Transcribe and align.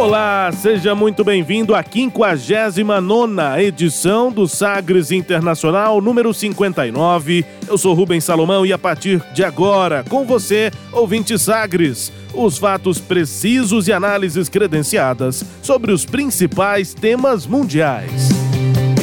Olá, 0.00 0.50
seja 0.50 0.94
muito 0.94 1.22
bem-vindo 1.22 1.74
à 1.74 1.84
59 1.84 3.62
edição 3.62 4.32
do 4.32 4.48
Sagres 4.48 5.12
Internacional 5.12 6.00
número 6.00 6.32
59. 6.32 7.44
Eu 7.68 7.76
sou 7.76 7.92
Rubens 7.92 8.24
Salomão 8.24 8.64
e 8.64 8.72
a 8.72 8.78
partir 8.78 9.22
de 9.34 9.44
agora, 9.44 10.02
com 10.08 10.24
você, 10.24 10.70
ouvinte 10.90 11.38
Sagres, 11.38 12.10
os 12.32 12.56
fatos 12.56 12.98
precisos 12.98 13.88
e 13.88 13.92
análises 13.92 14.48
credenciadas 14.48 15.44
sobre 15.60 15.92
os 15.92 16.06
principais 16.06 16.94
temas 16.94 17.46
mundiais. 17.46 18.30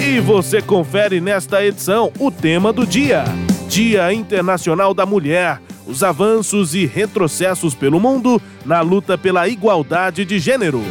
E 0.04 0.20
você 0.20 0.64
confere 0.64 1.22
nesta 1.22 1.64
edição 1.64 2.12
o 2.18 2.32
tema 2.32 2.74
do 2.74 2.88
dia: 2.88 3.24
Dia 3.70 4.12
Internacional 4.12 4.96
da 4.96 5.06
Mulher 5.06 5.62
os 5.88 6.04
avanços 6.04 6.76
e 6.76 6.86
retrocessos 6.86 7.74
pelo 7.74 8.00
mundo 8.00 8.42
na 8.66 8.82
luta 8.82 9.18
pela 9.18 9.48
igualdade 9.48 10.26
de 10.26 10.38
gênero. 10.38 10.84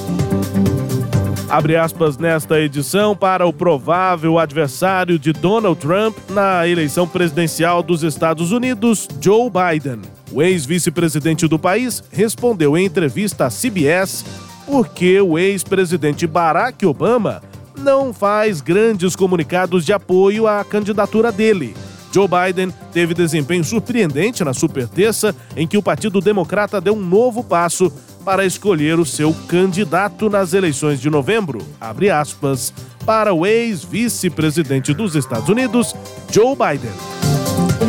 Abre 1.53 1.75
aspas 1.75 2.17
nesta 2.17 2.59
edição 2.59 3.15
para 3.15 3.45
o 3.45 3.53
provável 3.53 4.39
adversário 4.39 5.19
de 5.19 5.31
Donald 5.31 5.79
Trump 5.79 6.17
na 6.31 6.67
eleição 6.67 7.07
presidencial 7.07 7.83
dos 7.83 8.01
Estados 8.01 8.51
Unidos, 8.51 9.07
Joe 9.21 9.51
Biden. 9.51 10.01
O 10.31 10.41
ex-vice-presidente 10.41 11.47
do 11.47 11.59
país 11.59 12.03
respondeu 12.11 12.75
em 12.75 12.85
entrevista 12.85 13.45
à 13.45 13.49
CBS 13.51 14.25
porque 14.65 15.21
o 15.21 15.37
ex-presidente 15.37 16.25
Barack 16.25 16.83
Obama 16.87 17.43
não 17.77 18.11
faz 18.11 18.59
grandes 18.59 19.15
comunicados 19.15 19.85
de 19.85 19.93
apoio 19.93 20.47
à 20.47 20.65
candidatura 20.65 21.31
dele. 21.31 21.75
Joe 22.11 22.27
Biden 22.27 22.73
teve 22.91 23.13
desempenho 23.13 23.63
surpreendente 23.63 24.43
na 24.43 24.55
superterça, 24.55 25.35
em 25.55 25.67
que 25.67 25.77
o 25.77 25.83
Partido 25.83 26.19
Democrata 26.19 26.81
deu 26.81 26.95
um 26.95 27.03
novo 27.03 27.43
passo 27.43 27.93
para 28.23 28.45
escolher 28.45 28.99
o 28.99 29.05
seu 29.05 29.33
candidato 29.47 30.29
nas 30.29 30.53
eleições 30.53 30.99
de 30.99 31.09
novembro, 31.09 31.61
abre 31.79 32.09
aspas, 32.09 32.73
para 33.05 33.33
o 33.33 33.45
ex-vice-presidente 33.45 34.93
dos 34.93 35.15
Estados 35.15 35.49
Unidos, 35.49 35.93
Joe 36.31 36.55
Biden. 36.55 36.91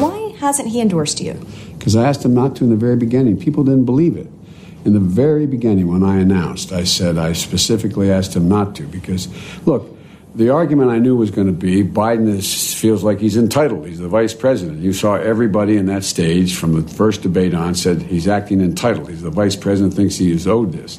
Why 0.00 0.34
hasn't 0.40 0.68
he 0.68 0.80
endorsed 0.80 1.24
you? 1.24 1.34
Because 1.78 1.96
I 1.96 2.08
asked 2.08 2.24
him 2.24 2.34
not 2.34 2.56
to 2.58 2.64
in 2.64 2.70
the 2.70 2.76
very 2.76 2.96
beginning. 2.96 3.36
People 3.36 3.62
didn't 3.62 3.84
believe 3.84 4.18
it. 4.18 4.28
In 4.84 4.92
the 4.92 5.00
very 5.00 5.46
beginning, 5.46 5.86
when 5.86 6.02
I 6.02 6.20
announced, 6.20 6.72
I 6.72 6.84
said 6.84 7.16
I 7.16 7.32
specifically 7.32 8.10
asked 8.10 8.34
him 8.34 8.48
not 8.48 8.74
to 8.76 8.82
because, 8.84 9.28
look, 9.64 9.86
the 10.34 10.50
argument 10.50 10.90
I 10.90 10.98
knew 10.98 11.16
was 11.16 11.30
going 11.30 11.46
to 11.46 11.52
be 11.52 11.84
Biden 11.84 12.28
is, 12.28 12.74
feels 12.74 13.04
like 13.04 13.20
he's 13.20 13.36
entitled. 13.36 13.86
He's 13.86 14.00
the 14.00 14.08
vice 14.08 14.34
president. 14.34 14.80
You 14.80 14.92
saw 14.92 15.14
everybody 15.14 15.76
in 15.76 15.86
that 15.86 16.02
stage 16.02 16.56
from 16.56 16.80
the 16.80 16.88
first 16.88 17.22
debate 17.22 17.54
on 17.54 17.74
said 17.74 18.02
he's 18.02 18.26
acting 18.26 18.60
entitled. 18.60 19.10
He's 19.10 19.22
the 19.22 19.30
vice 19.30 19.54
president, 19.54 19.94
thinks 19.94 20.16
he 20.16 20.32
is 20.32 20.46
owed 20.46 20.72
this. 20.72 20.98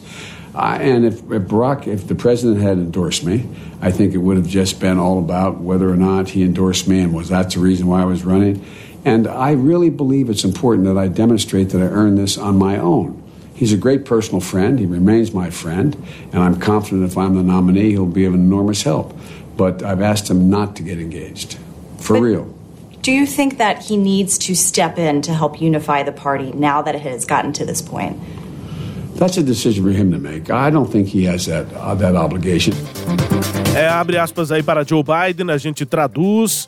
Uh, 0.55 0.77
and 0.79 1.05
if, 1.05 1.15
if 1.15 1.41
Barack, 1.43 1.85
if 1.85 2.07
the 2.07 2.15
president 2.15 2.61
had 2.61 2.77
endorsed 2.77 3.25
me, 3.25 3.45
I 3.81 3.91
think 3.91 4.13
it 4.13 4.19
would 4.19 4.37
have 4.37 4.47
just 4.47 4.79
been 4.79 4.97
all 4.97 5.19
about 5.19 5.59
whether 5.59 5.89
or 5.89 5.97
not 5.97 6.29
he 6.29 6.43
endorsed 6.43 6.87
me 6.87 7.01
and 7.01 7.13
was 7.13 7.27
that 7.27 7.51
the 7.51 7.59
reason 7.59 7.87
why 7.87 8.01
I 8.01 8.05
was 8.05 8.23
running. 8.23 8.65
And 9.03 9.27
I 9.27 9.51
really 9.51 9.89
believe 9.89 10.29
it's 10.29 10.45
important 10.45 10.87
that 10.87 10.97
I 10.97 11.09
demonstrate 11.09 11.69
that 11.71 11.81
I 11.81 11.87
earned 11.87 12.17
this 12.17 12.37
on 12.37 12.57
my 12.57 12.77
own. 12.77 13.21
He's 13.55 13.71
a 13.71 13.77
great 13.77 14.03
personal 14.03 14.41
friend. 14.41 14.77
He 14.79 14.85
remains 14.85 15.33
my 15.33 15.49
friend. 15.49 15.95
And 16.33 16.43
I'm 16.43 16.59
confident 16.59 17.09
if 17.09 17.17
I'm 17.17 17.35
the 17.35 17.43
nominee, 17.43 17.91
he'll 17.91 18.05
be 18.05 18.25
of 18.25 18.33
enormous 18.33 18.83
help. 18.83 19.13
But 19.55 19.81
I've 19.81 20.01
asked 20.01 20.29
him 20.29 20.49
not 20.49 20.75
to 20.75 20.83
get 20.83 20.99
engaged. 20.99 21.57
For 21.97 22.15
But- 22.15 22.21
real. 22.21 22.45
Do 23.01 23.11
you 23.11 23.27
think 23.27 23.57
that 23.59 23.83
he 23.83 23.97
needs 23.97 24.37
to 24.39 24.55
step 24.55 24.97
in 24.97 25.21
to 25.21 25.31
help 25.31 25.61
unify 25.61 26.03
the 26.03 26.11
party 26.11 26.51
now 26.55 26.81
that 26.81 26.95
it 26.95 27.01
has 27.03 27.23
gotten 27.23 27.53
to 27.53 27.63
this 27.65 27.79
point? 27.81 28.17
That's 29.15 29.37
a 29.37 29.43
decision 29.43 29.83
for 29.83 29.91
him 29.91 30.11
to 30.11 30.17
make. 30.17 30.51
I 30.51 30.69
don't 30.71 30.91
think 30.91 31.07
he 31.07 31.25
has 31.25 31.45
that, 31.45 31.67
uh, 31.75 31.93
that 31.95 32.15
obligation. 32.15 32.73
É, 33.75 33.87
abre 33.87 34.17
aspas 34.17 34.51
aí 34.51 34.63
para 34.63 34.83
Joe 34.83 35.03
Biden, 35.03 35.51
a 35.51 35.57
gente 35.57 35.85
traduz. 35.85 36.67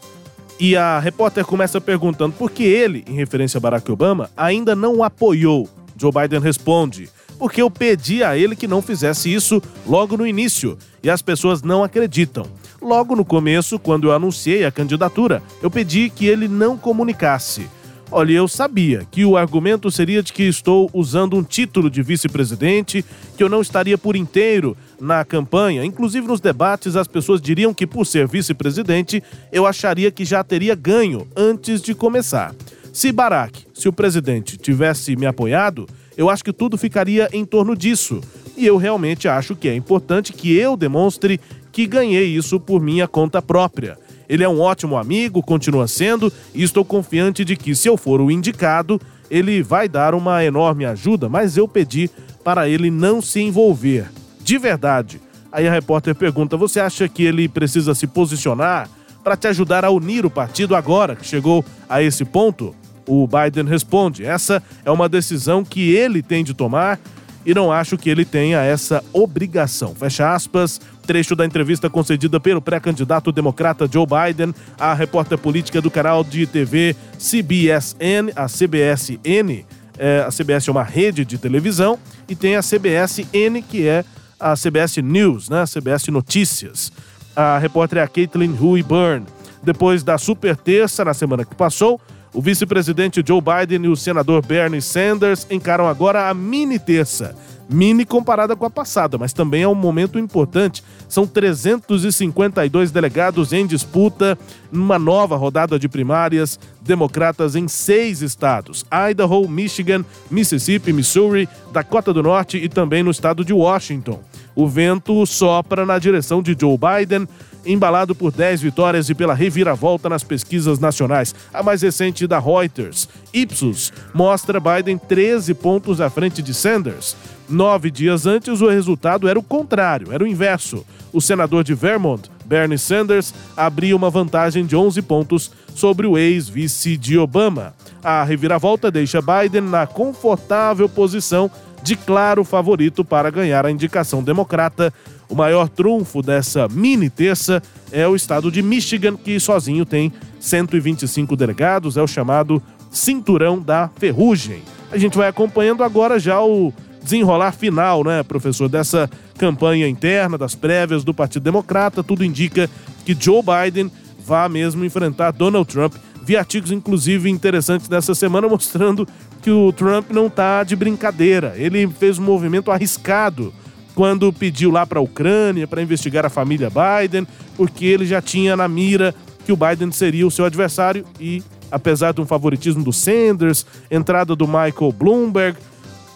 E 0.60 0.75
a 0.75 1.00
repórter 1.00 1.44
começa 1.45 1.81
perguntando 1.81 2.33
por 2.38 2.50
que 2.51 2.63
ele, 2.63 3.04
em 3.07 3.13
referência 3.16 3.57
a 3.57 3.62
Barack 3.62 3.92
Obama, 3.92 4.30
ainda 4.38 4.75
não 4.75 4.98
o 4.98 5.04
apoiou. 5.04 5.68
Joe 5.97 6.11
Biden 6.11 6.39
responde: 6.39 7.09
porque 7.38 7.61
eu 7.61 7.69
pedi 7.69 8.23
a 8.23 8.38
ele 8.38 8.55
que 8.55 8.67
não 8.67 8.81
fizesse 8.81 9.33
isso 9.33 9.61
logo 9.85 10.17
no 10.17 10.25
início 10.25 10.77
e 11.03 11.09
as 11.09 11.21
pessoas 11.21 11.61
não 11.61 11.83
acreditam. 11.83 12.45
Logo 12.81 13.15
no 13.15 13.25
começo, 13.25 13.79
quando 13.79 14.07
eu 14.07 14.13
anunciei 14.13 14.65
a 14.65 14.71
candidatura, 14.71 15.41
eu 15.61 15.69
pedi 15.69 16.09
que 16.09 16.25
ele 16.25 16.47
não 16.47 16.77
comunicasse. 16.77 17.67
Olha, 18.09 18.31
eu 18.31 18.47
sabia 18.47 19.05
que 19.11 19.25
o 19.25 19.35
argumento 19.35 19.91
seria 19.91 20.23
de 20.23 20.31
que 20.31 20.44
estou 20.44 20.89
usando 20.94 21.35
um 21.35 21.44
título 21.44 21.89
de 21.89 22.01
vice-presidente, 22.01 23.03
que 23.35 23.44
eu 23.44 23.49
não 23.49 23.61
estaria 23.61 23.97
por 23.97 24.15
inteiro 24.15 24.77
na 24.99 25.25
campanha. 25.25 25.83
Inclusive 25.83 26.25
nos 26.25 26.39
debates, 26.39 26.95
as 26.95 27.07
pessoas 27.07 27.41
diriam 27.41 27.73
que, 27.73 27.85
por 27.85 28.05
ser 28.05 28.25
vice-presidente, 28.25 29.21
eu 29.51 29.65
acharia 29.65 30.09
que 30.09 30.23
já 30.23 30.41
teria 30.41 30.73
ganho 30.73 31.27
antes 31.35 31.81
de 31.81 31.94
começar. 31.94 32.55
Se 32.97 33.11
Barack, 33.11 33.67
se 33.75 33.88
o 33.88 33.94
presidente, 33.94 34.57
tivesse 34.57 35.15
me 35.15 35.27
apoiado, 35.27 35.85
eu 36.17 36.31
acho 36.31 36.44
que 36.44 36.51
tudo 36.51 36.79
ficaria 36.79 37.29
em 37.31 37.45
torno 37.45 37.77
disso. 37.77 38.21
E 38.57 38.65
eu 38.65 38.75
realmente 38.75 39.27
acho 39.27 39.55
que 39.55 39.69
é 39.69 39.75
importante 39.75 40.33
que 40.33 40.57
eu 40.57 40.75
demonstre 40.75 41.39
que 41.71 41.85
ganhei 41.85 42.25
isso 42.25 42.59
por 42.59 42.81
minha 42.81 43.07
conta 43.07 43.39
própria. 43.39 43.99
Ele 44.27 44.44
é 44.44 44.49
um 44.49 44.59
ótimo 44.59 44.97
amigo, 44.97 45.44
continua 45.44 45.88
sendo, 45.88 46.33
e 46.55 46.63
estou 46.63 46.83
confiante 46.83 47.45
de 47.45 47.55
que, 47.55 47.75
se 47.75 47.88
eu 47.88 47.97
for 47.97 48.19
o 48.19 48.31
indicado, 48.31 48.99
ele 49.29 49.61
vai 49.61 49.88
dar 49.88 50.15
uma 50.15 50.44
enorme 50.44 50.83
ajuda, 50.83 51.29
mas 51.29 51.55
eu 51.55 51.67
pedi 51.67 52.09
para 52.44 52.67
ele 52.67 52.89
não 52.89 53.21
se 53.21 53.39
envolver. 53.39 54.09
De 54.41 54.57
verdade. 54.57 55.21
Aí 55.51 55.67
a 55.67 55.71
repórter 55.71 56.15
pergunta: 56.15 56.57
você 56.57 56.79
acha 56.79 57.07
que 57.07 57.21
ele 57.21 57.47
precisa 57.47 57.94
se 57.94 58.07
posicionar 58.07 58.89
para 59.23 59.38
te 59.38 59.45
ajudar 59.45 59.85
a 59.85 59.91
unir 59.91 60.25
o 60.25 60.31
partido 60.31 60.75
agora 60.75 61.15
que 61.15 61.27
chegou 61.27 61.63
a 61.88 62.01
esse 62.01 62.25
ponto? 62.25 62.73
O 63.07 63.27
Biden 63.27 63.65
responde: 63.65 64.25
essa 64.25 64.62
é 64.86 64.92
uma 64.92 65.07
decisão 65.07 65.63
que 65.63 65.95
ele 65.95 66.21
tem 66.21 66.44
de 66.44 66.54
tomar 66.54 67.00
e 67.48 67.54
não 67.54 67.71
acho 67.71 67.98
que 67.98 68.09
ele 68.09 68.25
tenha 68.25 68.62
essa 68.62 69.01
obrigação. 69.13 69.95
Fecha 69.95 70.33
aspas. 70.33 70.81
Trecho 71.06 71.33
da 71.33 71.45
entrevista 71.45 71.89
concedida 71.89 72.38
pelo 72.38 72.62
pré-candidato 72.62 73.31
democrata 73.31 73.88
Joe 73.89 74.06
Biden 74.06 74.54
à 74.77 74.94
repórter 74.94 75.38
política 75.38 75.81
do 75.81 75.89
canal 75.89 76.21
de 76.21 76.45
TV 76.45 76.94
CBSN, 77.18 78.33
a 78.36 78.48
CBSN. 78.48 79.65
É, 79.98 80.25
a 80.27 80.30
CBS 80.30 80.68
é 80.68 80.71
uma 80.71 80.83
rede 80.83 81.24
de 81.24 81.38
televisão 81.38 81.98
e 82.27 82.36
tem 82.36 82.57
a 82.57 82.62
CBSN, 82.62 83.62
que 83.65 83.88
é 83.88 84.04
a 84.38 84.54
CBS 84.54 84.98
News, 84.98 85.48
né? 85.48 85.62
A 85.62 85.65
CBS 85.65 86.09
Notícias. 86.09 86.92
A 87.33 87.57
repórter 87.57 88.00
é 88.00 88.01
a 88.01 88.07
Caitlin 88.09 88.57
Huey 88.59 88.83
Byrne. 88.83 89.25
Depois 89.63 90.04
da 90.04 90.18
super 90.18 90.57
terça, 90.57 91.06
na 91.06 91.13
semana 91.13 91.45
que 91.45 91.56
passou, 91.56 92.00
o 92.38 92.42
vice-presidente 92.42 93.24
Joe 93.25 93.42
Biden 93.42 93.86
e 93.86 93.88
o 93.88 93.95
senador 93.95 94.45
Bernie 94.45 94.80
Sanders 94.80 95.48
encaram 95.50 95.88
agora 95.88 96.30
a 96.30 96.34
mini 96.36 96.78
terça. 96.78 97.36
Mini 97.68 98.06
comparada 98.06 98.56
com 98.56 98.63
a 98.63 98.69
passada, 98.69 99.18
mas 99.18 99.34
também 99.34 99.63
é 99.63 99.68
um 99.68 99.74
momento 99.74 100.19
importante. 100.19 100.84
São 101.10 101.25
352 101.25 102.92
delegados 102.92 103.54
em 103.54 103.66
disputa 103.66 104.38
numa 104.72 105.00
nova 105.00 105.36
rodada 105.36 105.80
de 105.80 105.89
primárias, 105.89 106.60
democratas 106.80 107.56
em 107.56 107.68
seis 107.68 108.22
estados: 108.22 108.86
Idaho, 109.10 109.50
Michigan, 109.50 110.06
Mississippi, 110.30 110.94
Missouri, 110.94 111.50
Dakota 111.74 112.13
do 112.13 112.22
Norte 112.22 112.57
e 112.57 112.69
também 112.69 113.01
no 113.01 113.10
estado 113.10 113.44
de 113.44 113.51
Washington. 113.51 114.22
O 114.56 114.68
vento 114.68 115.25
sopra 115.25 115.88
na 115.88 115.98
direção 115.98 116.42
de 116.42 116.56
Joe 116.57 116.78
Biden, 116.78 117.28
embalado 117.68 118.16
por 118.16 118.31
10 118.31 118.62
vitórias 118.62 119.10
e 119.10 119.16
pela 119.16 119.34
reviravolta 119.34 120.08
nas 120.08 120.24
pesquisas 120.24 120.80
nacionais. 120.80 121.36
A 121.54 121.62
mais 121.62 121.81
recente 121.81 122.25
da 122.25 122.40
Reuters, 122.40 123.10
Ipsos, 123.34 123.92
mostra 124.14 124.60
Biden 124.60 124.98
13 124.98 125.54
pontos 125.54 126.00
à 126.00 126.10
frente 126.10 126.42
de 126.42 126.54
Sanders. 126.54 127.16
Nove 127.50 127.92
dias 127.92 128.25
antes, 128.25 128.62
o 128.62 128.68
resultado 128.68 129.28
era 129.28 129.40
o 129.40 129.44
contrário, 129.44 130.12
era 130.12 130.24
o 130.24 130.28
inverso. 130.28 130.86
O 131.14 131.22
senador 131.22 131.64
de 131.64 131.74
Vermont, 131.74 132.30
Bernie 132.46 132.78
Sanders, 132.78 133.34
abria 133.56 133.96
uma 133.96 134.10
vantagem 134.10 134.66
de 134.66 134.75
11 134.75 135.02
pontos 135.02 135.52
sobre 135.74 136.08
o 136.08 136.18
ex-vice 136.18 136.98
de 136.98 137.18
Obama. 137.18 137.74
A 138.04 138.24
reviravolta 138.24 138.92
deixa 138.92 139.22
Biden 139.22 139.62
na 139.62 139.88
confortável 139.88 140.90
posição 140.90 141.50
de 141.81 141.96
claro 141.96 142.44
favorito 142.44 143.06
para 143.06 143.30
ganhar 143.30 143.66
a 143.66 143.72
indicação 143.72 144.22
democrata 144.22 144.94
o 145.29 145.35
maior 145.35 145.68
trunfo 145.68 146.21
dessa 146.21 146.68
mini 146.68 147.09
terça 147.09 147.62
é 147.91 148.07
o 148.07 148.15
estado 148.15 148.51
de 148.51 148.62
Michigan, 148.62 149.15
que 149.15 149.39
sozinho 149.39 149.85
tem 149.85 150.12
125 150.39 151.35
delegados, 151.35 151.97
é 151.97 152.01
o 152.01 152.07
chamado 152.07 152.62
Cinturão 152.89 153.59
da 153.59 153.89
Ferrugem. 153.97 154.62
A 154.91 154.97
gente 154.97 155.18
vai 155.18 155.27
acompanhando 155.27 155.83
agora 155.83 156.18
já 156.18 156.41
o 156.41 156.74
desenrolar 157.03 157.51
final, 157.51 158.03
né, 158.03 158.24
professor, 158.24 158.69
dessa 158.69 159.09
campanha 159.38 159.88
interna, 159.88 160.38
das 160.38 160.56
prévias 160.56 161.03
do 161.03 161.13
Partido 161.13 161.44
Democrata. 161.44 162.03
Tudo 162.03 162.23
indica 162.23 162.69
que 163.06 163.15
Joe 163.18 163.41
Biden 163.41 163.91
vá 164.25 164.47
mesmo 164.50 164.83
enfrentar 164.83 165.31
Donald 165.31 165.68
Trump. 165.69 165.95
Vi 166.23 166.35
artigos, 166.35 166.71
inclusive, 166.71 167.30
interessantes 167.30 167.88
dessa 167.88 168.13
semana 168.13 168.47
mostrando 168.50 169.07
que 169.41 169.51
o 169.51 169.71
Trump 169.71 170.12
não 170.12 170.27
está 170.27 170.63
de 170.63 170.75
brincadeira. 170.75 171.53
Ele 171.56 171.88
fez 171.88 172.18
um 172.18 172.23
movimento 172.23 172.71
arriscado 172.71 173.53
quando 173.97 174.31
pediu 174.31 174.69
lá 174.69 174.85
para 174.85 174.99
a 174.99 175.01
Ucrânia 175.01 175.67
para 175.67 175.81
investigar 175.81 176.23
a 176.23 176.29
família 176.29 176.69
Biden, 176.69 177.25
porque 177.55 177.83
ele 177.83 178.05
já 178.05 178.21
tinha 178.21 178.55
na 178.55 178.67
mira 178.67 179.15
que 179.44 179.51
o 179.51 179.57
Biden 179.57 179.91
seria 179.91 180.27
o 180.27 180.29
seu 180.29 180.45
adversário 180.45 181.03
e, 181.19 181.41
apesar 181.71 182.13
de 182.13 182.21
um 182.21 182.25
favoritismo 182.27 182.83
do 182.83 182.94
Sanders, 182.94 183.65
entrada 183.89 184.35
do 184.35 184.45
Michael 184.45 184.94
Bloomberg, 184.95 185.57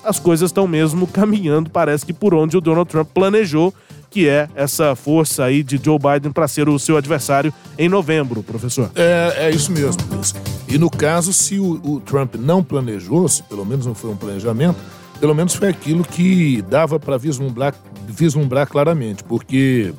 as 0.03 0.19
coisas 0.19 0.49
estão 0.49 0.67
mesmo 0.67 1.07
caminhando, 1.09 1.71
parece 1.71 2.05
que 2.05 2.13
por 2.13 2.35
onde 2.35 2.55
o 2.55 2.61
Donald 2.61 2.87
Trump 2.87 3.09
planejou, 3.11 3.73
que 4.11 4.27
é 4.29 4.47
essa 4.53 4.95
força 4.95 5.43
aí 5.43 5.63
de 5.63 5.81
Joe 5.83 5.97
Biden 5.97 6.31
para 6.31 6.47
ser 6.47 6.69
o 6.69 6.77
seu 6.77 6.97
adversário 6.97 7.51
em 7.79 7.89
novembro, 7.89 8.43
professor. 8.43 8.91
É, 8.93 9.47
é 9.47 9.49
isso 9.49 9.71
mesmo, 9.71 10.03
Luiz. 10.11 10.35
E 10.67 10.77
no 10.77 10.91
caso, 10.91 11.33
se 11.33 11.57
o, 11.57 11.81
o 11.83 11.99
Trump 11.99 12.35
não 12.35 12.63
planejou, 12.63 13.27
se 13.27 13.41
pelo 13.41 13.65
menos 13.65 13.87
não 13.87 13.95
foi 13.95 14.11
um 14.11 14.15
planejamento, 14.15 14.77
pelo 15.21 15.35
menos 15.35 15.53
foi 15.53 15.69
aquilo 15.69 16.03
que 16.03 16.63
dava 16.63 16.99
para 16.99 17.15
vislumbrar, 17.15 17.75
vislumbrar 18.07 18.67
claramente, 18.67 19.23
porque 19.23 19.93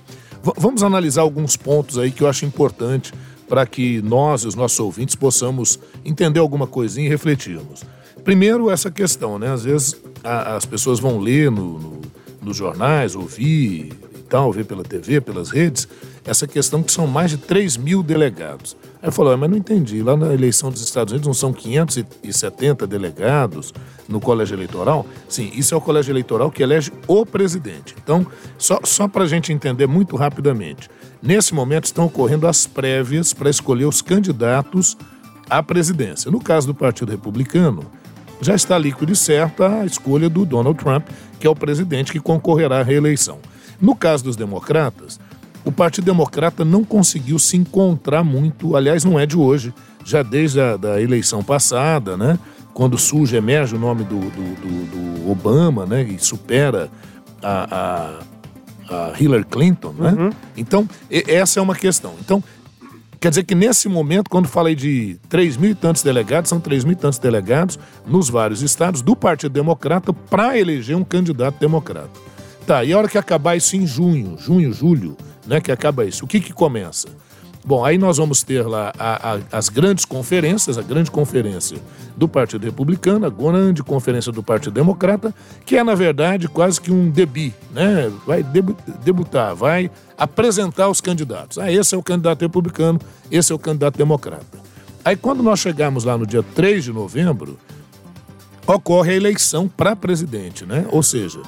vamos 0.59 0.83
analisar 0.83 1.23
alguns 1.23 1.57
pontos 1.57 1.97
aí 1.97 2.11
que 2.11 2.25
eu 2.25 2.29
acho 2.29 2.45
importante 2.45 3.15
para 3.49 3.65
que 3.65 4.03
nós 4.03 4.43
e 4.43 4.49
os 4.49 4.57
nossos 4.57 4.81
ouvintes 4.81 5.15
possamos 5.15 5.79
entender 6.05 6.41
alguma 6.41 6.67
coisinha 6.67 7.07
e 7.07 7.09
refletirmos. 7.09 7.85
Primeiro, 8.25 8.69
essa 8.69 8.91
questão, 8.91 9.39
né? 9.39 9.53
Às 9.53 9.63
vezes 9.63 9.97
a, 10.25 10.57
as 10.57 10.67
pessoas 10.67 10.99
vão 10.99 11.21
ler 11.21 11.53
no, 11.53 11.79
no, 11.79 12.01
nos 12.43 12.57
jornais, 12.57 13.15
ouvir 13.15 13.93
e 13.93 14.23
tal, 14.29 14.53
ver 14.53 14.65
pela 14.65 14.83
TV, 14.83 15.21
pelas 15.21 15.51
redes, 15.51 15.87
essa 16.25 16.49
questão 16.49 16.83
que 16.83 16.91
são 16.91 17.07
mais 17.07 17.31
de 17.31 17.37
3 17.37 17.77
mil 17.77 18.03
delegados. 18.03 18.77
Aí 19.03 19.11
falou, 19.11 19.33
ah, 19.33 19.37
mas 19.37 19.51
não 19.51 19.57
entendi. 19.57 20.01
Lá 20.01 20.17
na 20.17 20.33
eleição 20.33 20.71
dos 20.71 20.81
Estados 20.81 21.13
Unidos 21.13 21.27
não 21.27 21.35
são 21.35 21.53
570 21.53 22.87
delegados 22.87 23.75
no 24.09 24.21
colégio 24.21 24.55
eleitoral? 24.55 25.05
Sim, 25.29 25.51
isso 25.55 25.75
é 25.75 25.77
o 25.77 25.81
colégio 25.81 26.13
eleitoral 26.13 26.53
que 26.53 26.63
elege 26.63 26.93
o 27.09 27.27
presidente. 27.27 27.97
Então, 28.01 28.25
só, 28.57 28.79
só 28.85 29.09
para 29.09 29.25
a 29.25 29.27
gente 29.27 29.53
entender 29.53 29.89
muito 29.89 30.15
rapidamente, 30.15 30.89
nesse 31.21 31.53
momento 31.53 31.87
estão 31.87 32.05
ocorrendo 32.05 32.47
as 32.47 32.65
prévias 32.65 33.35
para 33.35 33.51
escolher 33.51 33.87
os 33.87 34.01
candidatos 34.01 34.97
à 35.51 35.61
presidência. 35.65 36.31
No 36.31 36.41
caso 36.41 36.69
do 36.69 36.75
Partido 36.75 37.11
Republicano, 37.11 37.85
já 38.41 38.55
está 38.55 38.79
líquido 38.79 39.13
e 39.13 39.17
certa 39.17 39.81
a 39.81 39.85
escolha 39.85 40.29
do 40.29 40.45
Donald 40.45 40.79
Trump, 40.79 41.09
que 41.41 41.47
é 41.47 41.51
o 41.51 41.57
presidente 41.57 42.13
que 42.13 42.21
concorrerá 42.21 42.79
à 42.79 42.83
reeleição. 42.85 43.41
No 43.81 43.97
caso 43.97 44.23
dos 44.23 44.37
democratas, 44.37 45.19
o 45.65 45.71
Partido 45.71 46.05
Democrata 46.05 46.65
não 46.65 46.85
conseguiu 46.85 47.39
se 47.39 47.57
encontrar 47.57 48.25
muito, 48.25 48.77
aliás, 48.77 49.05
não 49.05 49.19
é 49.19 49.27
de 49.27 49.37
hoje, 49.37 49.73
já 50.05 50.23
desde 50.23 50.61
a 50.61 50.77
da 50.77 51.01
eleição 51.01 51.43
passada, 51.43 52.17
né? 52.17 52.39
Quando 52.75 52.97
surge, 52.99 53.37
emerge 53.37 53.75
o 53.77 53.79
nome 53.79 54.03
do, 54.05 54.19
do, 54.19 54.31
do, 54.31 55.23
do 55.23 55.31
Obama, 55.31 55.87
né? 55.87 56.03
E 56.03 56.19
supera 56.19 56.91
a, 57.43 58.21
a, 58.91 59.11
a 59.11 59.13
Hillary 59.21 59.45
Clinton, 59.45 59.95
né? 59.99 60.11
Uhum. 60.19 60.31
Então, 60.57 60.89
essa 61.11 61.61
é 61.61 61.63
uma 61.63 61.75
questão. 61.75 62.15
Então, 62.21 62.43
Quer 63.23 63.29
dizer 63.29 63.45
que 63.45 63.55
nesse 63.55 63.89
momento, 63.89 64.29
quando 64.29 64.49
falei 64.49 64.75
de 64.75 65.17
3 65.29 65.57
mil 65.57 65.71
e 65.71 65.75
tantos 65.77 66.03
delegados, 66.03 66.49
são 66.49 66.59
3 66.59 66.83
mil 66.83 66.95
e 66.95 66.97
tantos 66.97 67.21
delegados 67.21 67.79
nos 68.05 68.29
vários 68.29 68.63
estados 68.63 69.01
do 69.01 69.15
Partido 69.15 69.53
Democrata 69.53 70.13
para 70.13 70.59
eleger 70.59 70.97
um 70.97 71.05
candidato 71.05 71.57
democrata. 71.61 72.11
Tá, 72.67 72.83
e 72.83 72.93
a 72.93 72.99
hora 72.99 73.07
que 73.07 73.17
acabar 73.17 73.55
isso 73.55 73.77
em 73.77 73.87
junho, 73.87 74.37
junho, 74.39 74.73
julho, 74.73 75.17
né, 75.46 75.61
que 75.61 75.72
acaba 75.72 76.05
isso. 76.05 76.25
O 76.25 76.29
que 76.29 76.41
que 76.41 76.53
começa? 76.53 77.08
Bom, 77.65 77.84
aí 77.84 77.96
nós 77.96 78.17
vamos 78.17 78.43
ter 78.43 78.67
lá 78.67 78.93
a, 78.99 79.34
a, 79.34 79.39
as 79.53 79.69
grandes 79.69 80.05
conferências, 80.05 80.77
a 80.77 80.82
grande 80.82 81.13
conferência 81.13 81.79
do 82.17 82.27
Partido 82.27 82.65
Republicano, 82.65 83.25
a 83.25 83.31
grande 83.31 83.84
conferência 83.84 84.32
do 84.32 84.43
Partido 84.43 84.72
Democrata, 84.72 85.32
que 85.65 85.77
é, 85.77 85.84
na 85.84 85.94
verdade, 85.94 86.49
quase 86.49 86.81
que 86.81 86.91
um 86.91 87.08
debut, 87.08 87.53
né? 87.72 88.13
Vai 88.27 88.43
debutar, 88.43 89.55
vai 89.55 89.89
apresentar 90.19 90.89
os 90.89 91.01
candidatos. 91.01 91.56
Ah, 91.56 91.70
esse 91.70 91.94
é 91.94 91.99
o 91.99 92.03
candidato 92.03 92.43
republicano, 92.43 93.01
esse 93.31 93.53
é 93.53 93.55
o 93.55 93.58
candidato 93.58 93.96
democrata. 93.96 94.58
Aí, 95.05 95.15
quando 95.15 95.41
nós 95.41 95.61
chegarmos 95.61 96.03
lá 96.03 96.19
no 96.19 96.27
dia 96.27 96.43
3 96.43 96.82
de 96.82 96.93
novembro, 96.93 97.56
ocorre 98.67 99.13
a 99.13 99.17
eleição 99.17 99.69
para 99.69 99.94
presidente, 99.94 100.67
né? 100.67 100.84
Ou 100.91 101.03
seja, 101.03 101.41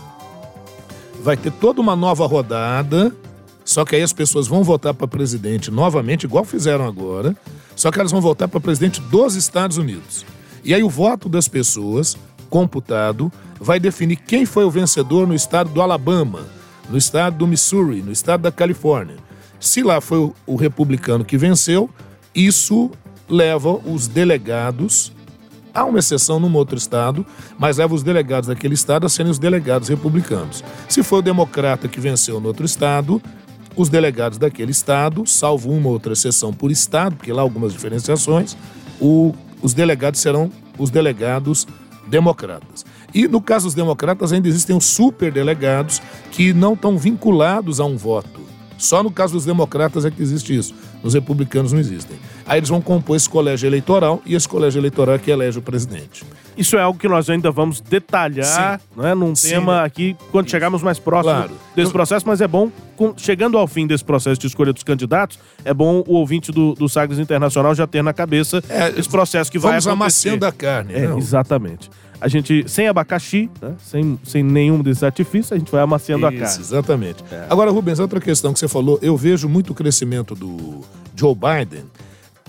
vai 1.23 1.37
ter 1.37 1.51
toda 1.51 1.81
uma 1.81 1.97
nova 1.97 2.25
rodada 2.25 3.13
só 3.65 3.85
que 3.85 3.97
aí 3.97 4.03
as 4.03 4.13
pessoas 4.13 4.47
vão 4.47 4.63
votar 4.63 4.93
para 4.93 5.09
presidente 5.09 5.71
novamente, 5.71 6.25
igual 6.25 6.45
fizeram 6.45 6.87
agora, 6.87 7.37
só 7.75 7.91
que 7.91 7.99
elas 7.99 8.13
vão 8.13 8.21
votar 8.21 8.47
para 8.47 8.61
presidente 8.61 9.01
dos 9.01 9.35
Estados 9.35 9.79
Unidos. 9.79 10.25
E 10.63 10.75
aí 10.75 10.83
o 10.83 10.89
voto 10.89 11.29
das 11.29 11.49
pessoas, 11.49 12.17
computado, 12.51 13.33
vai 13.59 13.81
definir 13.81 14.17
quem 14.17 14.45
foi 14.45 14.65
o 14.65 14.71
vencedor 14.71 15.27
no 15.27 15.35
estado 15.35 15.71
do 15.71 15.81
Alabama, 15.81 16.47
no 16.89 16.99
estado 16.99 17.39
do 17.39 17.47
Missouri, 17.47 18.03
no 18.03 18.13
estado 18.13 18.43
da 18.43 18.53
Califórnia. 18.53 19.17
Se 19.59 19.83
lá 19.83 20.01
foi 20.01 20.31
o, 20.47 20.57
republicano 20.57 21.25
que 21.25 21.39
venceu, 21.39 21.89
isso 22.35 22.91
leva 23.29 23.81
os 23.87 24.07
delegados 24.07 25.15
Há 25.75 25.85
uma 25.85 25.99
exceção 25.99 26.39
num 26.39 26.55
outro 26.55 26.79
estado, 26.79 27.27
mas 27.59 27.79
leva 27.79 27.93
os 27.93 28.05
delegados 28.05 28.47
daquele 28.47 28.75
estado 28.75 29.07
a 29.07 29.09
serem 29.09 29.33
os 29.33 29.41
delegados 29.41 29.89
republicanos. 29.89 30.63
Se 30.89 31.03
for 31.03 31.17
o 31.17 31.23
democrata 31.23 31.89
que 31.89 31.99
venceu 31.99 32.39
no 32.39 32.47
outro 32.47 32.65
estado, 32.65 33.21
os 33.77 33.89
delegados 33.89 34.39
daquele 34.39 34.71
estado, 34.71 35.27
salvo 35.27 35.71
uma 35.71 35.89
outra 35.89 36.13
exceção 36.13 36.53
por 36.53 36.71
estado, 36.71 37.17
porque 37.17 37.33
lá 37.33 37.43
algumas 37.43 37.73
diferenciações, 37.73 38.57
o, 39.01 39.35
os 39.63 39.75
delegados 39.75 40.21
serão 40.21 40.51
os 40.79 40.91
delegados 40.91 41.67
democratas. 42.07 42.85
E 43.13 43.29
no 43.29 43.41
caso 43.41 43.67
dos 43.67 43.75
democratas 43.75 44.33
ainda 44.33 44.49
existem 44.49 44.77
os 44.77 44.85
superdelegados 44.85 46.03
que 46.31 46.53
não 46.53 46.75
estão 46.75 46.99
vinculados 46.99 47.81
a 47.81 47.85
um 47.85 47.97
voto. 47.97 48.41
Só 48.85 49.03
no 49.03 49.11
caso 49.11 49.33
dos 49.33 49.45
democratas 49.47 50.05
é 50.05 50.11
que 50.11 50.21
existe 50.23 50.57
isso. 50.57 50.75
Nos 51.03 51.15
republicanos 51.15 51.73
não 51.73 51.81
existem. 51.81 52.19
Aí 52.47 52.59
eles 52.59 52.69
vão 52.69 52.81
compor 52.81 53.17
esse 53.17 53.29
colégio 53.29 53.67
eleitoral 53.67 54.21
e 54.27 54.35
esse 54.35 54.47
colégio 54.47 54.79
eleitoral 54.79 55.15
é 55.15 55.19
que 55.19 55.31
elege 55.31 55.59
o 55.59 55.63
presidente. 55.63 56.25
Isso 56.57 56.77
é 56.77 56.83
algo 56.83 56.99
que 56.99 57.09
nós 57.09 57.29
ainda 57.31 57.51
vamos 57.51 57.81
detalhar, 57.81 58.81
né, 58.95 59.15
num 59.15 59.35
Sim. 59.35 59.49
tema 59.49 59.83
aqui 59.83 60.15
quando 60.31 60.51
chegarmos 60.51 60.83
mais 60.83 60.99
próximo 60.99 61.35
claro. 61.35 61.53
desse 61.75 61.91
processo, 61.91 62.27
mas 62.27 62.41
é 62.41 62.47
bom, 62.47 62.71
chegando 63.17 63.57
ao 63.59 63.67
fim 63.67 63.87
desse 63.87 64.05
processo 64.05 64.39
de 64.39 64.47
escolha 64.47 64.73
dos 64.73 64.83
candidatos, 64.83 65.39
é 65.65 65.73
bom 65.73 66.05
o 66.07 66.15
ouvinte 66.15 66.53
do, 66.53 66.75
do 66.75 66.89
Sagres 66.89 67.19
Internacional 67.19 67.75
já 67.75 67.87
ter 67.87 68.03
na 68.03 68.13
cabeça 68.13 68.63
é, 68.69 68.91
esse 68.99 69.09
processo 69.09 69.51
que 69.51 69.59
vai 69.59 69.73
acontecer. 69.73 69.89
Vamos 69.89 70.03
amaciando 70.03 70.47
a 70.47 70.53
carne. 70.53 70.93
É, 70.93 71.17
exatamente. 71.17 71.91
A 72.21 72.29
gente, 72.29 72.65
sem 72.67 72.89
abacaxi, 72.89 73.51
né, 73.61 73.75
sem, 73.79 74.19
sem 74.25 74.43
nenhum 74.43 74.83
desses 74.83 75.03
artifícios, 75.03 75.53
a 75.53 75.59
gente 75.59 75.71
vai 75.71 75.83
amaciando 75.83 76.27
Isso, 76.29 76.37
a 76.37 76.47
carne. 76.47 76.61
Exatamente. 76.61 77.25
É. 77.31 77.47
Agora, 77.51 77.71
Rubens, 77.71 77.99
outra 77.99 78.21
questão 78.21 78.53
que 78.53 78.59
você 78.59 78.69
falou, 78.69 78.99
eu 79.03 79.17
vejo 79.17 79.49
muito 79.49 79.75
crescimento 79.75 80.35
do 80.35 80.81
Joe 81.15 81.35
Biden 81.35 81.85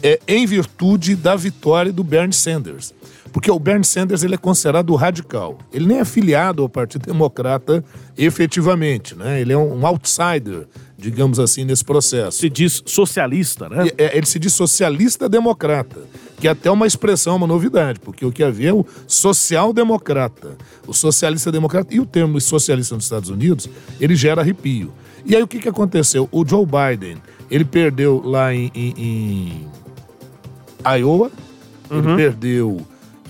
é, 0.02 0.20
em 0.28 0.46
virtude 0.46 1.16
da 1.16 1.36
vitória 1.36 1.92
do 1.92 2.04
Bernie 2.04 2.34
Sanders. 2.34 2.94
Porque 3.32 3.52
o 3.52 3.60
Bernie 3.60 3.84
Sanders 3.84 4.24
ele 4.24 4.36
é 4.36 4.38
considerado 4.38 4.96
radical. 4.96 5.58
Ele 5.74 5.86
nem 5.88 5.98
é 5.98 6.02
afiliado 6.02 6.62
ao 6.62 6.70
Partido 6.70 7.06
Democrata 7.06 7.84
efetivamente, 8.18 9.14
né? 9.14 9.42
Ele 9.42 9.52
é 9.52 9.58
um 9.58 9.86
outsider, 9.86 10.68
digamos 10.98 11.38
assim, 11.38 11.66
nesse 11.66 11.84
processo. 11.84 12.38
Se 12.38 12.50
diz 12.50 12.82
socialista, 12.86 13.68
né? 13.68 13.90
É, 13.98 14.16
ele 14.18 14.26
se 14.26 14.40
diz 14.40 14.54
socialista 14.54 15.28
democrata, 15.28 16.00
que 16.40 16.48
é 16.48 16.52
até 16.52 16.70
uma 16.70 16.86
expressão, 16.86 17.36
uma 17.36 17.48
novidade, 17.48 18.00
porque 18.00 18.26
o 18.26 18.32
que 18.32 18.44
havia 18.44 18.70
é 18.70 18.74
o 18.74 18.86
social-democrata, 19.08 20.58
o 20.86 20.94
socialista 20.94 21.52
democrata, 21.52 21.94
e 21.94 22.00
o 22.00 22.06
termo 22.06 22.40
socialista 22.42 22.96
nos 22.96 23.06
Estados 23.06 23.30
Unidos, 23.30 23.70
ele 24.00 24.16
gera 24.16 24.42
arrepio. 24.42 24.92
E 25.26 25.36
aí 25.36 25.42
o 25.42 25.48
que, 25.48 25.60
que 25.60 25.70
aconteceu? 25.70 26.30
O 26.32 26.46
Joe 26.46 26.66
Biden, 26.66 27.18
ele 27.50 27.66
perdeu 27.66 28.22
lá 28.24 28.54
em, 28.54 28.72
em, 28.76 28.94
em 28.98 29.68
Iowa, 31.00 31.32
uhum. 31.90 31.98
ele 31.98 32.16
perdeu 32.16 32.82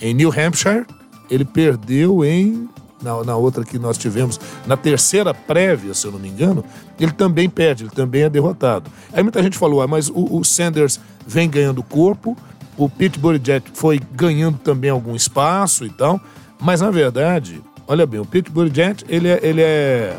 em 0.02 0.14
New 0.14 0.30
Hampshire, 0.30 0.86
ele 1.30 1.46
perdeu 1.46 2.24
em. 2.24 2.70
Na, 3.02 3.24
na, 3.24 3.36
outra 3.36 3.64
que 3.64 3.78
nós 3.78 4.00
tivemos, 4.00 4.40
na 4.66 4.76
terceira 4.76 5.32
prévia, 5.32 5.94
se 5.94 6.08
eu 6.08 6.12
não 6.12 6.18
me 6.18 6.28
engano, 6.28 6.64
ele 7.00 7.12
também 7.12 7.48
perde, 7.48 7.84
ele 7.84 7.92
também 7.92 8.24
é 8.24 8.30
derrotado. 8.30 8.90
Aí 9.14 9.22
muita 9.22 9.44
gente 9.44 9.60
falou, 9.60 9.80
ah, 9.82 9.88
mas 9.88 10.10
o, 10.10 10.40
o 10.40 10.44
Sanders 10.44 11.00
vem 11.28 11.48
ganhando 11.48 11.84
corpo, 11.84 12.36
o 12.78 12.90
Pete 12.90 13.20
Buttigieg 13.20 13.64
foi 13.74 14.00
ganhando 14.12 14.58
também 14.58 14.90
algum 14.90 15.16
espaço 15.16 15.86
e 15.86 15.90
tal, 15.90 16.20
mas 16.60 16.82
na 16.82 16.92
verdade, 16.92 17.62
olha 17.88 18.06
bem, 18.06 18.20
o 18.20 18.26
Pete 18.26 18.52
Buttigieg, 18.52 19.04
ele 19.08 19.28
é, 19.28 19.40
ele 19.42 19.62
é, 19.62 20.18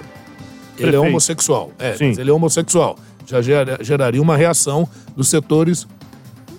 ele 0.79 0.97
é 0.97 0.99
homossexual. 0.99 1.73
É, 1.79 1.97
ele 2.01 2.31
é 2.31 2.33
homossexual. 2.33 2.99
Já 3.27 3.41
geraria 3.81 4.23
uma 4.23 4.37
reação 4.37 4.89
dos 5.17 5.29
setores 5.29 5.87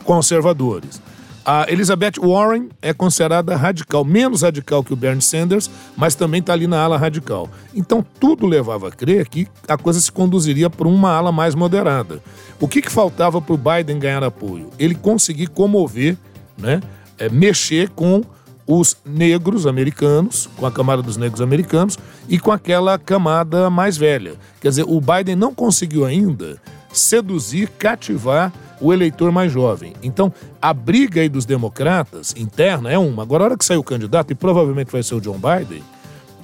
conservadores. 0.03 1.01
A 1.49 1.65
Elizabeth 1.71 2.19
Warren 2.21 2.67
é 2.81 2.93
considerada 2.93 3.55
radical, 3.55 4.03
menos 4.03 4.41
radical 4.41 4.83
que 4.83 4.91
o 4.91 4.97
Bernie 4.97 5.21
Sanders, 5.21 5.71
mas 5.95 6.13
também 6.13 6.41
está 6.41 6.51
ali 6.51 6.67
na 6.67 6.77
ala 6.77 6.97
radical. 6.97 7.49
Então 7.73 8.05
tudo 8.19 8.45
levava 8.45 8.89
a 8.89 8.91
crer 8.91 9.29
que 9.29 9.47
a 9.65 9.77
coisa 9.77 10.01
se 10.01 10.11
conduziria 10.11 10.69
para 10.69 10.89
uma 10.89 11.09
ala 11.09 11.31
mais 11.31 11.55
moderada. 11.55 12.21
O 12.59 12.67
que, 12.67 12.81
que 12.81 12.91
faltava 12.91 13.41
para 13.41 13.53
o 13.53 13.57
Biden 13.57 13.97
ganhar 13.97 14.25
apoio? 14.25 14.71
Ele 14.77 14.93
conseguir 14.93 15.47
comover, 15.47 16.17
né, 16.57 16.81
é, 17.17 17.29
mexer 17.29 17.91
com 17.91 18.25
os 18.67 18.97
negros 19.05 19.65
americanos, 19.65 20.49
com 20.57 20.65
a 20.65 20.71
camada 20.71 21.01
dos 21.01 21.15
negros 21.15 21.39
americanos 21.39 21.97
e 22.27 22.37
com 22.37 22.51
aquela 22.51 22.99
camada 22.99 23.69
mais 23.69 23.95
velha. 23.95 24.35
Quer 24.59 24.67
dizer, 24.67 24.83
o 24.85 24.99
Biden 24.99 25.37
não 25.37 25.55
conseguiu 25.55 26.03
ainda 26.03 26.59
seduzir, 26.97 27.69
cativar 27.69 28.51
o 28.79 28.93
eleitor 28.93 29.31
mais 29.31 29.51
jovem. 29.51 29.93
Então, 30.03 30.31
a 30.61 30.73
briga 30.73 31.21
aí 31.21 31.29
dos 31.29 31.45
democratas 31.45 32.33
interna 32.37 32.91
é 32.91 32.97
uma. 32.97 33.23
Agora, 33.23 33.43
a 33.43 33.47
hora 33.47 33.57
que 33.57 33.65
sair 33.65 33.77
o 33.77 33.83
candidato, 33.83 34.31
e 34.31 34.35
provavelmente 34.35 34.91
vai 34.91 35.01
ser 35.03 35.15
o 35.15 35.21
John 35.21 35.39
Biden, 35.39 35.83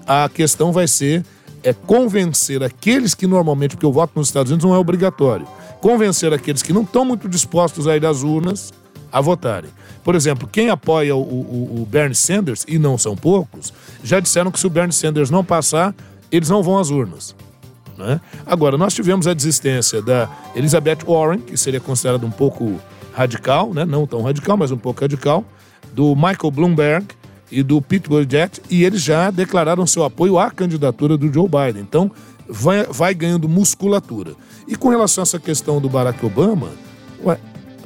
a 0.08 0.30
questão 0.30 0.72
vai 0.72 0.88
ser 0.88 1.24
é 1.64 1.72
convencer 1.72 2.62
aqueles 2.62 3.16
que 3.16 3.26
normalmente, 3.26 3.76
porque 3.76 3.86
o 3.86 3.92
voto 3.92 4.12
nos 4.16 4.28
Estados 4.28 4.52
Unidos 4.52 4.66
não 4.66 4.76
é 4.76 4.78
obrigatório, 4.78 5.48
convencer 5.80 6.34
aqueles 6.34 6.62
que 6.62 6.74
não 6.74 6.82
estão 6.82 7.06
muito 7.06 7.30
dispostos 7.30 7.88
a 7.88 7.96
ir 7.96 8.06
às 8.06 8.22
urnas 8.22 8.74
a 9.12 9.22
votarem. 9.22 9.70
Por 10.04 10.16
exemplo, 10.16 10.48
quem 10.52 10.70
apoia 10.70 11.16
o, 11.16 11.22
o, 11.22 11.82
o, 11.82 11.88
Bernie 11.90 12.16
Sanders, 12.16 12.66
e 12.68 12.78
não 12.78 12.98
são 12.98 13.16
poucos, 13.16 13.72
já 14.04 14.20
disseram 14.20 14.52
que 14.52 14.60
se 14.60 14.68
o 14.68 14.70
Bernie 14.70 14.92
Sanders 14.92 15.30
não 15.30 15.46
passar, 15.46 15.96
eles 16.30 16.50
não 16.50 16.62
vão 16.62 16.78
às 16.78 16.90
urnas. 16.90 17.34
Né? 17.98 18.20
Agora, 18.46 18.78
nós 18.78 18.94
tivemos 18.94 19.28
a 19.28 19.34
desistência 19.34 20.02
da 20.02 20.30
Elizabeth 20.56 21.00
Warren, 21.06 21.40
que 21.40 21.58
seria 21.58 21.80
considerada 21.80 22.26
um 22.26 22.32
pouco 22.32 22.80
radical, 23.14 23.74
né? 23.74 23.86
não 23.86 24.08
tão 24.08 24.22
radical, 24.22 24.58
mas 24.58 24.72
um 24.72 24.78
pouco 24.78 25.02
radical, 25.02 25.44
do 25.94 26.16
Michael 26.16 26.52
Bloomberg 26.52 27.06
e 27.52 27.62
do 27.62 27.82
Pete 27.82 28.10
Buttigieg, 28.10 28.60
e 28.70 28.84
eles 28.84 29.02
já 29.02 29.30
declararam 29.30 29.86
seu 29.86 30.04
apoio 30.04 30.40
à 30.40 30.50
candidatura 30.50 31.18
do 31.18 31.32
Joe 31.32 31.48
Biden. 31.48 31.84
Então, 31.84 32.12
vai, 32.48 32.84
vai 32.86 33.14
ganhando 33.14 33.48
musculatura. 33.48 34.34
E 34.68 34.76
com 34.76 34.90
relação 34.90 35.22
a 35.22 35.24
essa 35.24 35.40
questão 35.40 35.80
do 35.80 35.90
Barack 35.90 36.26
Obama, 36.26 36.70
ué, 37.24 37.38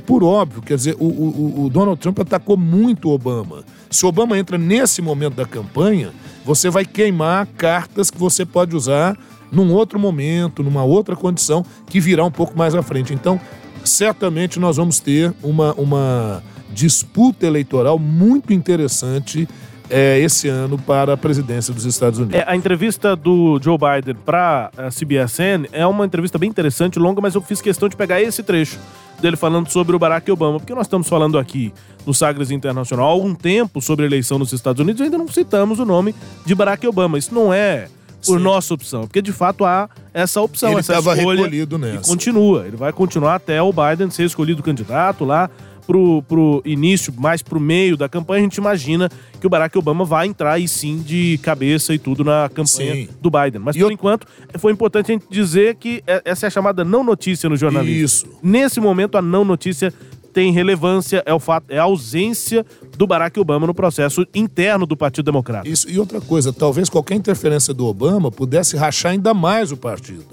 por 0.05 0.23
óbvio, 0.23 0.61
quer 0.61 0.77
dizer, 0.77 0.95
o, 0.97 1.05
o, 1.05 1.65
o 1.65 1.69
Donald 1.69 1.99
Trump 1.99 2.19
atacou 2.19 2.55
muito 2.55 3.09
Obama. 3.09 3.65
Se 3.89 4.05
Obama 4.05 4.37
entra 4.37 4.57
nesse 4.57 5.01
momento 5.01 5.35
da 5.35 5.45
campanha, 5.45 6.11
você 6.47 6.69
vai 6.69 6.85
queimar 6.85 7.45
cartas 7.57 8.09
que 8.09 8.17
você 8.17 8.45
pode 8.45 8.73
usar 8.73 9.17
num 9.51 9.73
outro 9.73 9.99
momento, 9.99 10.63
numa 10.63 10.81
outra 10.81 11.13
condição, 11.13 11.65
que 11.87 11.99
virá 11.99 12.23
um 12.23 12.31
pouco 12.31 12.57
mais 12.57 12.73
à 12.73 12.81
frente. 12.81 13.13
Então, 13.13 13.37
certamente 13.83 14.57
nós 14.57 14.77
vamos 14.77 14.97
ter 15.01 15.33
uma, 15.43 15.73
uma 15.73 16.41
disputa 16.71 17.45
eleitoral 17.45 17.99
muito 17.99 18.53
interessante 18.53 19.45
é, 19.89 20.19
esse 20.19 20.47
ano 20.47 20.77
para 20.77 21.13
a 21.13 21.17
presidência 21.17 21.73
dos 21.73 21.83
Estados 21.83 22.17
Unidos. 22.17 22.39
É, 22.39 22.45
a 22.47 22.55
entrevista 22.55 23.13
do 23.13 23.59
Joe 23.61 23.77
Biden 23.77 24.15
para 24.25 24.71
a 24.77 24.87
CBSN 24.87 25.67
é 25.73 25.85
uma 25.85 26.05
entrevista 26.05 26.37
bem 26.37 26.49
interessante, 26.49 26.97
longa, 26.97 27.19
mas 27.19 27.35
eu 27.35 27.41
fiz 27.41 27.59
questão 27.59 27.89
de 27.89 27.97
pegar 27.97 28.21
esse 28.21 28.41
trecho 28.41 28.79
dele 29.21 29.35
falando 29.35 29.69
sobre 29.69 29.95
o 29.95 29.99
Barack 29.99 30.31
Obama, 30.31 30.59
porque 30.59 30.73
nós 30.73 30.85
estamos 30.85 31.07
falando 31.07 31.37
aqui 31.37 31.73
no 32.05 32.13
Sagres 32.13 32.51
Internacional 32.51 33.07
há 33.07 33.11
algum 33.11 33.33
tempo 33.33 33.81
sobre 33.81 34.05
a 34.05 34.07
eleição 34.07 34.39
nos 34.39 34.53
Estados 34.53 34.79
Unidos 34.79 35.01
e 35.01 35.03
ainda 35.05 35.17
não 35.17 35.27
citamos 35.27 35.79
o 35.79 35.85
nome 35.85 36.15
de 36.45 36.55
Barack 36.55 36.87
Obama. 36.87 37.17
Isso 37.17 37.33
não 37.33 37.53
é 37.53 37.87
por 38.25 38.37
Sim. 38.37 38.43
nossa 38.43 38.73
opção. 38.73 39.01
Porque 39.01 39.21
de 39.21 39.31
fato 39.31 39.65
há 39.65 39.89
essa 40.13 40.41
opção, 40.41 40.71
ele 40.71 40.79
essa 40.79 40.97
escolha. 40.97 41.31
recolhido 41.31 41.77
nessa. 41.77 42.01
E 42.01 42.09
continua. 42.09 42.65
Ele 42.67 42.77
vai 42.77 42.91
continuar 42.91 43.35
até 43.35 43.61
o 43.61 43.71
Biden 43.71 44.09
ser 44.09 44.23
escolhido 44.23 44.63
candidato 44.63 45.25
lá 45.25 45.49
pro, 45.87 46.21
pro 46.23 46.61
início, 46.65 47.13
mais 47.17 47.41
pro 47.41 47.59
meio 47.59 47.95
da 47.95 48.09
campanha, 48.09 48.41
a 48.41 48.43
gente 48.43 48.57
imagina 48.57 49.09
que 49.39 49.47
o 49.47 49.49
Barack 49.49 49.77
Obama 49.77 50.03
vai 50.03 50.27
entrar 50.27 50.53
aí 50.53 50.67
sim 50.67 50.97
de 50.97 51.39
cabeça 51.41 51.93
e 51.93 51.97
tudo 51.97 52.25
na 52.25 52.49
campanha 52.49 52.93
sim. 52.93 53.09
do 53.21 53.31
Biden. 53.31 53.61
Mas 53.61 53.77
e 53.77 53.79
por 53.79 53.85
eu... 53.85 53.91
enquanto, 53.91 54.27
foi 54.59 54.73
importante 54.73 55.11
a 55.11 55.13
gente 55.13 55.25
dizer 55.29 55.75
que 55.75 56.03
é, 56.05 56.21
essa 56.25 56.45
é 56.45 56.47
a 56.47 56.49
chamada 56.49 56.83
não 56.83 57.03
notícia 57.03 57.47
no 57.47 57.55
jornalismo. 57.55 58.05
Isso. 58.05 58.27
Nesse 58.43 58.81
momento, 58.81 59.17
a 59.17 59.21
não 59.21 59.45
notícia 59.45 59.93
tem 60.33 60.51
relevância 60.51 61.23
é 61.25 61.33
o 61.33 61.39
fato 61.39 61.65
é 61.69 61.79
a 61.79 61.83
ausência 61.83 62.63
do 62.95 63.07
Barack 63.07 63.39
Obama 63.39 63.65
no 63.65 63.73
processo 63.73 64.27
interno 64.35 64.85
do 64.85 64.95
Partido 64.95 65.25
Democrata. 65.25 65.67
Isso 65.67 65.89
e 65.89 65.97
outra 65.97 66.21
coisa, 66.21 66.53
talvez 66.53 66.89
qualquer 66.89 67.15
interferência 67.15 67.73
do 67.73 67.87
Obama 67.87 68.29
pudesse 68.29 68.77
rachar 68.77 69.13
ainda 69.13 69.33
mais 69.33 69.71
o 69.71 69.77
partido. 69.77 70.25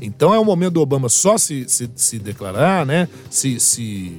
Então 0.00 0.32
é 0.32 0.38
o 0.38 0.44
momento 0.44 0.74
do 0.74 0.80
Obama 0.80 1.10
só 1.10 1.36
se, 1.36 1.68
se, 1.68 1.90
se 1.94 2.18
declarar, 2.18 2.86
né? 2.86 3.06
Se, 3.28 3.60
se 3.60 4.16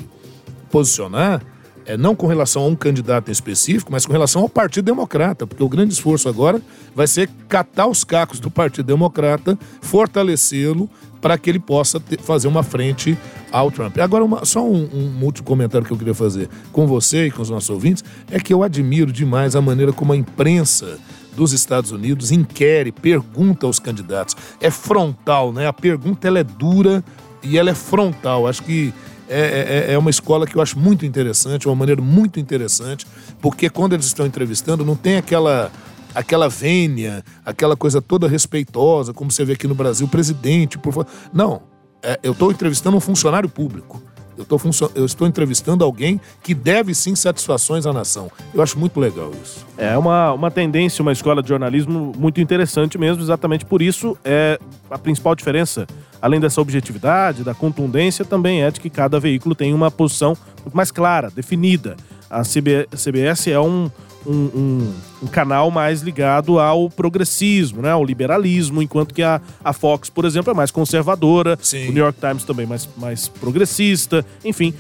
posicionar, 0.75 1.41
é, 1.85 1.95
não 1.95 2.13
com 2.13 2.27
relação 2.27 2.63
a 2.63 2.67
um 2.67 2.75
candidato 2.75 3.29
em 3.29 3.31
específico, 3.31 3.93
mas 3.93 4.05
com 4.05 4.11
relação 4.11 4.41
ao 4.41 4.49
Partido 4.49 4.83
Democrata, 4.83 5.47
porque 5.47 5.63
o 5.63 5.69
grande 5.69 5.93
esforço 5.93 6.27
agora 6.27 6.61
vai 6.93 7.07
ser 7.07 7.29
catar 7.47 7.87
os 7.87 8.03
cacos 8.03 8.41
do 8.41 8.51
Partido 8.51 8.85
Democrata, 8.85 9.57
fortalecê-lo 9.79 10.89
para 11.21 11.37
que 11.37 11.49
ele 11.49 11.59
possa 11.59 11.97
ter, 11.97 12.19
fazer 12.19 12.49
uma 12.49 12.61
frente 12.61 13.17
ao 13.53 13.71
Trump. 13.71 13.97
Agora, 13.99 14.25
uma, 14.25 14.43
só 14.43 14.65
um, 14.65 14.89
um 14.93 15.23
último 15.23 15.47
comentário 15.47 15.87
que 15.87 15.93
eu 15.93 15.97
queria 15.97 16.13
fazer 16.13 16.49
com 16.73 16.85
você 16.85 17.27
e 17.27 17.31
com 17.31 17.41
os 17.41 17.49
nossos 17.49 17.69
ouvintes 17.69 18.03
é 18.29 18.37
que 18.37 18.53
eu 18.53 18.61
admiro 18.61 19.13
demais 19.13 19.55
a 19.55 19.61
maneira 19.61 19.93
como 19.93 20.11
a 20.11 20.17
imprensa 20.17 20.99
dos 21.37 21.53
Estados 21.53 21.91
Unidos 21.91 22.33
inquere, 22.33 22.91
pergunta 22.91 23.65
aos 23.65 23.79
candidatos. 23.79 24.35
É 24.59 24.69
frontal, 24.69 25.53
né? 25.53 25.67
A 25.67 25.73
pergunta 25.73 26.27
ela 26.27 26.39
é 26.39 26.43
dura 26.43 27.01
e 27.41 27.57
ela 27.57 27.69
é 27.69 27.75
frontal. 27.75 28.45
Acho 28.45 28.61
que 28.61 28.93
é, 29.29 29.87
é, 29.89 29.93
é 29.93 29.97
uma 29.97 30.09
escola 30.09 30.45
que 30.45 30.55
eu 30.55 30.61
acho 30.61 30.77
muito 30.77 31.05
interessante, 31.05 31.67
uma 31.67 31.75
maneira 31.75 32.01
muito 32.01 32.39
interessante, 32.39 33.05
porque 33.41 33.69
quando 33.69 33.93
eles 33.93 34.05
estão 34.05 34.25
entrevistando, 34.25 34.85
não 34.85 34.95
tem 34.95 35.17
aquela 35.17 35.71
aquela 36.13 36.47
vênia, 36.47 37.23
aquela 37.45 37.75
coisa 37.75 38.01
toda 38.01 38.25
respeitosa, 38.25 39.13
como 39.13 39.29
você 39.29 39.43
vê 39.43 39.51
aqui 39.51 39.67
no 39.67 39.75
Brasil, 39.75 40.07
presidente, 40.07 40.77
por 40.77 40.93
favor. 40.93 41.11
Não, 41.33 41.63
é, 42.01 42.17
eu 42.23 42.31
estou 42.31 42.51
entrevistando 42.51 42.95
um 42.95 43.01
funcionário 43.01 43.49
público. 43.49 44.01
Eu, 44.37 44.45
tô 44.45 44.59
eu 44.95 45.05
estou 45.05 45.27
entrevistando 45.27 45.83
alguém 45.83 46.19
que 46.43 46.53
deve 46.53 46.93
sim 46.93 47.15
satisfações 47.15 47.85
à 47.85 47.93
nação. 47.93 48.29
Eu 48.53 48.61
acho 48.61 48.77
muito 48.77 48.99
legal 48.99 49.31
isso. 49.41 49.65
É 49.77 49.97
uma, 49.97 50.33
uma 50.33 50.51
tendência, 50.51 51.01
uma 51.01 51.11
escola 51.11 51.41
de 51.41 51.49
jornalismo 51.49 52.11
muito 52.17 52.41
interessante 52.41 52.97
mesmo, 52.97 53.21
exatamente 53.21 53.65
por 53.65 53.81
isso 53.81 54.17
é 54.23 54.59
a 54.89 54.97
principal 54.97 55.35
diferença, 55.35 55.87
além 56.21 56.39
dessa 56.39 56.61
objetividade, 56.61 57.43
da 57.43 57.53
contundência, 57.53 58.25
também 58.25 58.63
é 58.63 58.71
de 58.71 58.79
que 58.79 58.89
cada 58.89 59.19
veículo 59.19 59.55
tem 59.55 59.73
uma 59.73 59.89
posição 59.89 60.37
mais 60.73 60.91
clara, 60.91 61.29
definida. 61.29 61.95
A 62.29 62.41
CBS 62.41 63.47
é 63.47 63.59
um, 63.59 63.89
um, 64.25 64.33
um, 64.33 64.93
um, 65.23 65.27
canal 65.27 65.69
mais 65.71 66.01
ligado 66.01 66.59
ao 66.59 66.89
progressismo, 66.89 67.81
né, 67.81 67.91
ao 67.91 68.03
liberalismo, 68.03 68.81
enquanto 68.81 69.13
que 69.13 69.21
a, 69.21 69.41
a 69.63 69.73
Fox, 69.73 70.09
por 70.09 70.25
exemplo, 70.25 70.51
é 70.51 70.53
mais 70.53 70.71
conservadora, 70.71 71.57
Sim. 71.61 71.89
o 71.89 71.91
New 71.91 72.03
York 72.03 72.19
Times 72.19 72.43
também 72.43 72.65
mais, 72.65 72.87
mais 72.97 73.27
progressista, 73.27 74.25
enfim, 74.43 74.73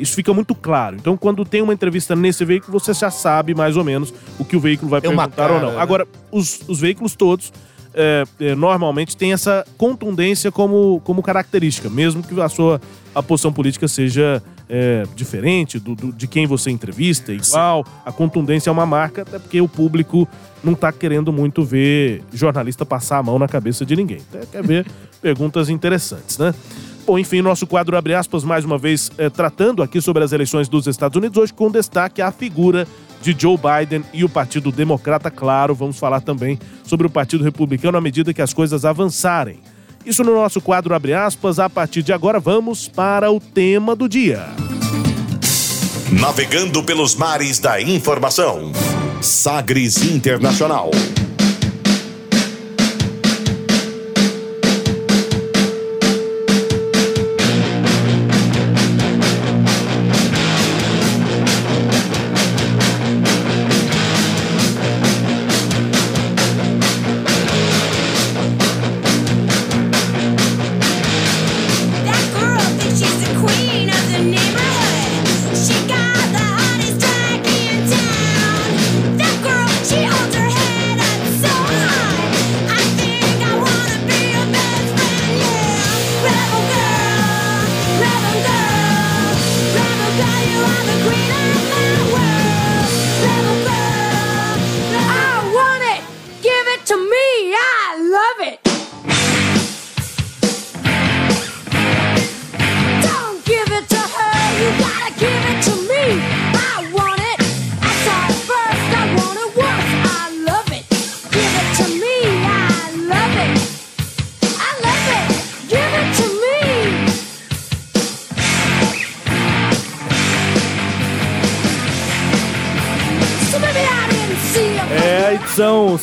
isso 0.00 0.14
fica 0.14 0.32
muito 0.32 0.54
claro. 0.54 0.96
Então, 0.96 1.16
quando 1.16 1.44
tem 1.44 1.62
uma 1.62 1.72
entrevista 1.72 2.16
nesse 2.16 2.44
veículo, 2.44 2.78
você 2.78 2.94
já 2.94 3.10
sabe 3.10 3.54
mais 3.54 3.76
ou 3.76 3.84
menos 3.84 4.12
o 4.38 4.44
que 4.44 4.56
o 4.56 4.60
veículo 4.60 4.90
vai 4.90 4.98
é 4.98 5.02
perguntar 5.02 5.28
cara, 5.30 5.52
ou 5.54 5.60
não. 5.60 5.72
Né? 5.72 5.78
Agora, 5.78 6.06
os, 6.30 6.60
os 6.66 6.80
veículos 6.80 7.14
todos 7.14 7.52
é, 7.94 8.24
é, 8.40 8.54
normalmente 8.54 9.16
tem 9.16 9.32
essa 9.32 9.66
contundência 9.76 10.50
como, 10.50 11.00
como 11.04 11.22
característica, 11.22 11.90
mesmo 11.90 12.22
que 12.22 12.40
a 12.40 12.48
sua 12.48 12.80
a 13.14 13.22
posição 13.22 13.52
política 13.52 13.86
seja 13.86 14.42
é, 14.74 15.02
diferente 15.14 15.78
do, 15.78 15.94
do, 15.94 16.10
de 16.10 16.26
quem 16.26 16.46
você 16.46 16.70
entrevista, 16.70 17.30
igual. 17.30 17.84
A 18.06 18.10
contundência 18.10 18.70
é 18.70 18.72
uma 18.72 18.86
marca, 18.86 19.20
até 19.20 19.38
porque 19.38 19.60
o 19.60 19.68
público 19.68 20.26
não 20.64 20.72
está 20.72 20.90
querendo 20.90 21.30
muito 21.30 21.62
ver 21.62 22.22
jornalista 22.32 22.86
passar 22.86 23.18
a 23.18 23.22
mão 23.22 23.38
na 23.38 23.46
cabeça 23.46 23.84
de 23.84 23.94
ninguém. 23.94 24.22
Até 24.32 24.46
quer 24.46 24.62
ver 24.62 24.86
perguntas 25.20 25.68
interessantes, 25.68 26.38
né? 26.38 26.54
Bom, 27.04 27.18
enfim, 27.18 27.42
nosso 27.42 27.66
quadro 27.66 27.96
abre 27.98 28.14
aspas 28.14 28.44
mais 28.44 28.64
uma 28.64 28.78
vez 28.78 29.10
é, 29.18 29.28
tratando 29.28 29.82
aqui 29.82 30.00
sobre 30.00 30.24
as 30.24 30.32
eleições 30.32 30.70
dos 30.70 30.86
Estados 30.86 31.16
Unidos, 31.16 31.36
hoje 31.36 31.52
com 31.52 31.70
destaque 31.70 32.22
à 32.22 32.32
figura 32.32 32.88
de 33.20 33.36
Joe 33.38 33.58
Biden 33.58 34.02
e 34.14 34.24
o 34.24 34.28
Partido 34.28 34.72
Democrata, 34.72 35.30
claro, 35.30 35.74
vamos 35.74 35.98
falar 35.98 36.22
também 36.22 36.58
sobre 36.82 37.06
o 37.06 37.10
Partido 37.10 37.44
Republicano 37.44 37.98
à 37.98 38.00
medida 38.00 38.32
que 38.32 38.40
as 38.40 38.54
coisas 38.54 38.86
avançarem. 38.86 39.60
Isso 40.04 40.24
no 40.24 40.34
nosso 40.34 40.60
quadro 40.60 40.94
abre 40.94 41.14
aspas. 41.14 41.58
A 41.58 41.70
partir 41.70 42.02
de 42.02 42.12
agora 42.12 42.40
vamos 42.40 42.88
para 42.88 43.30
o 43.30 43.40
tema 43.40 43.94
do 43.94 44.08
dia. 44.08 44.46
Navegando 46.10 46.82
pelos 46.82 47.14
mares 47.14 47.58
da 47.58 47.80
informação. 47.80 48.72
Sagres 49.20 50.02
Internacional. 50.02 50.90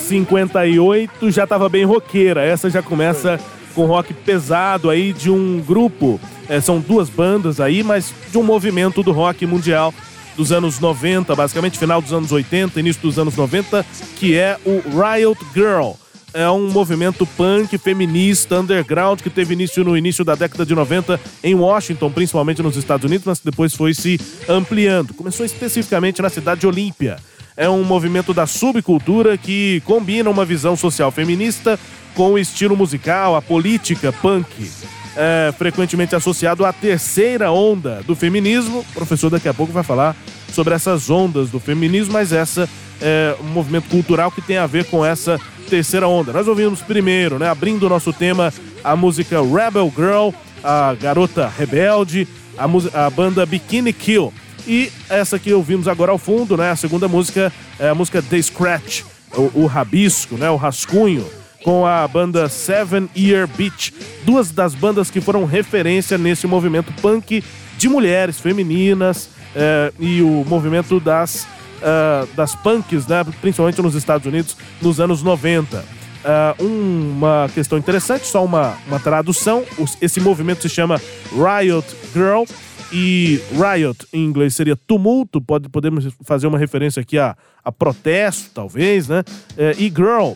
58 0.10 1.30
já 1.30 1.44
estava 1.44 1.70
bem 1.70 1.86
roqueira. 1.86 2.44
Essa 2.44 2.70
já 2.70 2.82
começa 2.82 3.40
com 3.76 3.86
rock 3.86 4.14
pesado 4.14 4.90
aí 4.90 5.14
de 5.14 5.30
um 5.30 5.62
grupo. 5.62 6.20
É, 6.48 6.60
são 6.60 6.80
duas 6.80 7.10
bandas 7.10 7.60
aí, 7.60 7.84
mas 7.84 8.12
de 8.32 8.38
um 8.38 8.44
movimento 8.44 9.04
do 9.04 9.12
rock 9.12 9.46
mundial 9.46 9.94
dos 10.36 10.52
anos 10.52 10.80
90, 10.80 11.36
basicamente 11.36 11.78
final 11.78 12.02
dos 12.02 12.12
anos 12.12 12.32
80, 12.32 12.80
início 12.80 13.02
dos 13.02 13.20
anos 13.20 13.36
90, 13.36 13.86
que 14.18 14.36
é 14.36 14.58
o 14.66 14.82
Riot 14.82 15.40
Girl. 15.54 15.92
É 16.34 16.50
um 16.50 16.70
movimento 16.72 17.26
punk 17.26 17.78
feminista 17.78 18.60
underground 18.60 19.22
que 19.22 19.30
teve 19.30 19.54
início 19.54 19.84
no 19.84 19.98
início 19.98 20.24
da 20.24 20.36
década 20.36 20.66
de 20.66 20.74
90 20.74 21.20
em 21.44 21.56
Washington, 21.56 22.12
principalmente 22.12 22.64
nos 22.64 22.78
Estados 22.78 23.06
Unidos, 23.06 23.26
mas 23.26 23.40
depois 23.40 23.76
foi 23.76 23.94
se 23.94 24.20
ampliando. 24.48 25.14
Começou 25.14 25.46
especificamente 25.46 26.22
na 26.22 26.30
cidade 26.30 26.62
de 26.62 26.68
Olímpia 26.68 27.18
é 27.60 27.70
um 27.70 27.84
movimento 27.84 28.34
da 28.34 28.48
subcultura 28.48 29.38
que 29.38 29.82
combina 29.84 30.30
uma 30.30 30.46
visão 30.46 30.78
social 30.78 31.12
feminista 31.12 31.78
com 32.16 32.32
o 32.32 32.40
estilo 32.40 32.76
musical, 32.76 33.36
a 33.36 33.42
política 33.42 34.14
punk. 34.14 34.72
É 35.14 35.54
frequentemente 35.58 36.16
associado 36.16 36.66
à 36.66 36.72
terceira 36.72 37.52
onda 37.52 38.02
do 38.08 38.16
feminismo. 38.16 38.80
O 38.80 38.94
professor 38.94 39.30
daqui 39.30 39.50
a 39.50 39.54
pouco 39.54 39.74
vai 39.74 39.84
falar 39.84 40.16
sobre 40.54 40.74
essas 40.74 41.10
ondas 41.10 41.50
do 41.50 41.60
feminismo, 41.60 42.14
mas 42.14 42.32
essa 42.32 42.68
é 43.02 43.36
um 43.42 43.48
movimento 43.48 43.90
cultural 43.90 44.32
que 44.32 44.42
tem 44.42 44.58
a 44.58 44.66
ver 44.66 44.86
com 44.86 45.06
essa 45.06 45.38
terceira 45.70 46.08
onda. 46.08 46.32
Nós 46.32 46.48
ouvimos 46.48 46.82
primeiro, 46.82 47.38
né, 47.38 47.50
abrindo 47.50 47.86
o 47.86 47.90
nosso 47.90 48.14
tema, 48.14 48.54
a 48.82 48.96
música 48.96 49.42
Rebel 49.42 49.92
Girl, 49.94 50.30
a 50.64 50.94
garota 50.94 51.50
rebelde, 51.50 52.26
a, 52.58 53.06
a 53.06 53.10
banda 53.10 53.46
Bikini 53.46 53.92
Kill. 53.92 54.34
E 54.68 54.92
essa 55.10 55.40
que 55.40 55.54
ouvimos 55.54 55.88
agora 55.88 56.12
ao 56.12 56.18
fundo, 56.18 56.56
né? 56.58 56.72
A 56.72 56.76
segunda 56.76 57.08
música 57.08 57.52
é 57.80 57.90
a 57.90 57.96
música 57.96 58.22
The 58.22 58.42
Scratch, 58.42 59.04
o, 59.36 59.62
o 59.62 59.66
rabisco, 59.66 60.36
né? 60.36 60.50
O 60.50 60.56
rascunho, 60.56 61.26
com 61.64 61.86
a 61.86 62.08
banda 62.08 62.48
Seven 62.50 63.10
Year 63.16 63.48
Beach. 63.48 63.94
Duas 64.24 64.52
das 64.52 64.74
bandas 64.74 65.10
que 65.10 65.22
foram 65.22 65.46
referência 65.46 66.18
nesse 66.18 66.48
movimento 66.48 66.92
punk 67.02 67.44
de 67.78 67.90
mulheres 67.90 68.40
femininas 68.40 69.30
é, 69.56 69.92
e 70.00 70.22
o 70.22 70.44
movimento 70.48 71.00
das, 71.00 71.48
uh, 71.82 72.28
das 72.36 72.56
punks, 72.56 73.08
né? 73.08 73.26
Principalmente 73.42 73.82
nos 73.82 73.96
Estados 73.96 74.28
Unidos, 74.28 74.56
nos 74.82 75.00
anos 75.00 75.24
90. 75.24 75.78
Uh, 75.78 75.84
é, 76.24 76.56
uma 76.60 77.50
questão 77.54 77.78
interessante, 77.78 78.28
só 78.28 78.44
uma, 78.44 78.78
uma 78.88 79.00
tradução. 79.00 79.64
Esse 80.02 80.20
movimento 80.20 80.62
se 80.62 80.70
chama 80.70 81.02
Riot 81.32 81.88
Girl 82.14 82.44
e 82.92 83.40
riot 83.52 84.08
em 84.12 84.26
inglês 84.26 84.56
seria 84.56 84.76
tumulto, 84.76 85.42
pode, 85.42 85.70
podemos 85.70 86.08
fazer 86.24 86.48
uma 86.48 86.58
referência 86.58 87.02
aqui 87.02 87.18
a, 87.18 87.36
a 87.64 87.72
protesto, 87.72 88.50
talvez, 88.54 89.08
né? 89.08 89.24
É, 89.58 89.76
e 89.78 89.90
girl, 89.90 90.34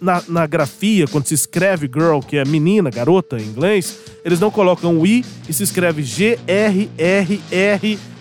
na, 0.00 0.22
na 0.28 0.46
grafia, 0.46 1.06
quando 1.06 1.26
se 1.26 1.34
escreve 1.34 1.86
girl, 1.86 2.18
que 2.20 2.36
é 2.36 2.44
menina, 2.44 2.90
garota 2.90 3.36
em 3.38 3.44
inglês, 3.44 4.00
eles 4.24 4.40
não 4.40 4.50
colocam 4.50 4.98
o 4.98 5.06
i 5.06 5.24
e 5.48 5.52
se 5.52 5.62
escreve 5.62 6.02
G-R-R-R 6.02 6.38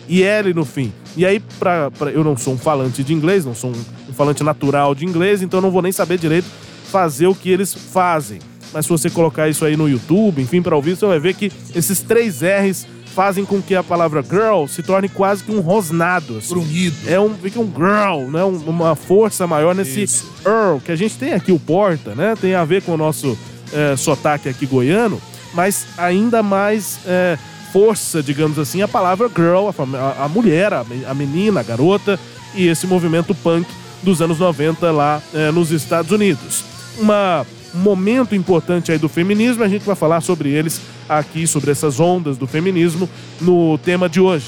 e 0.08 0.24
L 0.24 0.54
no 0.54 0.66
fim. 0.66 0.94
E 1.16 1.26
aí, 1.26 1.40
pra, 1.60 1.90
pra, 1.92 2.12
eu 2.12 2.24
não 2.24 2.38
sou 2.38 2.54
um 2.54 2.58
falante 2.58 3.04
de 3.04 3.14
inglês, 3.14 3.46
não 3.46 3.56
sou 3.56 3.72
um, 3.72 3.86
um 4.10 4.14
falante 4.14 4.44
natural 4.44 4.94
de 4.94 5.06
inglês, 5.06 5.42
então 5.42 5.60
não 5.60 5.72
vou 5.72 5.82
nem 5.82 5.92
saber 5.92 6.18
direito 6.18 6.48
fazer 6.92 7.28
o 7.28 7.36
que 7.36 7.50
eles 7.50 7.74
fazem. 7.74 8.40
Mas 8.74 8.86
se 8.86 8.90
você 8.90 9.10
colocar 9.10 9.50
isso 9.50 9.66
aí 9.66 9.76
no 9.76 9.90
YouTube, 9.90 10.42
enfim, 10.42 10.62
para 10.62 10.76
ouvir, 10.76 10.96
você 10.96 11.06
vai 11.06 11.20
ver 11.20 11.34
que 11.34 11.52
esses 11.74 12.02
três 12.02 12.42
R's 12.42 12.86
fazem 13.12 13.46
com 13.46 13.62
que 13.62 13.76
a 13.76 13.84
palavra 13.84 14.24
girl 14.24 14.66
se 14.66 14.82
torne 14.82 15.08
quase 15.10 15.44
que 15.44 15.52
um 15.52 15.60
rosnado. 15.60 16.38
Assim. 16.38 16.50
Grunhido. 16.50 16.98
É 17.08 17.20
um, 17.20 17.34
fica 17.36 17.60
um 17.60 17.72
girl, 17.72 18.32
né? 18.32 18.44
Um, 18.44 18.58
uma 18.68 18.96
força 18.96 19.46
maior 19.46 19.76
nesse 19.76 20.04
Isso. 20.04 20.32
Earl, 20.46 20.78
que 20.78 20.92
a 20.92 20.96
gente 20.96 21.16
tem 21.16 21.34
aqui 21.34 21.52
o 21.52 21.60
Porta, 21.60 22.16
né? 22.16 22.36
Tem 22.40 22.56
a 22.56 22.66
ver 22.66 22.82
com 22.82 22.94
o 22.94 22.98
nosso 22.98 23.38
é, 23.74 23.96
sotaque 23.96 24.50
aqui 24.50 24.66
goiano, 24.66 25.22
mas 25.54 25.86
ainda 25.98 26.42
mais 26.42 27.00
é, 27.06 27.38
força, 27.72 28.22
digamos 28.22 28.60
assim, 28.60 28.82
a 28.82 28.88
palavra 28.88 29.30
girl, 29.30 29.70
a, 29.70 30.26
a 30.26 30.28
mulher, 30.28 30.74
a, 30.74 30.86
a, 31.08 31.14
menina, 31.14 31.62
a 31.62 31.64
garota, 31.64 32.20
e 32.54 32.68
esse 32.68 32.86
movimento 32.86 33.34
punk 33.34 33.68
dos 34.04 34.22
anos 34.22 34.40
90 34.40 34.92
lá 34.92 35.22
é, 35.34 35.52
nos 35.52 35.72
Estados 35.72 36.12
Unidos. 36.12 36.64
Uma, 37.00 37.46
um 37.46 37.61
momento 37.74 38.36
importante 38.36 38.92
aí 38.92 38.98
do 38.98 39.10
feminismo, 39.10 39.64
a 39.64 39.68
gente 39.68 39.84
vai 39.84 39.96
falar 39.96 40.22
sobre 40.22 40.50
eles 40.50 40.82
aqui, 41.08 41.48
sobre 41.48 41.72
essas 41.72 42.00
ondas 42.00 42.38
do 42.38 42.48
feminismo, 42.48 43.10
no 43.40 43.78
tema 43.78 44.10
de 44.10 44.20
hoje. 44.20 44.46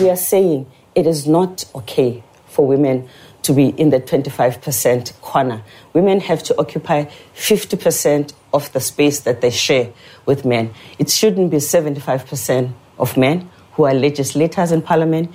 We 0.00 0.08
are 0.08 0.16
saying 0.16 0.66
it 0.94 1.06
is 1.06 1.26
not 1.26 1.66
okay 1.74 2.22
for 2.46 2.66
women 2.66 3.04
to 3.42 3.52
be 3.52 3.74
in 3.76 3.90
the 3.90 4.00
25% 4.00 5.12
corner. 5.20 5.62
Women 5.92 6.20
have 6.20 6.42
to 6.44 6.54
occupy 6.58 7.04
50% 7.34 8.32
of 8.52 8.72
the 8.72 8.80
space 8.80 9.20
that 9.20 9.40
they 9.40 9.50
share 9.50 9.90
with 10.26 10.44
men. 10.44 10.70
It 10.98 11.10
shouldn't 11.10 11.50
be 11.50 11.58
75% 11.58 12.72
of 12.98 13.16
men 13.16 13.48
who 13.72 13.84
are 13.84 13.94
legislators 13.94 14.72
in 14.72 14.82
parliament 14.82 15.30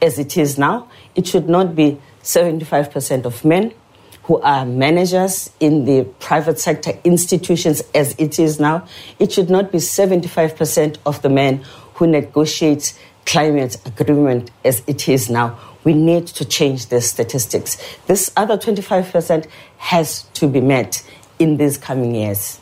as 0.00 0.18
it 0.18 0.36
is 0.36 0.58
now. 0.58 0.88
It 1.14 1.26
should 1.26 1.48
not 1.48 1.74
be 1.74 1.98
75% 2.22 3.24
of 3.24 3.44
men 3.44 3.72
who 4.24 4.40
are 4.40 4.64
managers 4.64 5.50
in 5.58 5.84
the 5.84 6.04
private 6.20 6.58
sector 6.58 6.92
institutions 7.04 7.82
as 7.94 8.14
it 8.18 8.38
is 8.38 8.60
now. 8.60 8.86
It 9.18 9.32
should 9.32 9.50
not 9.50 9.72
be 9.72 9.78
75% 9.78 10.98
of 11.04 11.22
the 11.22 11.28
men 11.28 11.64
who 11.94 12.06
negotiate 12.06 12.98
climate 13.26 13.76
agreement 13.84 14.50
as 14.64 14.82
it 14.86 15.08
is 15.08 15.28
now. 15.28 15.58
We 15.84 15.94
need 15.94 16.28
to 16.28 16.44
change 16.44 16.86
the 16.86 17.00
statistics. 17.00 17.76
This 18.06 18.30
other 18.36 18.56
25% 18.56 19.46
has 19.78 20.22
to 20.34 20.46
be 20.46 20.60
met 20.60 21.02
in 21.38 21.56
these 21.56 21.76
coming 21.76 22.14
years. 22.14 22.60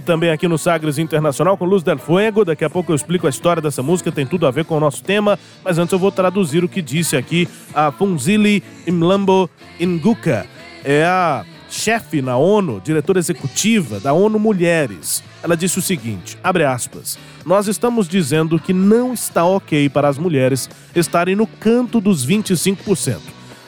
Também 0.00 0.30
aqui 0.30 0.48
no 0.48 0.58
Sagres 0.58 0.98
Internacional 0.98 1.56
com 1.56 1.64
Luz 1.64 1.82
del 1.82 1.98
Fuego. 1.98 2.44
Daqui 2.44 2.64
a 2.64 2.70
pouco 2.70 2.92
eu 2.92 2.96
explico 2.96 3.26
a 3.26 3.30
história 3.30 3.60
dessa 3.60 3.82
música, 3.82 4.10
tem 4.10 4.26
tudo 4.26 4.46
a 4.46 4.50
ver 4.50 4.64
com 4.64 4.76
o 4.76 4.80
nosso 4.80 5.02
tema, 5.02 5.38
mas 5.64 5.78
antes 5.78 5.92
eu 5.92 5.98
vou 5.98 6.10
traduzir 6.10 6.64
o 6.64 6.68
que 6.68 6.80
disse 6.80 7.16
aqui 7.16 7.48
a 7.74 7.92
Funzili 7.92 8.62
Imlambo 8.86 9.48
Nguka. 9.80 10.46
É 10.84 11.04
a 11.04 11.44
chefe 11.68 12.20
na 12.20 12.36
ONU, 12.36 12.80
diretora 12.82 13.18
executiva 13.18 14.00
da 14.00 14.12
ONU 14.12 14.38
Mulheres. 14.38 15.22
Ela 15.42 15.56
disse 15.56 15.78
o 15.78 15.82
seguinte, 15.82 16.36
abre 16.42 16.64
aspas, 16.64 17.18
nós 17.44 17.68
estamos 17.68 18.08
dizendo 18.08 18.58
que 18.58 18.72
não 18.72 19.14
está 19.14 19.44
ok 19.44 19.88
para 19.88 20.08
as 20.08 20.18
mulheres 20.18 20.68
estarem 20.94 21.36
no 21.36 21.46
canto 21.46 22.00
dos 22.00 22.26
25%. 22.26 23.18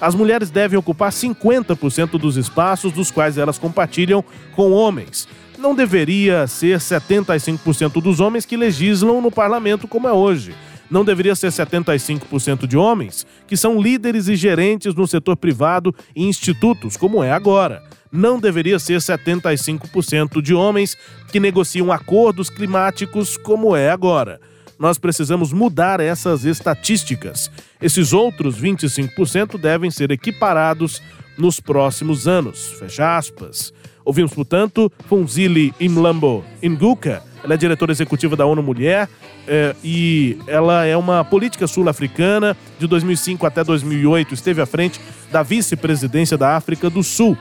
As 0.01 0.17
mulheres 0.17 0.51
devem 0.51 0.77
ocupar 0.77 1.13
50% 1.13 2.19
dos 2.19 2.37
espaços 2.37 2.93
dos 2.93 3.11
quais 3.11 3.39
elas 3.39 3.57
compartilham 3.57 4.25
com 4.57 4.73
homens 4.73 5.29
não 5.63 5.77
deveria 5.77 6.47
ser 6.49 6.79
75% 6.79 8.03
dos 8.03 8.19
homens 8.19 8.45
que 8.45 8.57
legislam 8.57 9.23
no 9.23 9.31
parlamento 9.31 9.87
como 9.87 10.09
é 10.09 10.13
hoje. 10.13 10.53
Não 10.91 11.05
deveria 11.05 11.37
ser 11.37 11.49
75% 11.49 12.67
de 12.67 12.77
homens 12.77 13.25
que 13.47 13.57
são 13.57 13.81
líderes 13.81 14.27
e 14.27 14.35
gerentes 14.35 14.93
no 14.93 15.07
setor 15.07 15.37
privado 15.37 15.95
e 16.15 16.25
institutos, 16.27 16.97
como 16.97 17.23
é 17.23 17.31
agora. 17.31 17.83
Não 18.11 18.39
deveria 18.41 18.79
ser 18.79 18.99
75% 18.99 20.43
de 20.43 20.53
homens 20.53 20.99
que 21.31 21.41
negociam 21.41 21.93
acordos 21.93 22.51
climáticos, 22.51 23.37
como 23.39 23.75
é 23.75 23.89
agora. 23.89 24.41
Nós 24.79 24.99
precisamos 24.99 25.53
mudar 25.53 26.01
essas 26.01 26.45
estatísticas. 26.45 27.51
Esses 27.81 28.13
outros 28.13 28.61
25% 28.61 29.59
devem 29.59 29.93
ser 29.93 30.11
equiparados 30.11 31.01
nos 31.39 31.61
próximos 31.61 32.27
anos. 32.27 32.73
Fecha 32.79 33.17
aspas. 33.17 33.73
Ouvimos, 34.05 34.33
portanto, 34.33 34.91
Funzili 35.09 35.73
Imlambo 35.81 36.45
Nguka. 36.63 37.23
Ela 37.45 37.55
é 37.55 37.57
diretora 37.57 37.91
executiva 37.91 38.37
da 38.37 38.47
ONU 38.47 38.63
Mulher 38.63 39.09
é, 39.49 39.75
e 39.83 40.39
ela 40.47 40.85
é 40.85 40.97
uma 40.97 41.25
política 41.25 41.67
sul-africana. 41.67 42.57
De 42.79 42.87
2005 42.87 43.45
até 43.45 43.65
2008 43.65 44.35
esteve 44.35 44.61
à 44.61 44.67
frente 44.67 45.01
da 45.31 45.43
vice-presidência 45.43 46.37
da 46.37 46.57
África 46.57 46.89
do 46.89 47.03
Sul. 47.03 47.37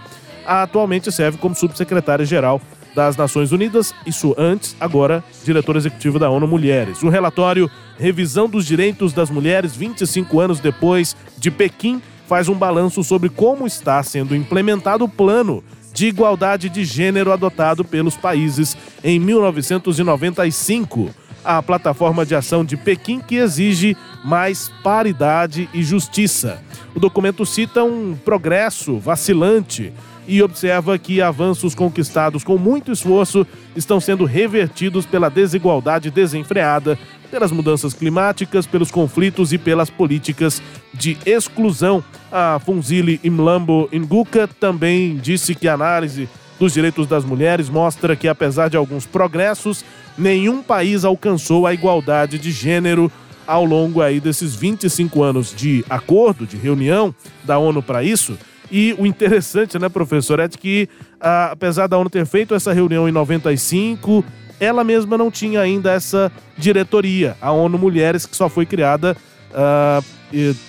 Atualmente 0.45 1.11
serve 1.11 1.37
como 1.37 1.55
subsecretária-geral 1.55 2.59
das 2.95 3.15
Nações 3.15 3.51
Unidas, 3.51 3.93
isso 4.05 4.35
antes, 4.37 4.75
agora 4.79 5.23
diretora 5.45 5.77
executiva 5.77 6.19
da 6.19 6.29
ONU 6.29 6.47
Mulheres. 6.47 7.01
O 7.03 7.09
relatório 7.09 7.69
Revisão 7.97 8.49
dos 8.49 8.65
Direitos 8.65 9.13
das 9.13 9.29
Mulheres 9.29 9.75
25 9.75 10.39
anos 10.39 10.59
depois 10.59 11.15
de 11.37 11.49
Pequim 11.49 12.01
faz 12.27 12.49
um 12.49 12.55
balanço 12.55 13.03
sobre 13.03 13.29
como 13.29 13.67
está 13.67 14.01
sendo 14.03 14.35
implementado 14.35 15.05
o 15.05 15.09
plano 15.09 15.63
de 16.01 16.07
igualdade 16.07 16.67
de 16.67 16.83
gênero 16.83 17.31
adotado 17.31 17.85
pelos 17.85 18.17
países 18.17 18.75
em 19.03 19.19
1995. 19.19 21.11
A 21.45 21.61
plataforma 21.61 22.25
de 22.25 22.33
ação 22.33 22.65
de 22.65 22.75
Pequim 22.75 23.19
que 23.19 23.35
exige 23.35 23.95
mais 24.25 24.71
paridade 24.83 25.69
e 25.71 25.83
justiça. 25.83 26.59
O 26.95 26.99
documento 26.99 27.45
cita 27.45 27.83
um 27.83 28.17
progresso 28.25 28.97
vacilante 28.97 29.93
e 30.27 30.41
observa 30.41 30.97
que 30.97 31.21
avanços 31.21 31.75
conquistados 31.75 32.43
com 32.43 32.57
muito 32.57 32.91
esforço 32.91 33.45
estão 33.75 33.99
sendo 33.99 34.25
revertidos 34.25 35.05
pela 35.05 35.29
desigualdade 35.29 36.09
desenfreada, 36.09 36.97
pelas 37.31 37.51
mudanças 37.51 37.93
climáticas, 37.93 38.67
pelos 38.67 38.91
conflitos 38.91 39.53
e 39.53 39.57
pelas 39.57 39.89
políticas 39.89 40.61
de 40.93 41.17
exclusão. 41.25 42.03
A 42.29 42.59
Funzili 42.59 43.19
Imlambo 43.23 43.89
Nguka 43.91 44.47
também 44.47 45.15
disse 45.15 45.55
que 45.55 45.67
a 45.67 45.73
análise 45.73 46.29
dos 46.59 46.73
direitos 46.73 47.07
das 47.07 47.25
mulheres 47.25 47.69
mostra 47.69 48.15
que, 48.15 48.27
apesar 48.27 48.69
de 48.69 48.77
alguns 48.77 49.05
progressos, 49.05 49.83
nenhum 50.17 50.61
país 50.61 51.05
alcançou 51.05 51.65
a 51.65 51.73
igualdade 51.73 52.37
de 52.37 52.51
gênero 52.51 53.11
ao 53.47 53.65
longo 53.65 54.01
aí 54.01 54.19
desses 54.19 54.53
25 54.53 55.23
anos 55.23 55.55
de 55.55 55.83
acordo, 55.89 56.45
de 56.45 56.57
reunião 56.57 57.15
da 57.43 57.57
ONU 57.57 57.81
para 57.81 58.03
isso. 58.03 58.37
E 58.71 58.95
o 58.97 59.05
interessante, 59.05 59.77
né, 59.77 59.89
professor, 59.89 60.39
é 60.39 60.47
que, 60.47 60.87
ah, 61.19 61.49
apesar 61.51 61.87
da 61.87 61.97
ONU 61.97 62.09
ter 62.09 62.25
feito 62.25 62.55
essa 62.55 62.71
reunião 62.71 63.09
em 63.09 63.11
95, 63.11 64.23
ela 64.61 64.83
mesma 64.83 65.17
não 65.17 65.31
tinha 65.31 65.59
ainda 65.59 65.91
essa 65.91 66.31
diretoria, 66.55 67.35
a 67.41 67.51
ONU 67.51 67.79
Mulheres, 67.79 68.27
que 68.27 68.37
só 68.37 68.47
foi 68.47 68.65
criada 68.65 69.17
uh, 69.49 70.05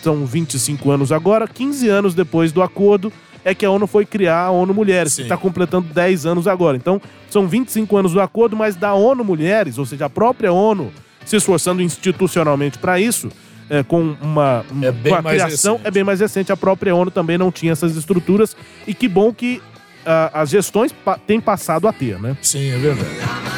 são 0.03 0.25
25 0.25 0.91
anos 0.91 1.13
agora, 1.13 1.47
15 1.47 1.89
anos 1.89 2.15
depois 2.15 2.51
do 2.53 2.63
acordo, 2.63 3.13
é 3.45 3.55
que 3.55 3.67
a 3.67 3.71
ONU 3.71 3.87
foi 3.87 4.07
criar 4.07 4.45
a 4.45 4.51
ONU 4.51 4.73
Mulheres, 4.73 5.13
Sim. 5.13 5.17
que 5.17 5.23
está 5.27 5.37
completando 5.37 5.93
10 5.93 6.27
anos 6.27 6.47
agora. 6.49 6.77
Então, 6.77 7.01
são 7.29 7.47
25 7.47 7.97
anos 7.97 8.13
do 8.13 8.21
acordo, 8.21 8.57
mas 8.57 8.77
da 8.77 8.95
ONU 8.95 9.23
Mulheres, 9.23 9.79
ou 9.79 9.85
seja, 9.85 10.07
a 10.07 10.11
própria 10.11 10.53
ONU 10.53 10.91
se 11.25 11.37
esforçando 11.37 11.83
institucionalmente 11.83 12.79
para 12.79 12.99
isso, 12.99 13.29
é, 13.71 13.83
com 13.83 14.17
uma, 14.21 14.65
é 14.83 15.09
com 15.09 15.15
a 15.15 15.23
criação, 15.23 15.75
recente. 15.75 15.89
é 15.89 15.91
bem 15.91 16.05
mais 16.05 16.21
recente. 16.21 16.53
A 16.53 16.57
própria 16.57 16.95
ONU 16.95 17.11
também 17.11 17.39
não 17.39 17.53
tinha 17.53 17.73
essas 17.73 17.97
estruturas. 17.97 18.57
E 18.87 18.93
que 18.93 19.09
bom 19.09 19.33
que 19.33 19.63
uh, 20.05 20.31
as 20.33 20.51
gestões 20.51 20.93
pa 20.93 21.17
têm 21.17 21.41
passado 21.41 21.87
a 21.89 21.93
ter, 21.93 22.19
né? 22.19 22.37
Sim, 22.43 22.71
é 22.71 22.77
verdade. 22.77 23.52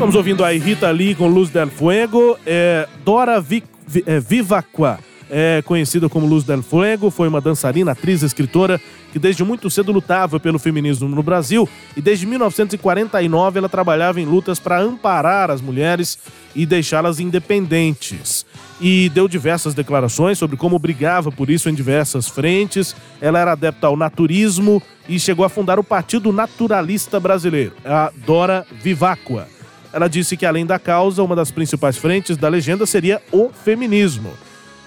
Estamos 0.00 0.16
ouvindo 0.16 0.42
aí 0.42 0.56
Rita 0.56 0.90
Lee 0.90 1.14
com 1.14 1.28
Luz 1.28 1.50
del 1.50 1.68
Fuego, 1.68 2.34
é, 2.46 2.88
Dora 3.04 3.38
Vi, 3.38 3.62
é, 4.06 4.18
Vivacqua 4.18 4.98
é 5.28 5.60
conhecida 5.62 6.08
como 6.08 6.26
Luz 6.26 6.42
del 6.42 6.62
Fuego, 6.62 7.10
foi 7.10 7.28
uma 7.28 7.38
dançarina, 7.38 7.92
atriz, 7.92 8.22
escritora 8.22 8.80
que 9.12 9.18
desde 9.18 9.44
muito 9.44 9.68
cedo 9.68 9.92
lutava 9.92 10.40
pelo 10.40 10.58
feminismo 10.58 11.06
no 11.06 11.22
Brasil 11.22 11.68
e 11.94 12.00
desde 12.00 12.24
1949 12.24 13.58
ela 13.58 13.68
trabalhava 13.68 14.18
em 14.18 14.24
lutas 14.24 14.58
para 14.58 14.80
amparar 14.80 15.50
as 15.50 15.60
mulheres 15.60 16.18
e 16.56 16.64
deixá-las 16.64 17.20
independentes. 17.20 18.46
E 18.80 19.10
deu 19.10 19.28
diversas 19.28 19.74
declarações 19.74 20.38
sobre 20.38 20.56
como 20.56 20.78
brigava 20.78 21.30
por 21.30 21.50
isso 21.50 21.68
em 21.68 21.74
diversas 21.74 22.26
frentes. 22.26 22.96
Ela 23.20 23.38
era 23.38 23.52
adepta 23.52 23.86
ao 23.86 23.98
naturismo 23.98 24.82
e 25.06 25.20
chegou 25.20 25.44
a 25.44 25.50
fundar 25.50 25.78
o 25.78 25.84
Partido 25.84 26.32
Naturalista 26.32 27.20
Brasileiro, 27.20 27.74
a 27.84 28.10
Dora 28.24 28.66
Vivacqua. 28.82 29.59
Ela 29.92 30.08
disse 30.08 30.36
que, 30.36 30.46
além 30.46 30.64
da 30.64 30.78
causa, 30.78 31.22
uma 31.22 31.34
das 31.34 31.50
principais 31.50 31.96
frentes 31.96 32.36
da 32.36 32.48
legenda 32.48 32.86
seria 32.86 33.20
o 33.32 33.50
feminismo. 33.50 34.32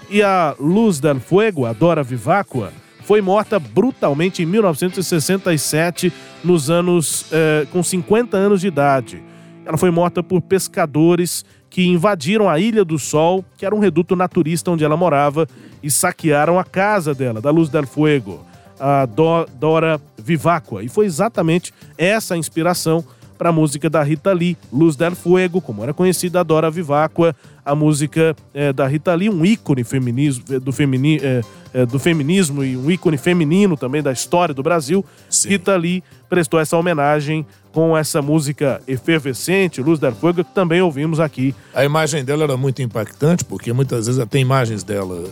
E 0.08 0.22
a 0.22 0.54
Luz 0.58 1.00
del 1.00 1.20
Fuego, 1.20 1.72
Dora 1.74 2.02
Vivacqua, 2.02 2.72
foi 3.04 3.20
morta 3.20 3.58
brutalmente 3.58 4.42
em 4.42 4.46
1967, 4.46 6.12
nos 6.42 6.70
anos 6.70 7.26
eh, 7.30 7.66
com 7.70 7.82
50 7.82 8.36
anos 8.36 8.60
de 8.62 8.68
idade. 8.68 9.22
Ela 9.64 9.76
foi 9.76 9.90
morta 9.90 10.22
por 10.22 10.40
pescadores 10.40 11.44
que 11.68 11.86
invadiram 11.86 12.48
a 12.48 12.58
Ilha 12.58 12.84
do 12.84 12.98
Sol, 12.98 13.44
que 13.58 13.66
era 13.66 13.74
um 13.74 13.78
reduto 13.78 14.14
naturista 14.14 14.70
onde 14.70 14.84
ela 14.84 14.96
morava, 14.96 15.46
e 15.82 15.90
saquearam 15.90 16.58
a 16.58 16.64
casa 16.64 17.14
dela, 17.14 17.40
da 17.40 17.50
Luz 17.50 17.68
del 17.68 17.86
Fuego, 17.86 18.44
a 18.78 19.04
Do 19.06 19.46
Dora 19.58 20.00
Vivacqua. 20.16 20.82
E 20.82 20.88
foi 20.88 21.04
exatamente 21.06 21.74
essa 21.98 22.34
a 22.34 22.38
inspiração 22.38 23.04
para 23.44 23.50
a 23.50 23.52
música 23.52 23.90
da 23.90 24.02
Rita 24.02 24.32
Lee, 24.32 24.56
Luz 24.72 24.96
del 24.96 25.14
Fuego, 25.14 25.60
como 25.60 25.82
era 25.82 25.92
conhecida 25.92 26.40
a 26.40 26.42
Dora 26.42 26.70
Vivacqua, 26.70 27.36
a 27.62 27.74
música 27.74 28.34
é, 28.54 28.72
da 28.72 28.86
Rita 28.86 29.14
Lee, 29.14 29.28
um 29.28 29.44
ícone 29.44 29.84
feminismo, 29.84 30.42
do, 30.60 30.72
femini, 30.72 31.20
é, 31.22 31.42
é, 31.74 31.84
do 31.84 31.98
feminismo 31.98 32.64
e 32.64 32.74
um 32.74 32.90
ícone 32.90 33.18
feminino 33.18 33.76
também 33.76 34.02
da 34.02 34.10
história 34.10 34.54
do 34.54 34.62
Brasil. 34.62 35.04
Sim. 35.28 35.50
Rita 35.50 35.76
Lee 35.76 36.02
prestou 36.26 36.58
essa 36.58 36.74
homenagem 36.78 37.44
com 37.70 37.94
essa 37.94 38.22
música 38.22 38.80
efervescente, 38.88 39.82
Luz 39.82 40.00
del 40.00 40.14
Fuego, 40.14 40.42
que 40.42 40.54
também 40.54 40.80
ouvimos 40.80 41.20
aqui. 41.20 41.54
A 41.74 41.84
imagem 41.84 42.24
dela 42.24 42.44
era 42.44 42.56
muito 42.56 42.80
impactante, 42.80 43.44
porque 43.44 43.74
muitas 43.74 44.06
vezes 44.06 44.24
tem 44.30 44.40
imagens 44.40 44.82
dela 44.82 45.22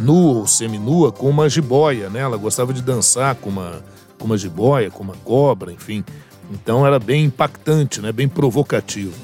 nua 0.00 0.40
ou 0.40 0.46
seminua 0.48 1.12
com 1.12 1.30
uma 1.30 1.48
jiboia, 1.48 2.10
né? 2.10 2.18
Ela 2.18 2.36
gostava 2.36 2.72
de 2.72 2.82
dançar 2.82 3.36
com 3.36 3.48
uma, 3.48 3.80
com 4.18 4.24
uma 4.24 4.36
jiboia, 4.36 4.90
com 4.90 5.04
uma 5.04 5.14
cobra, 5.22 5.72
enfim. 5.72 6.02
Então 6.50 6.86
era 6.86 6.98
bem 6.98 7.24
impactante, 7.24 8.00
né? 8.00 8.10
bem 8.12 8.28
provocativo. 8.28 9.14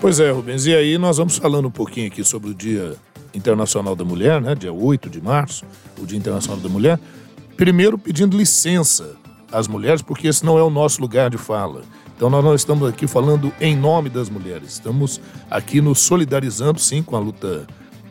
Pois 0.00 0.20
é, 0.20 0.30
Rubens, 0.30 0.64
e 0.64 0.74
aí 0.74 0.96
nós 0.96 1.18
vamos 1.18 1.36
falando 1.36 1.68
um 1.68 1.70
pouquinho 1.70 2.06
aqui 2.06 2.24
sobre 2.24 2.50
o 2.50 2.54
Dia 2.54 2.96
Internacional 3.34 3.94
da 3.94 4.04
Mulher, 4.04 4.40
né? 4.40 4.54
Dia 4.54 4.72
8 4.72 5.10
de 5.10 5.20
março, 5.20 5.64
o 5.98 6.06
Dia 6.06 6.16
Internacional 6.16 6.60
da 6.60 6.68
Mulher. 6.68 6.98
Primeiro 7.56 7.98
pedindo 7.98 8.36
licença 8.36 9.16
às 9.52 9.68
mulheres, 9.68 10.00
porque 10.00 10.28
esse 10.28 10.44
não 10.44 10.56
é 10.56 10.62
o 10.62 10.70
nosso 10.70 11.00
lugar 11.00 11.28
de 11.28 11.36
fala. 11.36 11.82
Então 12.16 12.30
nós 12.30 12.44
não 12.44 12.54
estamos 12.54 12.88
aqui 12.88 13.06
falando 13.06 13.52
em 13.60 13.76
nome 13.76 14.08
das 14.08 14.28
mulheres, 14.28 14.72
estamos 14.72 15.20
aqui 15.50 15.80
nos 15.80 16.00
solidarizando 16.00 16.80
sim 16.80 17.02
com 17.02 17.14
a 17.14 17.20
luta 17.20 17.66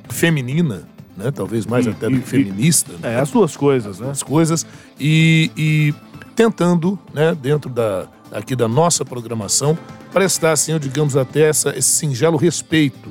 feminina, 0.09 0.87
né? 1.15 1.31
Talvez 1.31 1.65
mais 1.65 1.85
e, 1.85 1.89
até 1.89 2.09
do 2.09 2.19
que 2.19 2.27
feminista. 2.27 2.93
Né? 2.93 3.15
É, 3.15 3.19
as 3.19 3.29
suas 3.29 3.57
coisas, 3.57 3.99
né? 3.99 4.09
As 4.09 4.23
coisas. 4.23 4.65
E, 4.99 5.51
e 5.57 5.93
tentando, 6.35 6.99
né, 7.13 7.35
dentro 7.35 7.69
da, 7.69 8.07
aqui 8.31 8.55
da 8.55 8.67
nossa 8.67 9.03
programação, 9.03 9.77
prestar, 10.13 10.51
assim, 10.51 10.77
digamos, 10.79 11.17
até 11.17 11.49
essa, 11.49 11.75
esse 11.77 11.89
singelo 11.89 12.37
respeito 12.37 13.09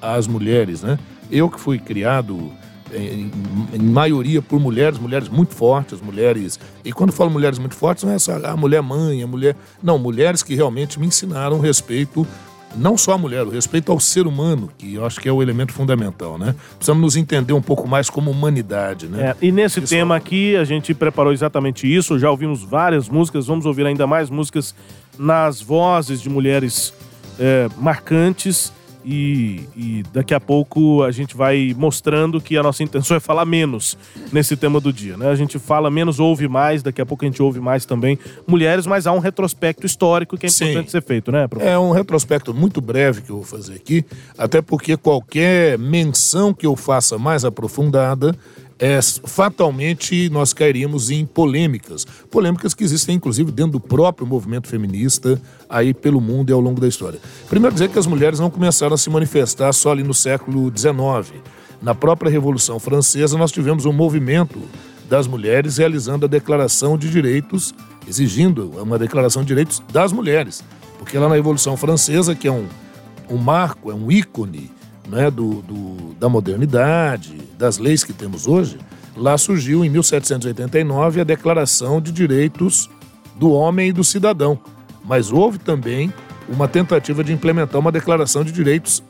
às 0.00 0.26
mulheres, 0.26 0.82
né? 0.82 0.98
Eu 1.30 1.50
que 1.50 1.60
fui 1.60 1.78
criado 1.78 2.52
em, 2.92 3.30
em, 3.72 3.78
maioria 3.78 4.40
por 4.40 4.58
mulheres, 4.58 4.98
mulheres 4.98 5.28
muito 5.28 5.54
fortes, 5.54 6.00
mulheres. 6.00 6.58
E 6.84 6.92
quando 6.92 7.12
falo 7.12 7.30
mulheres 7.30 7.58
muito 7.58 7.74
fortes, 7.74 8.04
não 8.04 8.12
é 8.12 8.18
só 8.18 8.36
a 8.44 8.56
mulher 8.56 8.82
mãe, 8.82 9.22
a 9.22 9.26
mulher. 9.26 9.56
Não, 9.82 9.98
mulheres 9.98 10.42
que 10.42 10.54
realmente 10.54 10.98
me 10.98 11.06
ensinaram 11.06 11.60
respeito 11.60 12.26
não 12.76 12.96
só 12.96 13.12
a 13.12 13.18
mulher, 13.18 13.44
o 13.44 13.50
respeito 13.50 13.90
ao 13.90 13.98
ser 13.98 14.26
humano, 14.26 14.70
que 14.76 14.94
eu 14.94 15.04
acho 15.04 15.20
que 15.20 15.28
é 15.28 15.32
o 15.32 15.42
elemento 15.42 15.72
fundamental, 15.72 16.38
né? 16.38 16.54
Precisamos 16.76 17.02
nos 17.02 17.16
entender 17.16 17.52
um 17.52 17.62
pouco 17.62 17.88
mais 17.88 18.08
como 18.10 18.30
humanidade, 18.30 19.06
né? 19.06 19.30
É, 19.30 19.46
e 19.46 19.50
nesse 19.50 19.80
isso 19.80 19.88
tema 19.88 20.16
aqui, 20.16 20.56
a 20.56 20.64
gente 20.64 20.94
preparou 20.94 21.32
exatamente 21.32 21.92
isso, 21.92 22.18
já 22.18 22.30
ouvimos 22.30 22.62
várias 22.62 23.08
músicas, 23.08 23.46
vamos 23.46 23.66
ouvir 23.66 23.86
ainda 23.86 24.06
mais 24.06 24.30
músicas 24.30 24.74
nas 25.18 25.60
vozes 25.60 26.20
de 26.20 26.28
mulheres 26.28 26.92
é, 27.38 27.68
marcantes 27.76 28.72
e, 29.04 29.60
e, 29.76 30.02
daqui 30.12 30.34
a 30.34 30.40
pouco 30.40 31.02
a 31.02 31.10
gente 31.10 31.36
vai 31.36 31.74
mostrando 31.76 32.40
que 32.40 32.56
a 32.56 32.62
nossa 32.62 32.82
intenção 32.82 33.16
é 33.16 33.20
falar 33.20 33.44
menos 33.44 33.96
nesse 34.32 34.56
tema 34.56 34.80
do 34.80 34.92
dia, 34.92 35.16
né? 35.16 35.28
A 35.28 35.34
gente 35.34 35.58
fala 35.58 35.90
menos, 35.90 36.18
ouve 36.20 36.48
mais, 36.48 36.82
daqui 36.82 37.00
a 37.00 37.06
pouco 37.06 37.24
a 37.24 37.28
gente 37.28 37.42
ouve 37.42 37.60
mais 37.60 37.84
também 37.84 38.18
mulheres, 38.46 38.86
mas 38.86 39.06
há 39.06 39.12
um 39.12 39.18
retrospecto 39.18 39.86
histórico 39.86 40.36
que 40.36 40.46
é 40.46 40.48
importante 40.48 40.86
Sim. 40.86 40.90
ser 40.90 41.02
feito, 41.02 41.32
né, 41.32 41.46
professor? 41.46 41.72
É 41.72 41.78
um 41.78 41.90
retrospecto 41.90 42.52
muito 42.52 42.80
breve 42.80 43.22
que 43.22 43.30
eu 43.30 43.36
vou 43.36 43.44
fazer 43.44 43.74
aqui, 43.74 44.04
até 44.36 44.60
porque 44.60 44.96
qualquer 44.96 45.78
menção 45.78 46.52
que 46.52 46.66
eu 46.66 46.76
faça 46.76 47.18
mais 47.18 47.44
aprofundada 47.44 48.34
é, 48.78 49.00
fatalmente 49.24 50.28
nós 50.30 50.52
cairíamos 50.52 51.10
em 51.10 51.26
polêmicas. 51.26 52.06
Polêmicas 52.30 52.74
que 52.74 52.84
existem, 52.84 53.16
inclusive, 53.16 53.50
dentro 53.50 53.72
do 53.72 53.80
próprio 53.80 54.26
movimento 54.26 54.68
feminista, 54.68 55.40
aí 55.68 55.92
pelo 55.92 56.20
mundo 56.20 56.50
e 56.50 56.52
ao 56.52 56.60
longo 56.60 56.80
da 56.80 56.86
história. 56.86 57.18
Primeiro, 57.48 57.74
dizer 57.74 57.88
que 57.88 57.98
as 57.98 58.06
mulheres 58.06 58.38
não 58.38 58.50
começaram 58.50 58.94
a 58.94 58.98
se 58.98 59.10
manifestar 59.10 59.72
só 59.72 59.90
ali 59.90 60.04
no 60.04 60.14
século 60.14 60.72
XIX. 60.76 61.42
Na 61.82 61.94
própria 61.94 62.30
Revolução 62.30 62.78
Francesa, 62.78 63.36
nós 63.36 63.50
tivemos 63.50 63.84
um 63.84 63.92
movimento 63.92 64.60
das 65.08 65.26
mulheres 65.26 65.78
realizando 65.78 66.26
a 66.26 66.28
Declaração 66.28 66.96
de 66.96 67.10
Direitos, 67.10 67.74
exigindo 68.06 68.70
uma 68.80 68.98
Declaração 68.98 69.42
de 69.42 69.48
Direitos 69.48 69.82
das 69.92 70.12
mulheres. 70.12 70.62
Porque 70.98 71.18
lá 71.18 71.28
na 71.28 71.34
Revolução 71.34 71.76
Francesa, 71.76 72.34
que 72.34 72.46
é 72.46 72.52
um, 72.52 72.66
um 73.28 73.38
marco, 73.38 73.90
é 73.90 73.94
um 73.94 74.10
ícone 74.10 74.70
né, 75.08 75.30
do, 75.30 75.62
do, 75.62 76.14
da 76.14 76.28
modernidade, 76.28 77.36
das 77.58 77.78
leis 77.78 78.04
que 78.04 78.12
temos 78.12 78.46
hoje, 78.46 78.78
lá 79.16 79.36
surgiu 79.36 79.84
em 79.84 79.88
1789 79.88 81.20
a 81.20 81.24
Declaração 81.24 82.00
de 82.00 82.12
Direitos 82.12 82.88
do 83.36 83.50
Homem 83.50 83.88
e 83.88 83.92
do 83.92 84.04
Cidadão. 84.04 84.58
Mas 85.04 85.32
houve 85.32 85.58
também 85.58 86.12
uma 86.48 86.68
tentativa 86.68 87.24
de 87.24 87.32
implementar 87.32 87.80
uma 87.80 87.92
Declaração 87.92 88.44
de 88.44 88.52
Direitos 88.52 89.02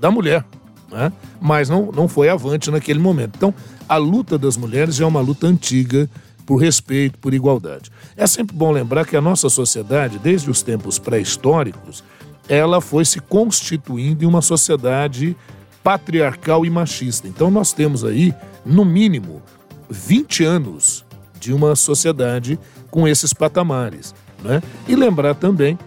da 0.00 0.10
Mulher, 0.10 0.44
né? 0.90 1.12
mas 1.40 1.68
não, 1.68 1.90
não 1.90 2.06
foi 2.06 2.28
avante 2.28 2.70
naquele 2.70 2.98
momento. 2.98 3.32
Então, 3.36 3.54
a 3.88 3.96
luta 3.96 4.38
das 4.38 4.56
mulheres 4.56 4.96
já 4.96 5.04
é 5.04 5.08
uma 5.08 5.20
luta 5.20 5.46
antiga 5.46 6.08
por 6.44 6.56
respeito, 6.56 7.18
por 7.18 7.34
igualdade. 7.34 7.90
É 8.16 8.26
sempre 8.26 8.54
bom 8.54 8.70
lembrar 8.70 9.04
que 9.04 9.16
a 9.16 9.20
nossa 9.20 9.48
sociedade, 9.48 10.18
desde 10.18 10.48
os 10.50 10.62
tempos 10.62 10.98
pré-históricos, 10.98 12.04
ela 12.48 12.80
foi 12.80 13.04
se 13.04 13.20
constituindo 13.20 14.24
em 14.24 14.26
uma 14.26 14.42
sociedade 14.42 15.36
patriarcal 15.82 16.66
e 16.66 16.70
machista. 16.70 17.28
Então 17.28 17.50
nós 17.50 17.72
temos 17.72 18.04
aí, 18.04 18.34
no 18.64 18.84
mínimo, 18.84 19.42
20 19.88 20.44
anos 20.44 21.04
de 21.38 21.52
uma 21.52 21.76
sociedade 21.76 22.58
com 22.90 23.06
esses 23.06 23.32
patamares. 23.32 24.14
Né? 24.42 24.62
E 24.88 24.96
lembrar 24.96 25.34
também 25.34 25.78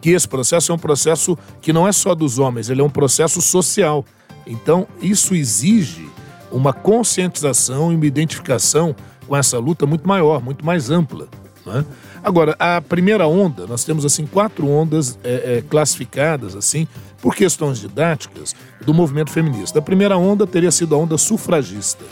que 0.00 0.10
esse 0.10 0.26
processo 0.26 0.72
é 0.72 0.74
um 0.74 0.78
processo 0.78 1.36
que 1.60 1.72
não 1.72 1.86
é 1.86 1.92
só 1.92 2.14
dos 2.14 2.38
homens, 2.38 2.70
ele 2.70 2.80
é 2.80 2.84
um 2.84 2.90
processo 2.90 3.42
social. 3.42 4.04
Então, 4.46 4.86
isso 5.02 5.34
exige 5.34 6.08
uma 6.50 6.72
conscientização 6.72 7.92
e 7.92 7.96
uma 7.96 8.06
identificação 8.06 8.96
com 9.26 9.36
essa 9.36 9.58
luta 9.58 9.86
muito 9.86 10.08
maior, 10.08 10.42
muito 10.42 10.64
mais 10.64 10.90
ampla. 10.90 11.28
Né? 11.64 11.84
Agora, 12.22 12.54
a 12.58 12.80
primeira 12.80 13.26
onda, 13.26 13.66
nós 13.66 13.84
temos 13.84 14.04
assim 14.04 14.26
quatro 14.26 14.68
ondas 14.68 15.18
é, 15.24 15.58
é, 15.58 15.64
classificadas 15.68 16.54
assim 16.54 16.86
por 17.20 17.34
questões 17.34 17.78
didáticas 17.78 18.54
do 18.84 18.92
movimento 18.92 19.30
feminista. 19.30 19.78
A 19.78 19.82
primeira 19.82 20.16
onda 20.16 20.46
teria 20.46 20.70
sido 20.70 20.94
a 20.94 20.98
onda 20.98 21.16
sufragista. 21.16 22.04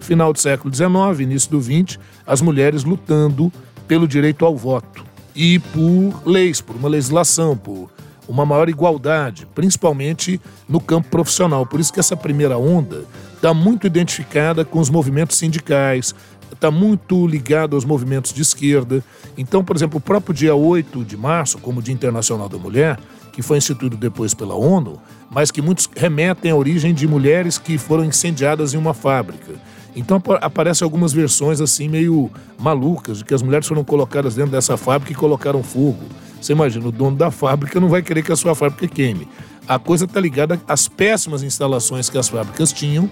Final 0.00 0.32
do 0.32 0.38
século 0.38 0.74
XIX, 0.74 1.20
início 1.20 1.50
do 1.50 1.62
XX, 1.62 1.98
as 2.26 2.42
mulheres 2.42 2.84
lutando 2.84 3.50
pelo 3.88 4.06
direito 4.06 4.44
ao 4.44 4.56
voto 4.56 5.04
e 5.34 5.58
por 5.58 6.22
leis, 6.26 6.60
por 6.60 6.76
uma 6.76 6.88
legislação, 6.88 7.56
por 7.56 7.90
uma 8.28 8.46
maior 8.46 8.68
igualdade, 8.68 9.46
principalmente 9.54 10.40
no 10.68 10.80
campo 10.80 11.08
profissional. 11.08 11.66
Por 11.66 11.80
isso 11.80 11.92
que 11.92 12.00
essa 12.00 12.16
primeira 12.16 12.56
onda 12.56 13.04
está 13.34 13.52
muito 13.52 13.86
identificada 13.86 14.64
com 14.64 14.78
os 14.78 14.88
movimentos 14.88 15.36
sindicais, 15.36 16.14
está 16.54 16.70
muito 16.70 17.26
ligado 17.26 17.76
aos 17.76 17.84
movimentos 17.84 18.32
de 18.32 18.42
esquerda. 18.42 19.04
Então, 19.36 19.64
por 19.64 19.76
exemplo, 19.76 19.98
o 19.98 20.00
próprio 20.00 20.34
dia 20.34 20.54
8 20.54 21.04
de 21.04 21.16
março, 21.16 21.58
como 21.58 21.82
Dia 21.82 21.94
Internacional 21.94 22.48
da 22.48 22.58
Mulher, 22.58 22.98
que 23.32 23.42
foi 23.42 23.58
instituído 23.58 23.96
depois 23.96 24.32
pela 24.32 24.54
ONU, 24.54 25.00
mas 25.30 25.50
que 25.50 25.60
muitos 25.60 25.88
remetem 25.96 26.50
à 26.50 26.56
origem 26.56 26.94
de 26.94 27.06
mulheres 27.06 27.58
que 27.58 27.76
foram 27.76 28.04
incendiadas 28.04 28.74
em 28.74 28.76
uma 28.76 28.94
fábrica. 28.94 29.52
Então 29.96 30.20
aparecem 30.40 30.84
algumas 30.84 31.12
versões 31.12 31.60
assim 31.60 31.88
meio 31.88 32.30
malucas, 32.58 33.18
de 33.18 33.24
que 33.24 33.34
as 33.34 33.42
mulheres 33.42 33.66
foram 33.66 33.84
colocadas 33.84 34.34
dentro 34.34 34.52
dessa 34.52 34.76
fábrica 34.76 35.12
e 35.12 35.14
colocaram 35.14 35.62
fogo. 35.62 36.04
Você 36.40 36.52
imagina, 36.52 36.86
o 36.86 36.92
dono 36.92 37.16
da 37.16 37.30
fábrica 37.30 37.80
não 37.80 37.88
vai 37.88 38.02
querer 38.02 38.22
que 38.22 38.32
a 38.32 38.36
sua 38.36 38.54
fábrica 38.54 38.86
queime. 38.86 39.28
A 39.66 39.78
coisa 39.78 40.04
está 40.04 40.20
ligada 40.20 40.60
às 40.68 40.88
péssimas 40.88 41.42
instalações 41.42 42.10
que 42.10 42.18
as 42.18 42.28
fábricas 42.28 42.72
tinham. 42.72 43.08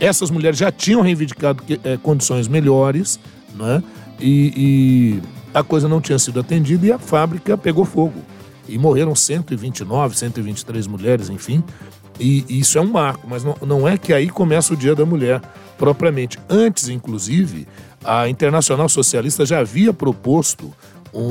Essas 0.00 0.30
mulheres 0.30 0.58
já 0.58 0.72
tinham 0.72 1.02
reivindicado 1.02 1.62
é, 1.84 1.96
condições 1.98 2.48
melhores, 2.48 3.20
né? 3.54 3.82
E, 4.18 4.52
e 4.56 5.22
a 5.54 5.62
coisa 5.62 5.88
não 5.88 6.00
tinha 6.00 6.18
sido 6.18 6.40
atendida 6.40 6.86
e 6.86 6.92
a 6.92 6.98
fábrica 6.98 7.56
pegou 7.56 7.84
fogo. 7.84 8.20
E 8.68 8.78
morreram 8.78 9.14
129, 9.14 10.16
123 10.16 10.86
mulheres, 10.86 11.28
enfim. 11.28 11.62
E, 12.18 12.44
e 12.48 12.60
isso 12.60 12.78
é 12.78 12.80
um 12.80 12.90
marco, 12.90 13.26
mas 13.28 13.42
não, 13.44 13.56
não 13.66 13.88
é 13.88 13.96
que 13.96 14.12
aí 14.12 14.28
começa 14.28 14.74
o 14.74 14.76
Dia 14.76 14.94
da 14.94 15.04
Mulher 15.04 15.40
propriamente. 15.78 16.38
Antes, 16.48 16.88
inclusive, 16.88 17.66
a 18.04 18.28
Internacional 18.28 18.88
Socialista 18.88 19.46
já 19.46 19.60
havia 19.60 19.92
proposto 19.92 20.72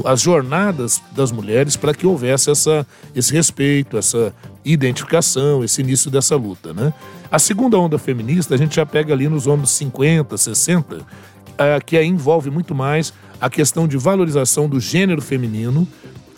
as 0.05 0.21
jornadas 0.21 1.01
das 1.15 1.31
mulheres 1.31 1.75
para 1.75 1.93
que 1.93 2.05
houvesse 2.05 2.51
essa, 2.51 2.85
esse 3.15 3.33
respeito, 3.33 3.97
essa 3.97 4.33
identificação, 4.63 5.63
esse 5.63 5.81
início 5.81 6.11
dessa 6.11 6.35
luta. 6.35 6.73
Né? 6.73 6.93
A 7.31 7.39
segunda 7.39 7.77
onda 7.77 7.97
feminista 7.97 8.55
a 8.55 8.57
gente 8.57 8.75
já 8.75 8.85
pega 8.85 9.13
ali 9.13 9.27
nos 9.27 9.47
anos 9.47 9.71
50, 9.71 10.37
60, 10.37 10.97
que 11.85 12.01
envolve 12.01 12.49
muito 12.49 12.75
mais 12.75 13.13
a 13.39 13.49
questão 13.49 13.87
de 13.87 13.97
valorização 13.97 14.67
do 14.67 14.79
gênero 14.79 15.21
feminino, 15.21 15.87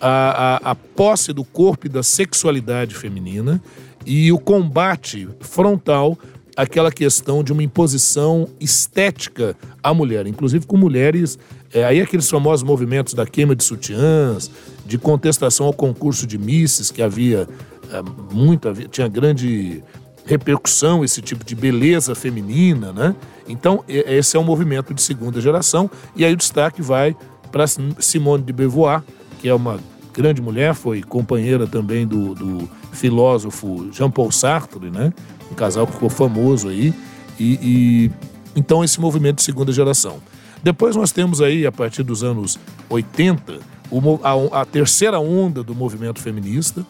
a, 0.00 0.60
a, 0.66 0.70
a 0.70 0.74
posse 0.74 1.32
do 1.32 1.44
corpo 1.44 1.86
e 1.86 1.88
da 1.88 2.02
sexualidade 2.02 2.94
feminina 2.94 3.62
e 4.04 4.32
o 4.32 4.38
combate 4.38 5.28
frontal 5.40 6.18
aquela 6.56 6.92
questão 6.92 7.42
de 7.42 7.52
uma 7.52 7.62
imposição 7.62 8.48
estética 8.60 9.56
à 9.82 9.94
mulher, 9.94 10.26
inclusive 10.26 10.66
com 10.66 10.76
mulheres, 10.76 11.38
é, 11.72 11.84
aí 11.84 12.00
aqueles 12.00 12.28
famosos 12.28 12.62
movimentos 12.62 13.14
da 13.14 13.26
queima 13.26 13.56
de 13.56 13.64
sutiãs, 13.64 14.50
de 14.84 14.98
contestação 14.98 15.66
ao 15.66 15.72
concurso 15.72 16.26
de 16.26 16.36
misses, 16.36 16.90
que 16.90 17.02
havia 17.02 17.48
é, 17.90 18.34
muito, 18.34 18.68
havia, 18.68 18.88
tinha 18.88 19.08
grande 19.08 19.82
repercussão 20.24 21.04
esse 21.04 21.20
tipo 21.20 21.44
de 21.44 21.54
beleza 21.54 22.14
feminina, 22.14 22.92
né? 22.92 23.16
Então, 23.48 23.82
esse 23.88 24.36
é 24.36 24.40
um 24.40 24.44
movimento 24.44 24.94
de 24.94 25.02
segunda 25.02 25.40
geração, 25.40 25.90
e 26.14 26.24
aí 26.24 26.32
o 26.32 26.36
destaque 26.36 26.80
vai 26.80 27.16
para 27.50 27.66
Simone 27.66 28.42
de 28.42 28.52
Beauvoir, 28.52 29.02
que 29.40 29.48
é 29.48 29.54
uma 29.54 29.80
grande 30.12 30.40
mulher, 30.40 30.74
foi 30.74 31.02
companheira 31.02 31.66
também 31.66 32.06
do, 32.06 32.34
do 32.34 32.70
filósofo 32.92 33.88
Jean-Paul 33.92 34.30
Sartre, 34.30 34.90
né? 34.90 35.12
um 35.50 35.54
casal 35.54 35.86
que 35.86 35.94
ficou 35.94 36.08
famoso 36.08 36.68
aí, 36.68 36.94
e, 37.38 37.58
e, 37.62 38.10
então 38.54 38.84
esse 38.84 39.00
movimento 39.00 39.36
de 39.36 39.42
segunda 39.42 39.72
geração. 39.72 40.20
Depois 40.62 40.94
nós 40.94 41.12
temos 41.12 41.40
aí, 41.40 41.66
a 41.66 41.72
partir 41.72 42.02
dos 42.02 42.22
anos 42.22 42.58
80, 42.88 43.58
o, 43.90 44.00
a, 44.22 44.62
a 44.62 44.64
terceira 44.64 45.18
onda 45.18 45.62
do 45.62 45.74
movimento 45.74 46.20
feminista, 46.20 46.86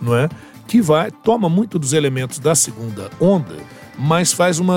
não 0.00 0.14
é? 0.16 0.28
que 0.66 0.80
vai 0.80 1.10
toma 1.10 1.48
muito 1.48 1.78
dos 1.78 1.92
elementos 1.92 2.38
da 2.38 2.54
segunda 2.54 3.10
onda, 3.20 3.56
mas 3.98 4.32
faz 4.32 4.58
uma, 4.58 4.76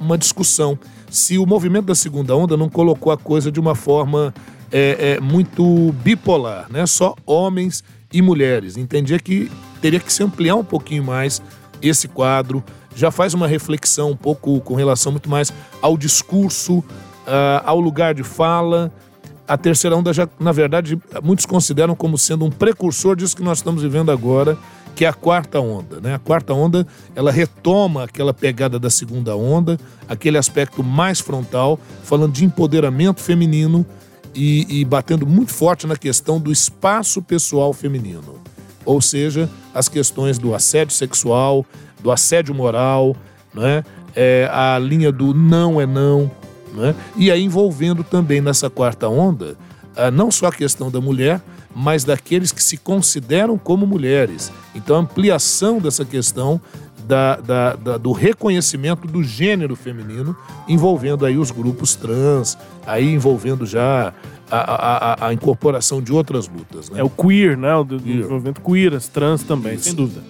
uma 0.00 0.16
discussão 0.16 0.78
se 1.10 1.38
o 1.38 1.46
movimento 1.46 1.86
da 1.86 1.94
segunda 1.94 2.34
onda 2.34 2.56
não 2.56 2.68
colocou 2.68 3.12
a 3.12 3.16
coisa 3.16 3.50
de 3.50 3.60
uma 3.60 3.74
forma 3.74 4.34
é, 4.72 5.14
é, 5.16 5.20
muito 5.20 5.92
bipolar, 6.02 6.66
né? 6.70 6.86
Só 6.86 7.14
homens 7.26 7.84
e 8.12 8.22
mulheres. 8.22 8.76
Entendia 8.76 9.18
que 9.18 9.50
teria 9.80 10.00
que 10.00 10.12
se 10.12 10.22
ampliar 10.22 10.56
um 10.56 10.64
pouquinho 10.64 11.04
mais 11.04 11.42
esse 11.80 12.08
quadro. 12.08 12.64
Já 12.96 13.10
faz 13.10 13.34
uma 13.34 13.46
reflexão 13.46 14.10
um 14.10 14.16
pouco 14.16 14.60
com 14.60 14.74
relação 14.74 15.12
muito 15.12 15.28
mais 15.28 15.52
ao 15.82 15.96
discurso, 15.96 16.82
uh, 17.26 17.62
ao 17.64 17.80
lugar 17.80 18.14
de 18.14 18.22
fala. 18.22 18.92
A 19.46 19.58
terceira 19.58 19.94
onda 19.94 20.12
já, 20.12 20.28
na 20.40 20.52
verdade, 20.52 20.98
muitos 21.22 21.44
consideram 21.44 21.94
como 21.94 22.16
sendo 22.16 22.44
um 22.44 22.50
precursor 22.50 23.14
disso 23.14 23.36
que 23.36 23.42
nós 23.42 23.58
estamos 23.58 23.82
vivendo 23.82 24.10
agora, 24.10 24.56
que 24.94 25.04
é 25.04 25.08
a 25.08 25.12
quarta 25.12 25.60
onda. 25.60 26.00
Né? 26.00 26.14
A 26.14 26.18
quarta 26.18 26.54
onda 26.54 26.86
ela 27.14 27.30
retoma 27.30 28.04
aquela 28.04 28.32
pegada 28.32 28.78
da 28.78 28.88
segunda 28.88 29.36
onda, 29.36 29.78
aquele 30.08 30.38
aspecto 30.38 30.82
mais 30.82 31.20
frontal, 31.20 31.78
falando 32.04 32.32
de 32.32 32.44
empoderamento 32.44 33.20
feminino 33.20 33.84
e, 34.34 34.80
e 34.80 34.84
batendo 34.84 35.26
muito 35.26 35.52
forte 35.52 35.86
na 35.86 35.96
questão 35.96 36.40
do 36.40 36.50
espaço 36.50 37.20
pessoal 37.20 37.72
feminino. 37.72 38.40
Ou 38.84 39.00
seja, 39.00 39.48
as 39.74 39.88
questões 39.88 40.38
do 40.38 40.54
assédio 40.54 40.94
sexual, 40.94 41.64
do 42.02 42.10
assédio 42.10 42.54
moral, 42.54 43.16
né? 43.52 43.84
É, 44.16 44.48
a 44.52 44.78
linha 44.78 45.10
do 45.10 45.34
não 45.34 45.80
é 45.80 45.86
não, 45.86 46.30
né? 46.74 46.94
e 47.16 47.30
aí 47.30 47.42
envolvendo 47.42 48.02
também 48.04 48.40
nessa 48.40 48.68
quarta 48.68 49.08
onda, 49.08 49.56
não 50.12 50.30
só 50.30 50.48
a 50.48 50.52
questão 50.52 50.90
da 50.90 51.00
mulher, 51.00 51.40
mas 51.74 52.04
daqueles 52.04 52.52
que 52.52 52.62
se 52.62 52.76
consideram 52.76 53.58
como 53.58 53.86
mulheres. 53.86 54.52
Então, 54.74 54.96
a 54.96 54.98
ampliação 55.00 55.78
dessa 55.78 56.04
questão 56.04 56.60
da, 57.06 57.36
da, 57.36 57.76
da, 57.76 57.98
do 57.98 58.12
reconhecimento 58.12 59.06
do 59.06 59.22
gênero 59.22 59.76
feminino, 59.76 60.36
envolvendo 60.68 61.26
aí 61.26 61.36
os 61.36 61.50
grupos 61.50 61.94
trans, 61.94 62.56
aí 62.86 63.12
envolvendo 63.12 63.66
já 63.66 64.12
a, 64.50 64.58
a, 64.58 65.28
a, 65.28 65.34
incorporação 65.34 66.00
de 66.00 66.12
outras 66.12 66.48
lutas. 66.48 66.90
Né? 66.90 67.00
É 67.00 67.04
o 67.04 67.10
queer, 67.10 67.56
né? 67.56 67.74
O 67.74 67.84
queer. 67.84 68.28
movimento 68.28 68.60
queer, 68.60 68.94
as 68.94 69.08
trans 69.08 69.42
também, 69.42 69.74
Isso. 69.74 69.84
sem 69.84 69.94
dúvida. 69.94 70.22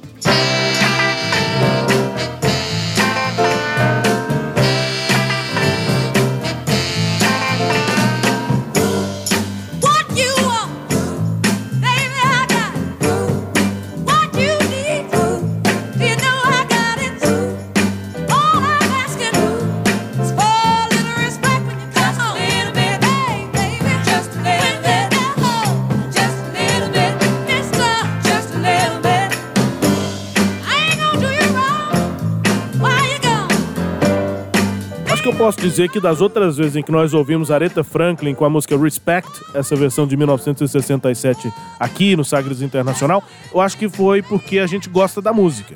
Dizer 35.69 35.89
que 35.89 35.99
das 35.99 36.21
outras 36.21 36.57
vezes 36.57 36.77
em 36.77 36.83
que 36.83 36.93
nós 36.93 37.15
ouvimos 37.15 37.51
Aretha 37.51 37.83
Franklin 37.83 38.35
com 38.35 38.45
a 38.45 38.51
música 38.51 38.77
Respect, 38.77 39.31
essa 39.55 39.75
versão 39.75 40.07
de 40.07 40.17
1967 40.17 41.51
aqui 41.81 42.15
no 42.15 42.25
Sagres 42.25 42.61
Internacional, 42.61 43.23
eu 43.53 43.61
acho 43.61 43.79
que 43.79 43.89
foi 43.89 44.21
porque 44.23 44.59
a 44.59 44.67
gente 44.67 44.89
gosta 44.89 45.23
da 45.23 45.33
música. 45.33 45.75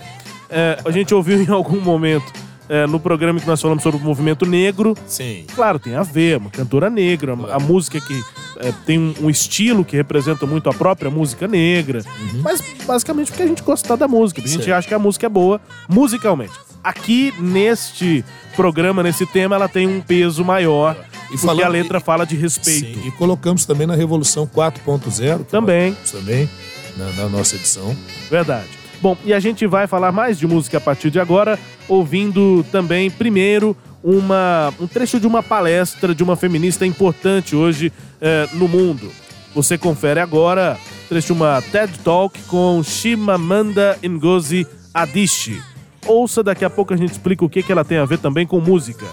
É, 0.51 0.79
a 0.85 0.91
gente 0.91 1.15
ouviu 1.15 1.41
em 1.43 1.49
algum 1.49 1.81
momento 1.81 2.31
é, 2.69 2.87
no 2.87 3.01
programa 3.01 3.41
que 3.41 3.47
nós 3.47 3.61
falamos 3.63 3.83
sobre 3.83 3.99
o 3.99 4.05
movimento 4.05 4.45
negro. 4.45 4.95
Sim. 5.07 5.45
Claro, 5.55 5.79
tem 5.79 5.95
a 5.95 6.03
ver, 6.03 6.37
uma 6.37 6.51
cantora 6.51 6.91
negra, 6.91 7.35
claro. 7.35 7.53
a 7.53 7.59
música 7.59 7.99
que 7.99 8.21
é, 8.59 8.73
tem 8.85 8.99
um, 8.99 9.15
um, 9.23 9.31
estilo 9.31 9.85
que 9.85 9.97
representa 9.97 10.45
muito 10.45 10.69
a 10.69 10.75
própria 10.75 11.11
música 11.11 11.49
negra. 11.49 12.03
Uhum. 12.07 12.43
Mas 12.43 12.63
basicamente 12.87 13.31
porque 13.31 13.43
a 13.43 13.47
gente 13.47 13.63
gosta 13.63 13.97
da 13.97 14.07
música, 14.07 14.43
a 14.43 14.47
gente 14.47 14.71
acha 14.71 14.87
que 14.87 14.95
a 14.95 14.99
música 14.99 15.27
é 15.27 15.31
boa 15.31 15.61
musicalmente. 15.89 16.68
Aqui 16.83 17.33
neste 17.39 18.25
programa, 18.57 19.03
nesse 19.03 19.27
tema, 19.27 19.57
ela 19.57 19.69
tem 19.69 19.87
um 19.87 20.01
peso 20.01 20.45
maior. 20.45 20.97
E 21.27 21.33
porque 21.33 21.47
falando, 21.47 21.65
a 21.65 21.69
letra 21.69 21.99
e, 21.99 22.01
fala 22.01 22.25
de 22.25 22.37
respeito. 22.37 22.99
Sim, 22.99 23.07
e 23.07 23.11
colocamos 23.13 23.67
também 23.67 23.87
na 23.87 23.95
Revolução 23.95 24.47
4.0. 24.47 25.45
Também. 25.45 25.97
Também, 26.11 26.49
na, 26.97 27.13
na 27.13 27.29
nossa 27.29 27.57
edição. 27.57 27.95
Verdade. 28.31 28.69
Bom, 29.01 29.17
e 29.25 29.33
a 29.33 29.39
gente 29.39 29.67
vai 29.67 29.87
falar 29.87 30.11
mais 30.11 30.39
de 30.39 30.47
música 30.47 30.79
a 30.79 30.81
partir 30.81 31.11
de 31.11 31.21
agora, 31.21 31.59
ouvindo 31.87 32.65
também, 32.73 33.11
primeiro, 33.11 33.77
uma, 34.03 34.73
um 34.81 34.87
trecho 34.87 35.21
de 35.21 35.27
uma 35.27 35.43
palestra 35.43 36.15
de 36.15 36.23
uma 36.23 36.35
feminista 36.35 36.85
importante 36.85 37.55
hoje 37.55 37.93
eh, 38.21 38.49
no 38.55 38.67
mundo. 38.67 39.11
Você 39.55 39.79
confere 39.79 40.19
agora, 40.19 40.79
trecho 41.09 41.29
de 41.29 41.33
uma 41.33 41.63
TED 41.63 41.99
Talk 42.01 42.41
com 42.43 42.83
Shimamanda 42.83 43.99
Ngozi 44.05 44.67
Adichie. 44.93 45.63
Ouça, 46.09 46.43
daqui 46.43 46.65
a 46.65 46.71
pouco 46.71 46.95
a 46.95 46.97
gente 46.97 47.13
explica 47.13 47.45
o 47.45 47.51
que, 47.51 47.63
que 47.63 47.71
ela 47.71 47.85
tem 47.85 47.99
a 47.99 48.05
ver 48.07 48.19
também 48.19 48.47
com 48.47 48.59
música. 48.61 49.07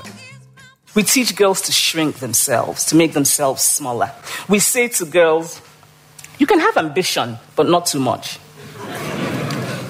We 0.95 1.03
teach 1.03 1.35
girls 1.35 1.61
to 1.63 1.73
shrink 1.73 2.19
themselves, 2.19 2.85
to 2.85 2.95
make 2.95 3.13
themselves 3.13 3.61
smaller. 3.61 4.11
We 4.49 4.61
say 4.61 4.87
to 4.87 5.05
girls, 5.05 5.61
you 6.39 6.47
can 6.47 6.59
have 6.59 6.77
ambition, 6.77 7.37
but 7.57 7.67
not 7.67 7.91
too 7.91 7.99
much. 7.99 8.39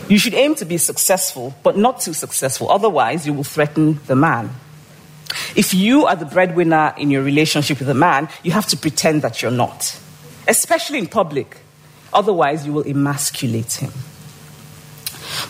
You 0.10 0.18
should 0.18 0.34
aim 0.34 0.56
to 0.56 0.66
be 0.66 0.80
successful, 0.80 1.54
but 1.62 1.78
not 1.78 2.02
too 2.02 2.14
successful. 2.14 2.72
Otherwise, 2.72 3.28
you 3.28 3.34
will 3.34 3.44
threaten 3.44 4.00
the 4.08 4.16
man. 4.16 4.50
If 5.56 5.76
you 5.76 6.06
are 6.06 6.16
the 6.16 6.26
breadwinner 6.26 6.96
in 6.98 7.12
your 7.12 7.22
relationship 7.22 7.80
with 7.80 7.90
a 7.90 7.94
man, 7.94 8.30
you 8.42 8.52
have 8.52 8.66
to 8.68 8.78
pretend 8.78 9.22
that 9.22 9.44
you're 9.44 9.52
not, 9.52 10.00
especially 10.48 10.98
in 10.98 11.08
public. 11.08 11.58
Otherwise, 12.12 12.66
you 12.66 12.74
will 12.74 12.88
emasculate 12.88 13.74
him. 13.74 13.92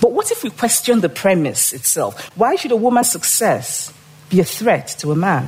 But 0.02 0.12
what 0.12 0.32
if 0.32 0.44
we 0.44 0.50
question 0.50 1.02
the 1.02 1.10
premise 1.10 1.74
itself? 1.74 2.30
Why 2.38 2.56
should 2.56 2.72
a 2.72 2.76
woman's 2.76 3.12
success 3.12 3.92
be 3.92 3.96
be 4.30 4.40
a 4.42 4.44
threat 4.44 4.88
to 5.00 5.12
a 5.12 5.16
man? 5.16 5.48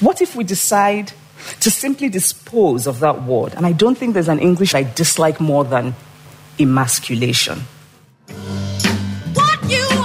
What 0.00 0.22
if 0.22 0.36
we 0.36 0.44
decide 0.44 1.12
to 1.60 1.70
simply 1.70 2.08
dispose 2.08 2.86
of 2.86 3.00
that 3.00 3.22
word? 3.24 3.54
And 3.56 3.66
I 3.66 3.72
don't 3.72 3.98
think 3.98 4.14
there's 4.14 4.28
an 4.28 4.38
English 4.38 4.74
I 4.74 4.84
dislike 4.84 5.40
more 5.40 5.64
than 5.64 5.94
emasculation. 6.58 7.66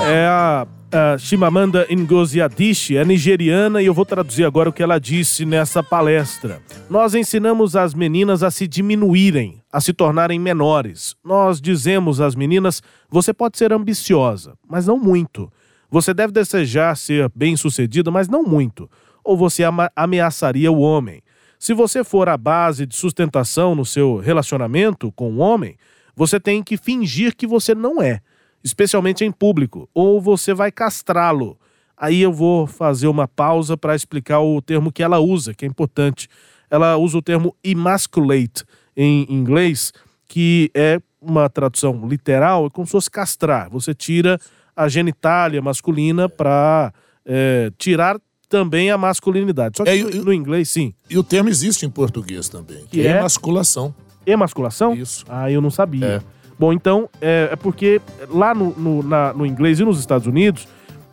É 0.10 0.68
a 0.92 1.18
Shimamanda 1.18 1.86
Ngozi 1.92 2.42
Adichie, 2.42 2.98
é 2.98 3.04
nigeriana 3.04 3.82
e 3.82 3.86
eu 3.86 3.94
vou 3.94 4.06
traduzir 4.06 4.46
agora 4.46 4.70
o 4.70 4.74
que 4.74 4.82
ela 4.82 5.00
disse 5.00 5.46
nessa 5.46 5.84
palestra. 5.84 6.62
Nós 6.90 7.14
ensinamos 7.14 7.76
as 7.76 7.94
meninas 7.94 8.42
a 8.42 8.50
se 8.50 8.68
diminuírem, 8.68 9.62
a 9.72 9.82
se 9.82 9.92
tornarem 9.94 10.40
menores. 10.40 11.16
Nós 11.24 11.60
dizemos 11.60 12.22
às 12.22 12.36
meninas: 12.36 12.82
você 13.10 13.34
pode 13.34 13.58
ser 13.58 13.74
ambiciosa, 13.74 14.54
mas 14.68 14.88
não 14.88 14.98
muito. 14.98 15.52
Você 15.90 16.14
deve 16.14 16.32
desejar 16.32 16.96
ser 16.96 17.30
bem-sucedida, 17.36 18.10
mas 18.10 18.28
não 18.28 18.44
muito. 18.44 18.90
Ou 19.24 19.36
você 19.36 19.64
ameaçaria 19.96 20.72
o 20.72 20.80
homem. 20.80 21.22
Se 21.60 21.74
você 21.74 22.04
for 22.04 22.30
a 22.30 22.38
base 22.38 22.86
de 22.86 22.96
sustentação 22.96 23.76
no 23.76 23.86
seu 23.86 24.18
relacionamento 24.18 25.12
com 25.12 25.34
o 25.34 25.38
homem, 25.38 25.76
você 26.16 26.40
tem 26.40 26.64
que 26.64 26.78
fingir 26.78 27.36
que 27.36 27.48
você 27.48 27.76
não 27.76 28.02
é 28.02 28.22
especialmente 28.68 29.24
em 29.24 29.32
público, 29.32 29.90
ou 29.94 30.22
você 30.22 30.54
vai 30.54 30.72
castrá-lo. 30.72 31.58
Aí 31.96 32.22
eu 32.22 32.32
vou 32.32 32.68
fazer 32.68 33.08
uma 33.08 33.28
pausa 33.28 33.76
para 33.76 33.96
explicar 33.96 34.40
o 34.40 34.62
termo 34.62 34.92
que 34.92 35.02
ela 35.02 35.20
usa, 35.20 35.54
que 35.54 35.66
é 35.66 35.68
importante. 35.68 36.30
Ela 36.70 36.98
usa 36.98 37.18
o 37.18 37.22
termo 37.22 37.56
emasculate 37.64 38.64
em 38.96 39.26
inglês, 39.30 39.92
que 40.28 40.70
é 40.76 41.00
uma 41.20 41.50
tradução 41.50 42.08
literal, 42.08 42.68
é 42.68 42.70
como 42.70 42.86
se 42.86 42.92
fosse 42.92 43.10
castrar. 43.10 43.70
Você 43.72 43.94
tira 43.94 44.40
a 44.76 44.88
genitália 44.88 45.62
masculina 45.62 46.30
para 46.30 46.94
é, 47.26 47.72
tirar 47.78 48.20
também 48.48 48.92
a 48.92 48.98
masculinidade. 48.98 49.78
Só 49.78 49.84
que 49.84 49.90
é, 49.90 50.04
no, 50.04 50.26
no, 50.26 50.34
inglês, 50.34 50.70
sim. 50.70 50.94
E 51.10 51.18
o 51.18 51.24
termo 51.24 51.50
existe 51.50 51.86
em 51.86 51.90
português 51.90 52.48
também, 52.48 52.82
que, 52.86 53.02
que 53.02 53.08
é, 53.08 53.14
é 53.14 53.18
emasculação. 53.18 53.94
Emasculação? 54.26 54.94
Isso. 54.94 55.26
Ah, 55.28 55.50
eu 55.50 55.62
não 55.62 55.72
sabia. 55.72 56.06
É. 56.06 56.37
Bom, 56.60 56.74
então, 56.74 57.10
é, 57.22 57.50
é 57.52 57.56
porque 57.56 58.02
lá 58.30 58.54
no, 58.54 58.72
no, 58.72 59.04
na, 59.04 59.34
no 59.34 59.46
inglês 59.46 59.80
e 59.80 59.86
nos 59.86 60.00
Estados 60.00 60.26
Unidos, 60.26 60.68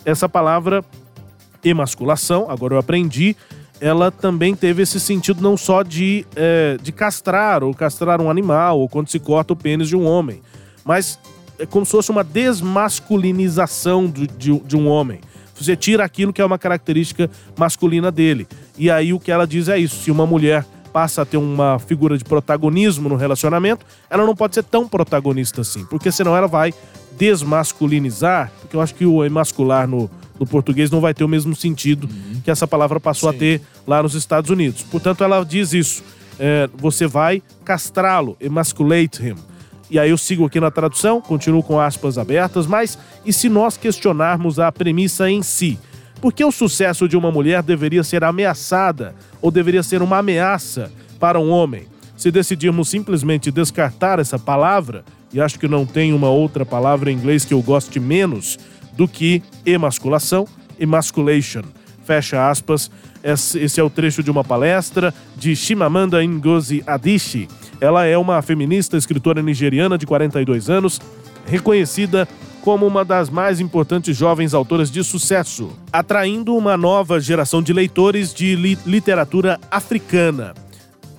essa 0.04 0.28
palavra 0.28 0.84
emasculação, 1.62 2.50
agora 2.50 2.74
eu 2.74 2.78
aprendi, 2.78 3.36
ela 3.80 4.10
também 4.10 4.54
teve 4.54 4.82
esse 4.82 4.98
sentido 4.98 5.42
não 5.42 5.56
só 5.56 5.82
de, 5.82 6.26
é, 6.36 6.78
de 6.82 6.92
castrar 6.92 7.62
ou 7.62 7.74
castrar 7.74 8.20
um 8.20 8.30
animal, 8.30 8.80
ou 8.80 8.88
quando 8.88 9.08
se 9.08 9.18
corta 9.18 9.52
o 9.52 9.56
pênis 9.56 9.88
de 9.88 9.96
um 9.96 10.06
homem, 10.06 10.40
mas 10.84 11.18
é 11.58 11.66
como 11.66 11.84
se 11.84 11.92
fosse 11.92 12.10
uma 12.10 12.24
desmasculinização 12.24 14.06
de, 14.06 14.26
de, 14.26 14.58
de 14.60 14.76
um 14.76 14.88
homem. 14.88 15.20
Você 15.54 15.76
tira 15.76 16.04
aquilo 16.04 16.32
que 16.32 16.42
é 16.42 16.44
uma 16.44 16.58
característica 16.58 17.30
masculina 17.56 18.10
dele. 18.10 18.46
E 18.76 18.90
aí 18.90 19.12
o 19.12 19.20
que 19.20 19.30
ela 19.30 19.46
diz 19.46 19.68
é 19.68 19.78
isso: 19.78 20.02
se 20.02 20.10
uma 20.10 20.26
mulher 20.26 20.66
passa 20.94 21.22
a 21.22 21.24
ter 21.24 21.36
uma 21.36 21.80
figura 21.80 22.16
de 22.16 22.22
protagonismo 22.22 23.08
no 23.08 23.16
relacionamento, 23.16 23.84
ela 24.08 24.24
não 24.24 24.36
pode 24.36 24.54
ser 24.54 24.62
tão 24.62 24.88
protagonista 24.88 25.62
assim, 25.62 25.84
porque 25.86 26.12
senão 26.12 26.36
ela 26.36 26.46
vai 26.46 26.72
desmasculinizar, 27.18 28.52
porque 28.60 28.76
eu 28.76 28.80
acho 28.80 28.94
que 28.94 29.04
o 29.04 29.24
emascular 29.24 29.88
no, 29.88 30.08
no 30.38 30.46
português 30.46 30.92
não 30.92 31.00
vai 31.00 31.12
ter 31.12 31.24
o 31.24 31.28
mesmo 31.28 31.56
sentido 31.56 32.08
uhum. 32.08 32.40
que 32.44 32.50
essa 32.50 32.64
palavra 32.64 33.00
passou 33.00 33.28
Sim. 33.28 33.36
a 33.36 33.38
ter 33.40 33.60
lá 33.84 34.00
nos 34.04 34.14
Estados 34.14 34.50
Unidos. 34.50 34.84
Portanto, 34.84 35.24
ela 35.24 35.42
diz 35.42 35.72
isso. 35.72 36.04
É, 36.38 36.70
você 36.76 37.08
vai 37.08 37.42
castrá-lo, 37.64 38.36
emasculate 38.40 39.20
him. 39.20 39.34
E 39.90 39.98
aí 39.98 40.10
eu 40.10 40.18
sigo 40.18 40.46
aqui 40.46 40.60
na 40.60 40.70
tradução, 40.70 41.20
continuo 41.20 41.62
com 41.62 41.80
aspas 41.80 42.18
abertas, 42.18 42.68
mas 42.68 42.96
e 43.26 43.32
se 43.32 43.48
nós 43.48 43.76
questionarmos 43.76 44.60
a 44.60 44.70
premissa 44.70 45.28
em 45.28 45.42
si? 45.42 45.76
Por 46.24 46.32
que 46.32 46.42
o 46.42 46.50
sucesso 46.50 47.06
de 47.06 47.18
uma 47.18 47.30
mulher 47.30 47.62
deveria 47.62 48.02
ser 48.02 48.24
ameaçada 48.24 49.14
ou 49.42 49.50
deveria 49.50 49.82
ser 49.82 50.00
uma 50.00 50.16
ameaça 50.16 50.90
para 51.20 51.38
um 51.38 51.50
homem? 51.50 51.82
Se 52.16 52.30
decidirmos 52.30 52.88
simplesmente 52.88 53.50
descartar 53.50 54.18
essa 54.18 54.38
palavra, 54.38 55.04
e 55.34 55.38
acho 55.38 55.58
que 55.58 55.68
não 55.68 55.84
tem 55.84 56.14
uma 56.14 56.30
outra 56.30 56.64
palavra 56.64 57.12
em 57.12 57.14
inglês 57.14 57.44
que 57.44 57.52
eu 57.52 57.60
goste 57.60 58.00
menos 58.00 58.58
do 58.94 59.06
que 59.06 59.42
emasculação, 59.66 60.48
emasculation. 60.80 61.60
Fecha 62.06 62.48
aspas. 62.48 62.90
Esse 63.22 63.78
é 63.78 63.82
o 63.82 63.90
trecho 63.90 64.22
de 64.22 64.30
uma 64.30 64.42
palestra 64.42 65.12
de 65.36 65.54
Shimamanda 65.54 66.24
Ngozi 66.24 66.82
Adichie. 66.86 67.50
Ela 67.82 68.06
é 68.06 68.16
uma 68.16 68.40
feminista 68.40 68.96
escritora 68.96 69.42
nigeriana 69.42 69.98
de 69.98 70.06
42 70.06 70.70
anos, 70.70 70.98
reconhecida 71.44 72.26
como 72.64 72.86
uma 72.86 73.04
das 73.04 73.28
mais 73.28 73.60
importantes 73.60 74.16
jovens 74.16 74.54
autoras 74.54 74.90
de 74.90 75.04
sucesso, 75.04 75.68
atraindo 75.92 76.56
uma 76.56 76.78
nova 76.78 77.20
geração 77.20 77.62
de 77.62 77.74
leitores 77.74 78.32
de 78.32 78.56
li 78.56 78.78
literatura 78.86 79.60
africana. 79.70 80.54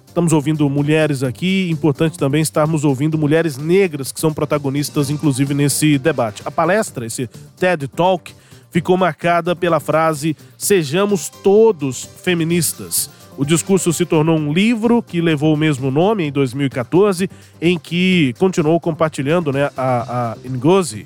Estamos 0.07 0.33
ouvindo 0.33 0.67
mulheres 0.67 1.21
aqui, 1.21 1.69
importante 1.69 2.17
também 2.17 2.41
estarmos 2.41 2.83
ouvindo 2.83 3.15
mulheres 3.15 3.57
negras 3.57 4.11
que 4.11 4.19
são 4.19 4.33
protagonistas, 4.33 5.11
inclusive, 5.11 5.53
nesse 5.53 5.99
debate. 5.99 6.41
A 6.43 6.49
palestra, 6.49 7.05
esse 7.05 7.29
TED 7.59 7.89
Talk, 7.89 8.33
ficou 8.71 8.97
marcada 8.97 9.55
pela 9.55 9.79
frase 9.79 10.35
Sejamos 10.57 11.29
todos 11.29 12.09
feministas. 12.23 13.07
O 13.37 13.45
discurso 13.45 13.93
se 13.93 14.03
tornou 14.03 14.35
um 14.35 14.51
livro 14.51 15.03
que 15.03 15.21
levou 15.21 15.53
o 15.53 15.57
mesmo 15.57 15.91
nome 15.91 16.23
em 16.23 16.31
2014, 16.31 17.29
em 17.61 17.77
que 17.77 18.33
continuou 18.39 18.79
compartilhando 18.79 19.51
né, 19.51 19.69
a, 19.77 20.31
a 20.31 20.37
Ngozi 20.49 21.05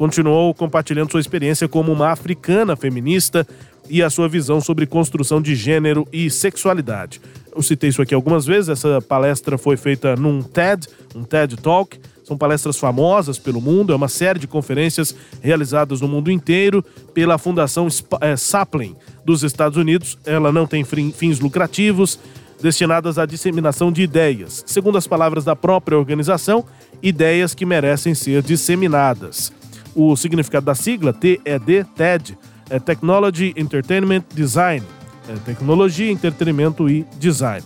continuou 0.00 0.54
compartilhando 0.54 1.10
sua 1.10 1.20
experiência 1.20 1.68
como 1.68 1.92
uma 1.92 2.08
africana 2.08 2.74
feminista 2.74 3.46
e 3.86 4.02
a 4.02 4.08
sua 4.08 4.30
visão 4.30 4.58
sobre 4.58 4.86
construção 4.86 5.42
de 5.42 5.54
gênero 5.54 6.08
e 6.10 6.30
sexualidade. 6.30 7.20
Eu 7.54 7.60
citei 7.60 7.90
isso 7.90 8.00
aqui 8.00 8.14
algumas 8.14 8.46
vezes, 8.46 8.70
essa 8.70 9.02
palestra 9.02 9.58
foi 9.58 9.76
feita 9.76 10.16
num 10.16 10.40
TED, 10.40 10.88
um 11.14 11.22
TED 11.22 11.54
Talk. 11.58 12.00
São 12.24 12.38
palestras 12.38 12.78
famosas 12.78 13.38
pelo 13.38 13.60
mundo, 13.60 13.92
é 13.92 13.96
uma 13.96 14.08
série 14.08 14.38
de 14.38 14.46
conferências 14.46 15.14
realizadas 15.42 16.00
no 16.00 16.08
mundo 16.08 16.30
inteiro 16.30 16.82
pela 17.12 17.36
Fundação 17.36 17.86
é, 18.22 18.36
Sapling 18.36 18.96
dos 19.22 19.42
Estados 19.42 19.76
Unidos. 19.76 20.16
Ela 20.24 20.50
não 20.50 20.66
tem 20.66 20.82
fins 20.82 21.40
lucrativos, 21.40 22.18
destinadas 22.62 23.18
à 23.18 23.26
disseminação 23.26 23.92
de 23.92 24.00
ideias. 24.00 24.64
Segundo 24.66 24.96
as 24.96 25.06
palavras 25.06 25.44
da 25.44 25.54
própria 25.54 25.98
organização, 25.98 26.64
ideias 27.02 27.54
que 27.54 27.66
merecem 27.66 28.14
ser 28.14 28.42
disseminadas. 28.42 29.59
O 29.94 30.14
significado 30.16 30.66
da 30.66 30.74
sigla, 30.74 31.12
TED, 31.12 31.84
TED, 31.96 32.38
é 32.68 32.78
Technology, 32.78 33.52
Entertainment, 33.56 34.24
Design. 34.34 34.84
É 35.28 35.34
tecnologia, 35.44 36.10
entretenimento 36.10 36.88
e 36.88 37.06
design. 37.18 37.64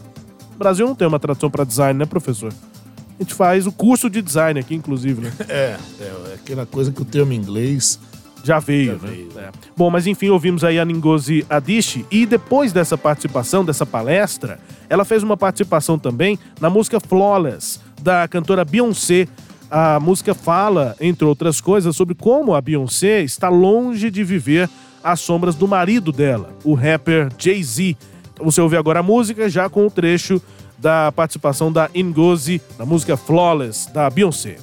O 0.54 0.58
Brasil 0.58 0.86
não 0.86 0.94
tem 0.94 1.08
uma 1.08 1.18
tradução 1.18 1.50
para 1.50 1.64
design, 1.64 1.98
né, 1.98 2.04
professor? 2.04 2.52
A 3.18 3.22
gente 3.22 3.32
faz 3.32 3.66
o 3.66 3.72
curso 3.72 4.10
de 4.10 4.20
design 4.20 4.58
aqui, 4.60 4.74
inclusive, 4.74 5.22
né? 5.22 5.32
É, 5.48 5.76
é, 6.00 6.04
é 6.04 6.34
aquela 6.34 6.66
coisa 6.66 6.92
que 6.92 7.00
o 7.00 7.04
termo 7.04 7.32
em 7.32 7.36
inglês 7.36 7.98
já 8.42 8.58
veio, 8.58 8.98
já 8.98 9.06
né? 9.06 9.12
Veio. 9.12 9.28
É. 9.38 9.50
Bom, 9.74 9.88
mas 9.88 10.06
enfim, 10.06 10.28
ouvimos 10.28 10.62
aí 10.62 10.78
a 10.78 10.84
Ngozi 10.84 11.46
Adichie 11.48 12.04
e 12.10 12.26
depois 12.26 12.72
dessa 12.72 12.98
participação, 12.98 13.64
dessa 13.64 13.86
palestra, 13.86 14.58
ela 14.88 15.04
fez 15.04 15.22
uma 15.22 15.36
participação 15.36 15.98
também 15.98 16.38
na 16.60 16.68
música 16.68 17.00
Flawless, 17.00 17.80
da 18.02 18.28
cantora 18.28 18.64
Beyoncé, 18.64 19.26
a 19.76 19.98
música 19.98 20.36
fala, 20.36 20.94
entre 21.00 21.26
outras 21.26 21.60
coisas, 21.60 21.96
sobre 21.96 22.14
como 22.14 22.54
a 22.54 22.60
Beyoncé 22.60 23.22
está 23.22 23.48
longe 23.48 24.08
de 24.08 24.22
viver 24.22 24.70
às 25.02 25.18
sombras 25.18 25.56
do 25.56 25.66
marido 25.66 26.12
dela, 26.12 26.50
o 26.62 26.74
rapper 26.74 27.28
Jay-Z. 27.36 27.96
Você 28.40 28.60
ouve 28.60 28.76
agora 28.76 29.00
a 29.00 29.02
música 29.02 29.48
já 29.48 29.68
com 29.68 29.84
o 29.84 29.90
trecho 29.90 30.40
da 30.78 31.10
participação 31.10 31.72
da 31.72 31.90
Ngozi 31.92 32.62
na 32.78 32.86
música 32.86 33.16
Flawless 33.16 33.86
da 33.92 34.08
Beyoncé. 34.08 34.58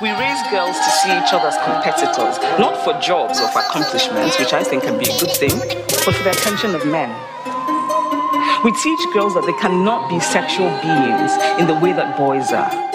We 0.00 0.10
raise 0.12 0.42
girls 0.48 0.78
to 0.78 0.90
see 0.90 1.12
each 1.12 1.34
other 1.34 1.46
as 1.46 1.58
competitors, 1.58 2.40
not 2.58 2.82
for 2.84 2.94
jobs 3.00 3.38
or 3.40 3.48
for 3.48 3.60
accomplishments, 3.60 4.38
which 4.38 4.54
I 4.54 4.64
think 4.64 4.82
can 4.82 4.96
be 4.96 5.10
a 5.10 5.18
good 5.18 5.36
thing, 5.36 5.54
but 6.06 6.14
for 6.14 6.24
the 6.24 6.30
attention 6.30 6.74
of 6.74 6.86
men. 6.86 7.10
We 8.64 8.72
teach 8.72 9.12
girls 9.12 9.34
that 9.34 9.44
they 9.44 9.52
cannot 9.60 10.08
be 10.08 10.18
sexual 10.20 10.70
beings 10.80 11.32
in 11.60 11.66
the 11.66 11.78
way 11.78 11.92
that 11.92 12.16
boys 12.16 12.50
are. 12.50 12.93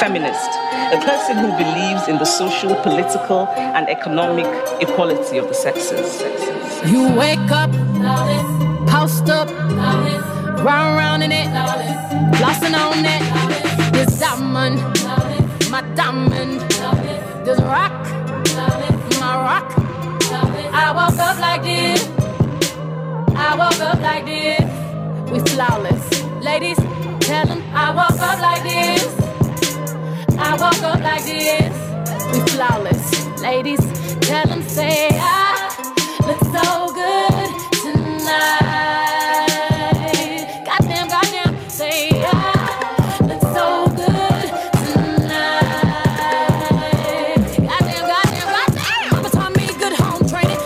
Feminist, 0.00 0.48
a 0.94 0.98
person 1.04 1.36
who 1.36 1.48
believes 1.58 2.08
in 2.08 2.16
the 2.16 2.24
social, 2.24 2.74
political, 2.76 3.46
and 3.48 3.86
economic 3.86 4.46
equality 4.80 5.36
of 5.36 5.46
the 5.48 5.52
sexes. 5.52 6.22
You 6.90 7.14
wake 7.14 7.50
up, 7.50 7.70
post 8.88 9.28
up, 9.28 9.50
round 10.64 10.96
round 10.96 11.22
in 11.22 11.32
it, 11.32 11.48
flossing 12.38 12.74
on 12.74 13.04
it. 13.04 13.92
This 13.92 14.18
diamond, 14.18 14.80
my 15.70 15.82
diamond, 15.94 16.62
this 17.44 17.60
rock, 17.60 17.92
my 19.20 19.36
rock. 19.36 19.70
I 20.72 20.92
woke 20.96 21.18
up 21.18 21.38
like 21.40 21.62
this. 21.62 22.08
I 23.36 23.54
woke 23.54 23.80
up 23.82 24.00
like 24.00 24.24
this. 24.24 25.30
We 25.30 25.40
flawless, 25.40 26.22
ladies. 26.42 26.78
Tell 27.20 27.44
them 27.46 27.62
I 27.74 27.90
woke 27.90 28.18
up 28.18 28.40
like 28.40 28.62
this. 28.62 29.19
I 30.42 30.56
walk 30.58 30.82
up 30.82 31.00
like 31.00 31.24
this. 31.24 31.72
We 32.32 32.40
flawless, 32.52 33.40
ladies. 33.40 33.80
Tell 34.20 34.46
them 34.46 34.62
say 34.62 35.08
I 35.12 35.70
look 36.26 36.40
so 36.56 36.92
good 36.94 37.50
tonight. 37.82 38.80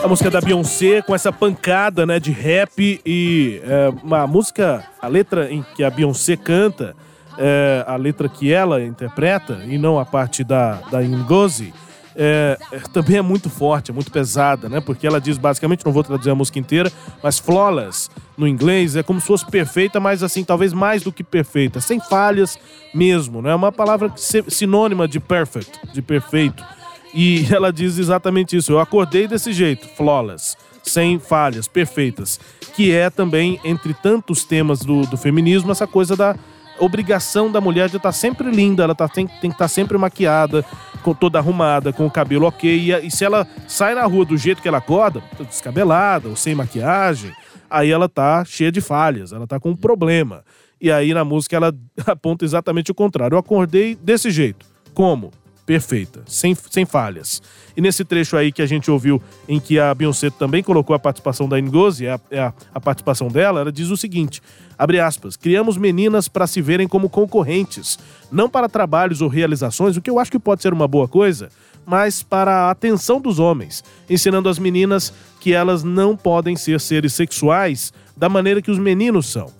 A 0.02 0.08
música 0.08 0.30
da 0.30 0.40
Beyoncé 0.40 1.00
com 1.00 1.14
essa 1.14 1.32
pancada 1.32 2.04
né, 2.04 2.20
de 2.20 2.30
rap 2.30 3.00
e 3.04 3.60
é, 3.64 3.88
uma 4.02 4.26
música, 4.26 4.84
a 5.00 5.08
letra 5.08 5.50
em 5.50 5.64
que 5.74 5.82
a 5.82 5.88
Beyoncé 5.88 6.36
canta 6.36 6.94
é, 7.38 7.84
a 7.86 7.96
letra 7.96 8.28
que 8.28 8.52
ela 8.52 8.82
interpreta 8.82 9.62
e 9.66 9.78
não 9.78 9.98
a 9.98 10.04
parte 10.04 10.44
da, 10.44 10.74
da 10.90 11.02
Ngozi, 11.02 11.72
é, 12.16 12.56
é, 12.70 12.78
também 12.92 13.16
é 13.16 13.22
muito 13.22 13.50
forte, 13.50 13.90
é 13.90 13.94
muito 13.94 14.10
pesada, 14.10 14.68
né? 14.68 14.80
Porque 14.80 15.06
ela 15.06 15.20
diz 15.20 15.36
basicamente, 15.36 15.84
não 15.84 15.92
vou 15.92 16.04
traduzir 16.04 16.30
a 16.30 16.34
música 16.34 16.58
inteira, 16.58 16.90
mas 17.22 17.38
flawless 17.38 18.08
no 18.36 18.46
inglês 18.46 18.94
é 18.94 19.02
como 19.02 19.20
se 19.20 19.26
fosse 19.26 19.44
perfeita, 19.46 19.98
mas 19.98 20.22
assim, 20.22 20.44
talvez 20.44 20.72
mais 20.72 21.02
do 21.02 21.12
que 21.12 21.24
perfeita, 21.24 21.80
sem 21.80 22.00
falhas 22.00 22.58
mesmo, 22.94 23.42
né? 23.42 23.50
É 23.50 23.54
uma 23.54 23.72
palavra 23.72 24.12
sinônima 24.16 25.08
de 25.08 25.18
perfect, 25.18 25.80
de 25.92 26.00
perfeito. 26.00 26.64
E 27.12 27.46
ela 27.52 27.72
diz 27.72 27.98
exatamente 27.98 28.56
isso. 28.56 28.72
Eu 28.72 28.80
acordei 28.80 29.26
desse 29.26 29.52
jeito, 29.52 29.88
flawless, 29.96 30.56
sem 30.82 31.18
falhas, 31.18 31.66
perfeitas. 31.66 32.38
Que 32.74 32.92
é 32.92 33.10
também, 33.10 33.60
entre 33.64 33.94
tantos 33.94 34.44
temas 34.44 34.80
do, 34.80 35.02
do 35.02 35.16
feminismo, 35.16 35.70
essa 35.72 35.86
coisa 35.86 36.16
da 36.16 36.36
obrigação 36.78 37.50
da 37.50 37.60
mulher 37.60 37.88
de 37.88 37.96
estar 37.96 38.12
sempre 38.12 38.50
linda, 38.50 38.84
ela 38.84 38.94
tá, 38.94 39.08
tem, 39.08 39.26
tem 39.26 39.38
que 39.40 39.46
estar 39.48 39.56
tá 39.64 39.68
sempre 39.68 39.96
maquiada, 39.96 40.64
com 41.02 41.14
toda 41.14 41.38
arrumada, 41.38 41.92
com 41.92 42.06
o 42.06 42.10
cabelo 42.10 42.46
ok. 42.46 42.70
E, 42.70 43.06
e, 43.06 43.10
se 43.10 43.24
ela 43.24 43.46
sai 43.68 43.94
na 43.94 44.04
rua 44.04 44.24
do 44.24 44.36
jeito 44.36 44.62
que 44.62 44.68
ela 44.68 44.78
acorda, 44.78 45.22
descabelada 45.38 46.28
ou 46.28 46.36
sem 46.36 46.54
maquiagem, 46.54 47.32
aí 47.70 47.90
ela 47.90 48.08
tá 48.08 48.44
cheia 48.44 48.72
de 48.72 48.80
falhas, 48.80 49.32
ela 49.32 49.46
tá 49.46 49.60
com 49.60 49.70
um 49.70 49.76
problema. 49.76 50.42
E 50.80 50.90
aí 50.90 51.14
na 51.14 51.24
música 51.24 51.56
ela 51.56 51.72
aponta 52.06 52.44
exatamente 52.44 52.90
o 52.90 52.94
contrário. 52.94 53.34
Eu 53.34 53.38
acordei 53.38 53.94
desse 53.94 54.30
jeito. 54.30 54.66
Como? 54.92 55.30
Perfeita, 55.66 56.22
sem, 56.26 56.54
sem 56.54 56.84
falhas. 56.84 57.42
E 57.76 57.80
nesse 57.80 58.04
trecho 58.04 58.36
aí 58.36 58.52
que 58.52 58.62
a 58.62 58.66
gente 58.66 58.90
ouviu, 58.90 59.20
em 59.48 59.58
que 59.58 59.78
a 59.78 59.94
Beyoncé 59.94 60.30
também 60.30 60.62
colocou 60.62 60.94
a 60.94 60.98
participação 60.98 61.48
da 61.48 61.60
Ngozi, 61.60 62.06
a, 62.06 62.14
a, 62.14 62.52
a 62.74 62.80
participação 62.80 63.28
dela, 63.28 63.60
ela 63.60 63.72
diz 63.72 63.88
o 63.88 63.96
seguinte, 63.96 64.42
abre 64.78 65.00
aspas, 65.00 65.36
criamos 65.36 65.76
meninas 65.76 66.28
para 66.28 66.46
se 66.46 66.60
verem 66.60 66.86
como 66.86 67.08
concorrentes, 67.08 67.98
não 68.30 68.48
para 68.48 68.68
trabalhos 68.68 69.20
ou 69.20 69.28
realizações, 69.28 69.96
o 69.96 70.02
que 70.02 70.10
eu 70.10 70.18
acho 70.18 70.30
que 70.30 70.38
pode 70.38 70.62
ser 70.62 70.72
uma 70.72 70.86
boa 70.86 71.08
coisa, 71.08 71.48
mas 71.86 72.22
para 72.22 72.66
a 72.66 72.70
atenção 72.70 73.20
dos 73.20 73.38
homens, 73.38 73.82
ensinando 74.08 74.48
as 74.48 74.58
meninas 74.58 75.12
que 75.40 75.52
elas 75.52 75.82
não 75.82 76.16
podem 76.16 76.56
ser 76.56 76.80
seres 76.80 77.12
sexuais 77.12 77.92
da 78.16 78.28
maneira 78.28 78.62
que 78.62 78.70
os 78.70 78.78
meninos 78.78 79.26
são. 79.26 79.50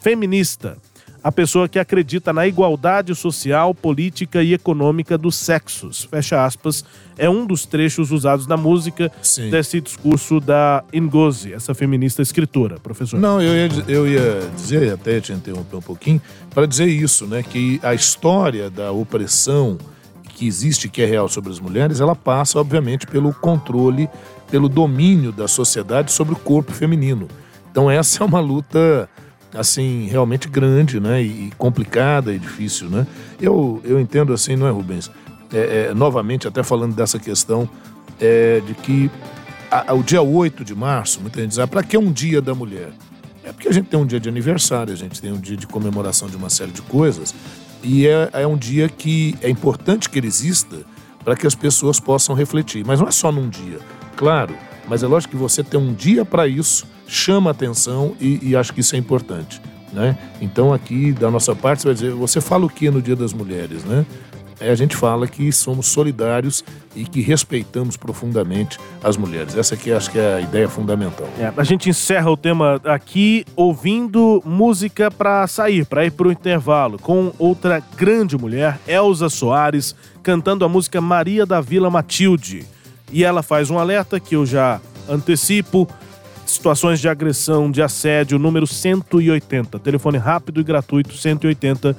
Feminista, 0.00 0.78
a 1.22 1.30
pessoa 1.30 1.68
que 1.68 1.78
acredita 1.78 2.32
na 2.32 2.46
igualdade 2.46 3.14
social, 3.14 3.74
política 3.74 4.42
e 4.42 4.54
econômica 4.54 5.18
dos 5.18 5.36
sexos. 5.36 6.04
Fecha 6.04 6.44
aspas. 6.44 6.84
É 7.18 7.28
um 7.28 7.44
dos 7.44 7.66
trechos 7.66 8.10
usados 8.10 8.46
na 8.46 8.56
música 8.56 9.12
Sim. 9.22 9.50
desse 9.50 9.80
discurso 9.80 10.40
da 10.40 10.82
Ngozi, 10.94 11.52
essa 11.52 11.74
feminista 11.74 12.22
escritora, 12.22 12.80
professor. 12.80 13.20
Não, 13.20 13.42
eu 13.42 13.54
ia, 13.54 13.84
eu 13.86 14.08
ia 14.08 14.50
dizer, 14.54 14.94
até 14.94 15.20
te 15.20 15.32
interromper 15.32 15.76
um 15.76 15.82
pouquinho, 15.82 16.20
para 16.54 16.66
dizer 16.66 16.86
isso, 16.86 17.26
né? 17.26 17.42
Que 17.42 17.78
a 17.82 17.92
história 17.92 18.70
da 18.70 18.90
opressão 18.90 19.76
que 20.34 20.46
existe, 20.46 20.88
que 20.88 21.02
é 21.02 21.04
real 21.04 21.28
sobre 21.28 21.50
as 21.50 21.60
mulheres, 21.60 22.00
ela 22.00 22.16
passa, 22.16 22.58
obviamente, 22.58 23.06
pelo 23.06 23.34
controle, 23.34 24.08
pelo 24.50 24.70
domínio 24.70 25.30
da 25.30 25.46
sociedade 25.46 26.10
sobre 26.10 26.32
o 26.32 26.36
corpo 26.36 26.72
feminino. 26.72 27.28
Então, 27.70 27.90
essa 27.90 28.24
é 28.24 28.26
uma 28.26 28.40
luta 28.40 29.08
assim, 29.54 30.06
realmente 30.06 30.48
grande, 30.48 31.00
né? 31.00 31.22
E 31.22 31.52
complicada 31.58 32.32
e 32.32 32.38
difícil, 32.38 32.88
né? 32.88 33.06
Eu, 33.40 33.80
eu 33.84 34.00
entendo 34.00 34.32
assim, 34.32 34.56
não 34.56 34.66
é, 34.66 34.70
Rubens? 34.70 35.10
É, 35.52 35.88
é, 35.90 35.94
novamente, 35.94 36.46
até 36.46 36.62
falando 36.62 36.94
dessa 36.94 37.18
questão 37.18 37.68
é, 38.20 38.60
de 38.60 38.74
que 38.74 39.10
a, 39.70 39.92
a, 39.92 39.94
o 39.94 40.02
dia 40.02 40.22
8 40.22 40.64
de 40.64 40.74
março, 40.74 41.20
muita 41.20 41.40
gente 41.40 41.50
diz, 41.50 41.58
ah, 41.58 41.66
para 41.66 41.82
que 41.82 41.96
um 41.96 42.12
dia 42.12 42.40
da 42.40 42.54
mulher? 42.54 42.90
É 43.42 43.52
porque 43.52 43.68
a 43.68 43.72
gente 43.72 43.88
tem 43.88 43.98
um 43.98 44.06
dia 44.06 44.20
de 44.20 44.28
aniversário, 44.28 44.92
a 44.92 44.96
gente 44.96 45.20
tem 45.20 45.32
um 45.32 45.40
dia 45.40 45.56
de 45.56 45.66
comemoração 45.66 46.28
de 46.28 46.36
uma 46.36 46.50
série 46.50 46.70
de 46.70 46.82
coisas, 46.82 47.34
e 47.82 48.06
é, 48.06 48.28
é 48.32 48.46
um 48.46 48.56
dia 48.56 48.88
que 48.88 49.34
é 49.40 49.48
importante 49.48 50.08
que 50.08 50.18
ele 50.18 50.26
exista 50.26 50.76
para 51.24 51.34
que 51.34 51.46
as 51.46 51.54
pessoas 51.54 51.98
possam 51.98 52.34
refletir. 52.34 52.84
Mas 52.84 53.00
não 53.00 53.08
é 53.08 53.10
só 53.10 53.32
num 53.32 53.48
dia, 53.48 53.78
claro, 54.16 54.54
mas 54.88 55.02
é 55.02 55.06
lógico 55.06 55.32
que 55.32 55.36
você 55.36 55.64
tem 55.64 55.80
um 55.80 55.92
dia 55.94 56.24
para 56.24 56.46
isso 56.46 56.86
chama 57.10 57.50
atenção 57.50 58.14
e, 58.20 58.38
e 58.50 58.56
acho 58.56 58.72
que 58.72 58.80
isso 58.80 58.94
é 58.94 58.98
importante. 58.98 59.60
Né? 59.92 60.16
Então 60.40 60.72
aqui 60.72 61.12
da 61.12 61.30
nossa 61.30 61.54
parte 61.54 61.82
você 61.82 61.88
vai 61.88 61.94
dizer, 61.94 62.12
você 62.12 62.40
fala 62.40 62.64
o 62.64 62.70
que 62.70 62.88
no 62.88 63.02
Dia 63.02 63.16
das 63.16 63.32
Mulheres, 63.32 63.84
né? 63.84 64.06
É, 64.60 64.70
a 64.70 64.74
gente 64.74 64.94
fala 64.94 65.26
que 65.26 65.50
somos 65.50 65.86
solidários 65.86 66.62
e 66.94 67.04
que 67.04 67.22
respeitamos 67.22 67.96
profundamente 67.96 68.78
as 69.02 69.16
mulheres. 69.16 69.56
Essa 69.56 69.74
aqui 69.74 69.90
acho 69.90 70.10
que 70.10 70.18
é 70.18 70.34
a 70.34 70.40
ideia 70.42 70.68
fundamental. 70.68 71.26
É, 71.38 71.50
a 71.56 71.64
gente 71.64 71.88
encerra 71.88 72.30
o 72.30 72.36
tema 72.36 72.78
aqui 72.84 73.46
ouvindo 73.56 74.42
música 74.44 75.10
para 75.10 75.46
sair, 75.46 75.86
para 75.86 76.04
ir 76.04 76.10
para 76.10 76.28
o 76.28 76.30
intervalo, 76.32 76.98
com 76.98 77.32
outra 77.38 77.82
grande 77.96 78.36
mulher, 78.36 78.78
Elza 78.86 79.30
Soares, 79.30 79.96
cantando 80.22 80.62
a 80.62 80.68
música 80.68 81.00
Maria 81.00 81.46
da 81.46 81.62
Vila 81.62 81.88
Matilde. 81.88 82.66
E 83.10 83.24
ela 83.24 83.42
faz 83.42 83.70
um 83.70 83.78
alerta 83.78 84.20
que 84.20 84.36
eu 84.36 84.44
já 84.44 84.78
antecipo 85.08 85.88
situações 86.50 87.00
de 87.00 87.08
agressão, 87.08 87.70
de 87.70 87.80
assédio, 87.82 88.38
número 88.38 88.66
180. 88.66 89.78
Telefone 89.78 90.18
rápido 90.18 90.60
e 90.60 90.64
gratuito 90.64 91.14
180 91.14 91.96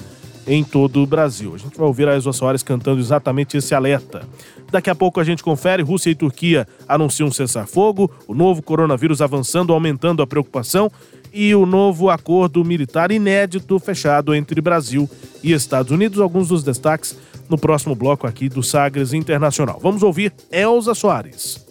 em 0.47 0.63
todo 0.63 1.01
o 1.01 1.05
Brasil. 1.05 1.53
A 1.55 1.57
gente 1.57 1.77
vai 1.77 1.87
ouvir 1.87 2.07
a 2.07 2.15
Elza 2.15 2.33
Soares 2.33 2.63
cantando 2.63 2.99
exatamente 2.99 3.57
esse 3.57 3.73
alerta. 3.73 4.27
Daqui 4.71 4.89
a 4.89 4.95
pouco 4.95 5.19
a 5.19 5.23
gente 5.23 5.43
confere, 5.43 5.83
Rússia 5.83 6.09
e 6.09 6.15
Turquia 6.15 6.67
anunciam 6.87 7.31
cessar-fogo, 7.31 8.11
o 8.27 8.33
novo 8.33 8.61
coronavírus 8.61 9.21
avançando, 9.21 9.73
aumentando 9.73 10.21
a 10.21 10.27
preocupação 10.27 10.91
e 11.33 11.53
o 11.55 11.65
novo 11.65 12.09
acordo 12.09 12.63
militar 12.65 13.11
inédito 13.11 13.79
fechado 13.79 14.33
entre 14.35 14.59
Brasil 14.59 15.09
e 15.43 15.53
Estados 15.53 15.91
Unidos. 15.91 16.19
Alguns 16.19 16.49
dos 16.49 16.63
destaques 16.63 17.17
no 17.49 17.57
próximo 17.57 17.95
bloco 17.95 18.25
aqui 18.25 18.49
do 18.49 18.63
Sagres 18.63 19.13
Internacional. 19.13 19.79
Vamos 19.81 20.03
ouvir 20.03 20.33
Elza 20.51 20.93
Soares. 20.93 21.70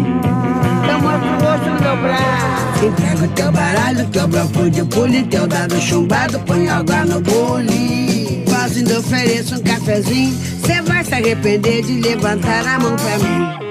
mostro 0.99 1.29
o 1.29 1.43
rosto 1.43 1.69
no 1.69 1.81
meu 1.81 1.97
braço. 1.97 2.85
Entrega 2.85 3.25
o 3.25 3.27
teu 3.29 3.51
baralho, 3.51 4.07
teu 4.07 4.27
bloco 4.27 4.69
de 4.69 4.83
pule, 4.85 5.23
teu 5.23 5.47
dado 5.47 5.79
chumbado, 5.79 6.39
põe 6.41 6.67
água 6.69 7.05
no 7.05 7.21
bule. 7.21 8.43
Quase 8.47 8.79
ainda 8.79 8.99
ofereço 8.99 9.55
um 9.55 9.63
cafezinho, 9.63 10.37
cê 10.65 10.81
vai 10.81 11.03
se 11.03 11.13
arrepender 11.13 11.83
de 11.83 12.01
levantar 12.01 12.65
a 12.67 12.79
mão 12.79 12.95
pra 12.95 13.17
mim. 13.19 13.70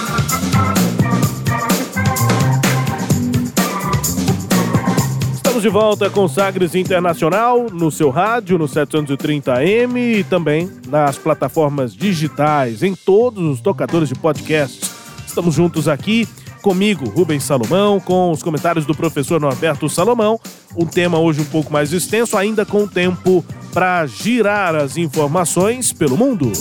Estamos 5.61 5.79
de 5.79 5.85
volta 5.85 6.09
com 6.09 6.27
Sagres 6.27 6.73
Internacional 6.73 7.67
no 7.71 7.91
seu 7.91 8.09
rádio, 8.09 8.57
no 8.57 8.65
730M 8.65 10.19
e 10.19 10.23
também 10.23 10.67
nas 10.87 11.19
plataformas 11.19 11.93
digitais, 11.93 12.81
em 12.81 12.95
todos 12.95 13.43
os 13.43 13.61
tocadores 13.61 14.09
de 14.09 14.15
podcasts. 14.15 14.89
Estamos 15.27 15.53
juntos 15.53 15.87
aqui, 15.87 16.27
comigo, 16.63 17.07
Rubens 17.07 17.43
Salomão, 17.43 17.99
com 17.99 18.31
os 18.31 18.41
comentários 18.41 18.87
do 18.87 18.95
professor 18.95 19.39
Norberto 19.39 19.87
Salomão. 19.87 20.39
Um 20.75 20.87
tema 20.87 21.19
hoje 21.19 21.41
um 21.41 21.45
pouco 21.45 21.71
mais 21.71 21.93
extenso, 21.93 22.35
ainda 22.35 22.65
com 22.65 22.87
tempo 22.87 23.45
para 23.71 24.07
girar 24.07 24.73
as 24.73 24.97
informações 24.97 25.93
pelo 25.93 26.17
mundo. 26.17 26.51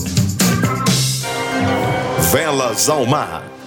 Velas 2.31 2.91
ao 2.91 3.07
mar. 3.07 3.60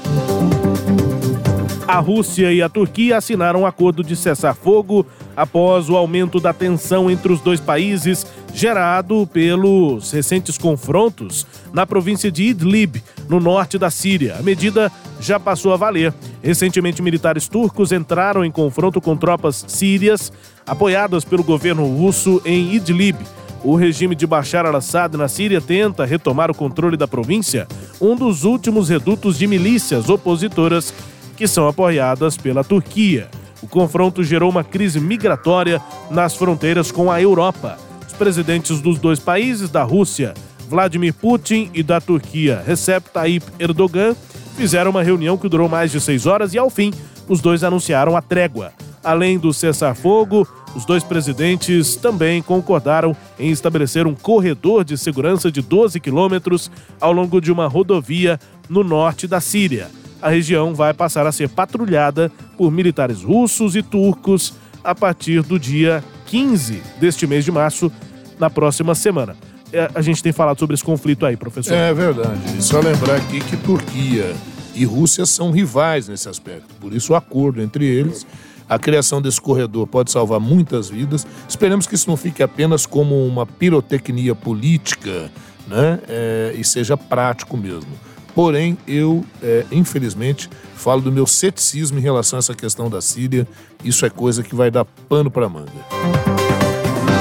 A 1.88 2.00
Rússia 2.00 2.52
e 2.54 2.62
a 2.62 2.70
Turquia 2.70 3.18
assinaram 3.18 3.62
um 3.62 3.66
acordo 3.66 4.04
de 4.04 4.16
cessar-fogo 4.16 5.06
após 5.36 5.90
o 5.90 5.98
aumento 5.98 6.40
da 6.40 6.54
tensão 6.54 7.12
entre 7.12 7.34
os 7.34 7.42
dois 7.42 7.60
países 7.60 8.26
gerado 8.54 9.28
pelos 9.34 10.12
recentes 10.12 10.58
confrontos 10.58 11.46
na 11.74 11.86
província 11.86 12.32
de 12.32 12.44
Idlib, 12.44 13.04
no 13.28 13.40
norte 13.40 13.78
da 13.78 13.90
Síria. 13.90 14.38
A 14.40 14.42
medida 14.42 14.92
já 15.20 15.40
passou 15.40 15.74
a 15.74 15.78
valer. 15.78 16.14
Recentemente, 16.42 17.02
militares 17.02 17.48
turcos 17.50 17.92
entraram 17.92 18.46
em 18.46 18.52
confronto 18.52 19.02
com 19.02 19.18
tropas 19.18 19.66
sírias 19.68 20.32
apoiadas 20.66 21.26
pelo 21.26 21.44
governo 21.44 21.86
russo 21.86 22.42
em 22.46 22.76
Idlib. 22.76 23.18
O 23.64 23.76
regime 23.76 24.14
de 24.14 24.28
Bashar 24.28 24.66
al-Assad 24.66 25.16
na 25.18 25.28
Síria 25.28 25.62
tenta 25.62 26.06
retomar 26.06 26.52
o 26.52 26.56
controle 26.56 26.98
da 26.98 27.08
província, 27.08 27.68
um 28.00 28.16
dos 28.16 28.44
últimos 28.44 28.90
redutos 28.90 29.38
de 29.38 29.48
milícias 29.48 30.10
opositoras 30.10 30.94
que 31.36 31.48
são 31.48 31.68
apoiadas 31.68 32.38
pela 32.38 32.64
Turquia. 32.64 33.30
O 33.62 33.68
confronto 33.68 34.24
gerou 34.24 34.50
uma 34.50 34.64
crise 34.64 35.00
migratória 35.00 35.82
nas 36.12 36.36
fronteiras 36.36 36.92
com 36.92 37.12
a 37.12 37.22
Europa. 37.22 37.78
Os 38.06 38.14
presidentes 38.14 38.82
dos 38.82 39.00
dois 39.00 39.20
países, 39.20 39.70
da 39.70 39.84
Rússia, 39.84 40.34
Vladimir 40.68 41.14
Putin, 41.14 41.70
e 41.74 41.82
da 41.82 42.02
Turquia, 42.02 42.62
Recep 42.66 43.10
Tayyip 43.10 43.46
Erdogan, 43.58 44.16
fizeram 44.58 44.92
uma 44.92 45.02
reunião 45.02 45.38
que 45.38 45.48
durou 45.50 45.70
mais 45.70 45.92
de 45.92 46.02
seis 46.02 46.26
horas 46.26 46.54
e, 46.54 46.58
ao 46.58 46.70
fim, 46.70 46.94
os 47.28 47.42
dois 47.42 47.64
anunciaram 47.64 48.18
a 48.18 48.22
trégua. 48.22 48.74
Além 49.04 49.40
do 49.40 49.54
cessar-fogo, 49.54 50.48
os 50.76 50.86
dois 50.86 51.04
presidentes 51.04 51.96
também 51.96 52.42
concordaram 52.42 53.16
em 53.40 53.50
estabelecer 53.50 54.06
um 54.06 54.16
corredor 54.16 54.84
de 54.84 54.98
segurança 54.98 55.52
de 55.52 55.62
12 55.62 56.00
quilômetros 56.00 56.70
ao 57.00 57.14
longo 57.14 57.40
de 57.40 57.52
uma 57.52 57.68
rodovia 57.68 58.40
no 58.70 58.84
norte 58.84 59.28
da 59.28 59.40
Síria 59.40 59.90
a 60.24 60.30
região 60.30 60.74
vai 60.74 60.93
passar 60.93 61.28
a 61.28 61.34
ser 61.34 61.49
patrulhada 61.49 62.32
por 62.57 62.71
militares 62.71 63.21
russos 63.21 63.76
e 63.76 63.84
turcos 63.84 64.53
a 64.82 64.95
partir 64.95 65.43
do 65.43 65.59
dia 65.59 66.01
15 66.28 66.82
deste 66.97 67.28
mês 67.28 67.43
de 67.43 67.51
março, 67.51 67.91
na 68.39 68.49
próxima 68.49 68.95
semana. 68.95 69.36
É, 69.71 69.91
a 69.93 70.01
gente 70.01 70.24
tem 70.24 70.32
falado 70.32 70.57
sobre 70.57 70.76
esse 70.76 70.84
conflito 70.84 71.26
aí, 71.26 71.36
professor. 71.36 71.74
É 71.74 71.93
verdade. 71.93 72.63
Só 72.63 72.80
lembrar 72.80 73.17
aqui 73.17 73.41
que 73.41 73.57
Turquia 73.57 74.34
e 74.74 74.86
Rússia 74.86 75.26
são 75.26 75.51
rivais 75.51 76.07
nesse 76.07 76.30
aspecto. 76.30 76.74
Por 76.80 76.93
isso, 76.93 77.11
o 77.11 77.15
acordo 77.17 77.61
entre 77.61 77.86
eles. 77.86 78.26
A 78.69 78.80
criação 78.80 79.21
desse 79.21 79.41
corredor 79.41 79.88
pode 79.88 80.09
salvar 80.09 80.39
muitas 80.39 80.89
vidas. 80.89 81.28
Esperamos 81.49 81.86
que 81.86 81.95
isso 81.95 82.09
não 82.09 82.15
fique 82.15 82.41
apenas 82.41 82.86
como 82.86 83.28
uma 83.28 83.45
pirotecnia 83.45 84.34
política, 84.34 85.30
né? 85.67 85.99
É, 86.07 86.55
e 86.57 86.63
seja 86.63 86.95
prático 86.95 87.57
mesmo. 87.57 87.91
Porém, 88.36 88.78
eu, 88.88 89.24
é, 89.42 89.66
infelizmente, 89.72 90.50
falo 90.76 91.02
do 91.02 91.12
meu 91.12 91.28
ceticismo 91.28 92.00
em 92.00 92.02
relação 92.02 92.38
a 92.38 92.40
essa 92.40 92.56
questão 92.56 92.90
da 92.90 93.02
Síria. 93.02 93.48
Isso 93.84 94.06
é 94.06 94.10
coisa 94.10 94.42
que 94.42 94.56
vai 94.56 94.72
dar 94.72 94.86
pano 94.86 95.30
para 95.30 95.48
manga. 95.48 95.72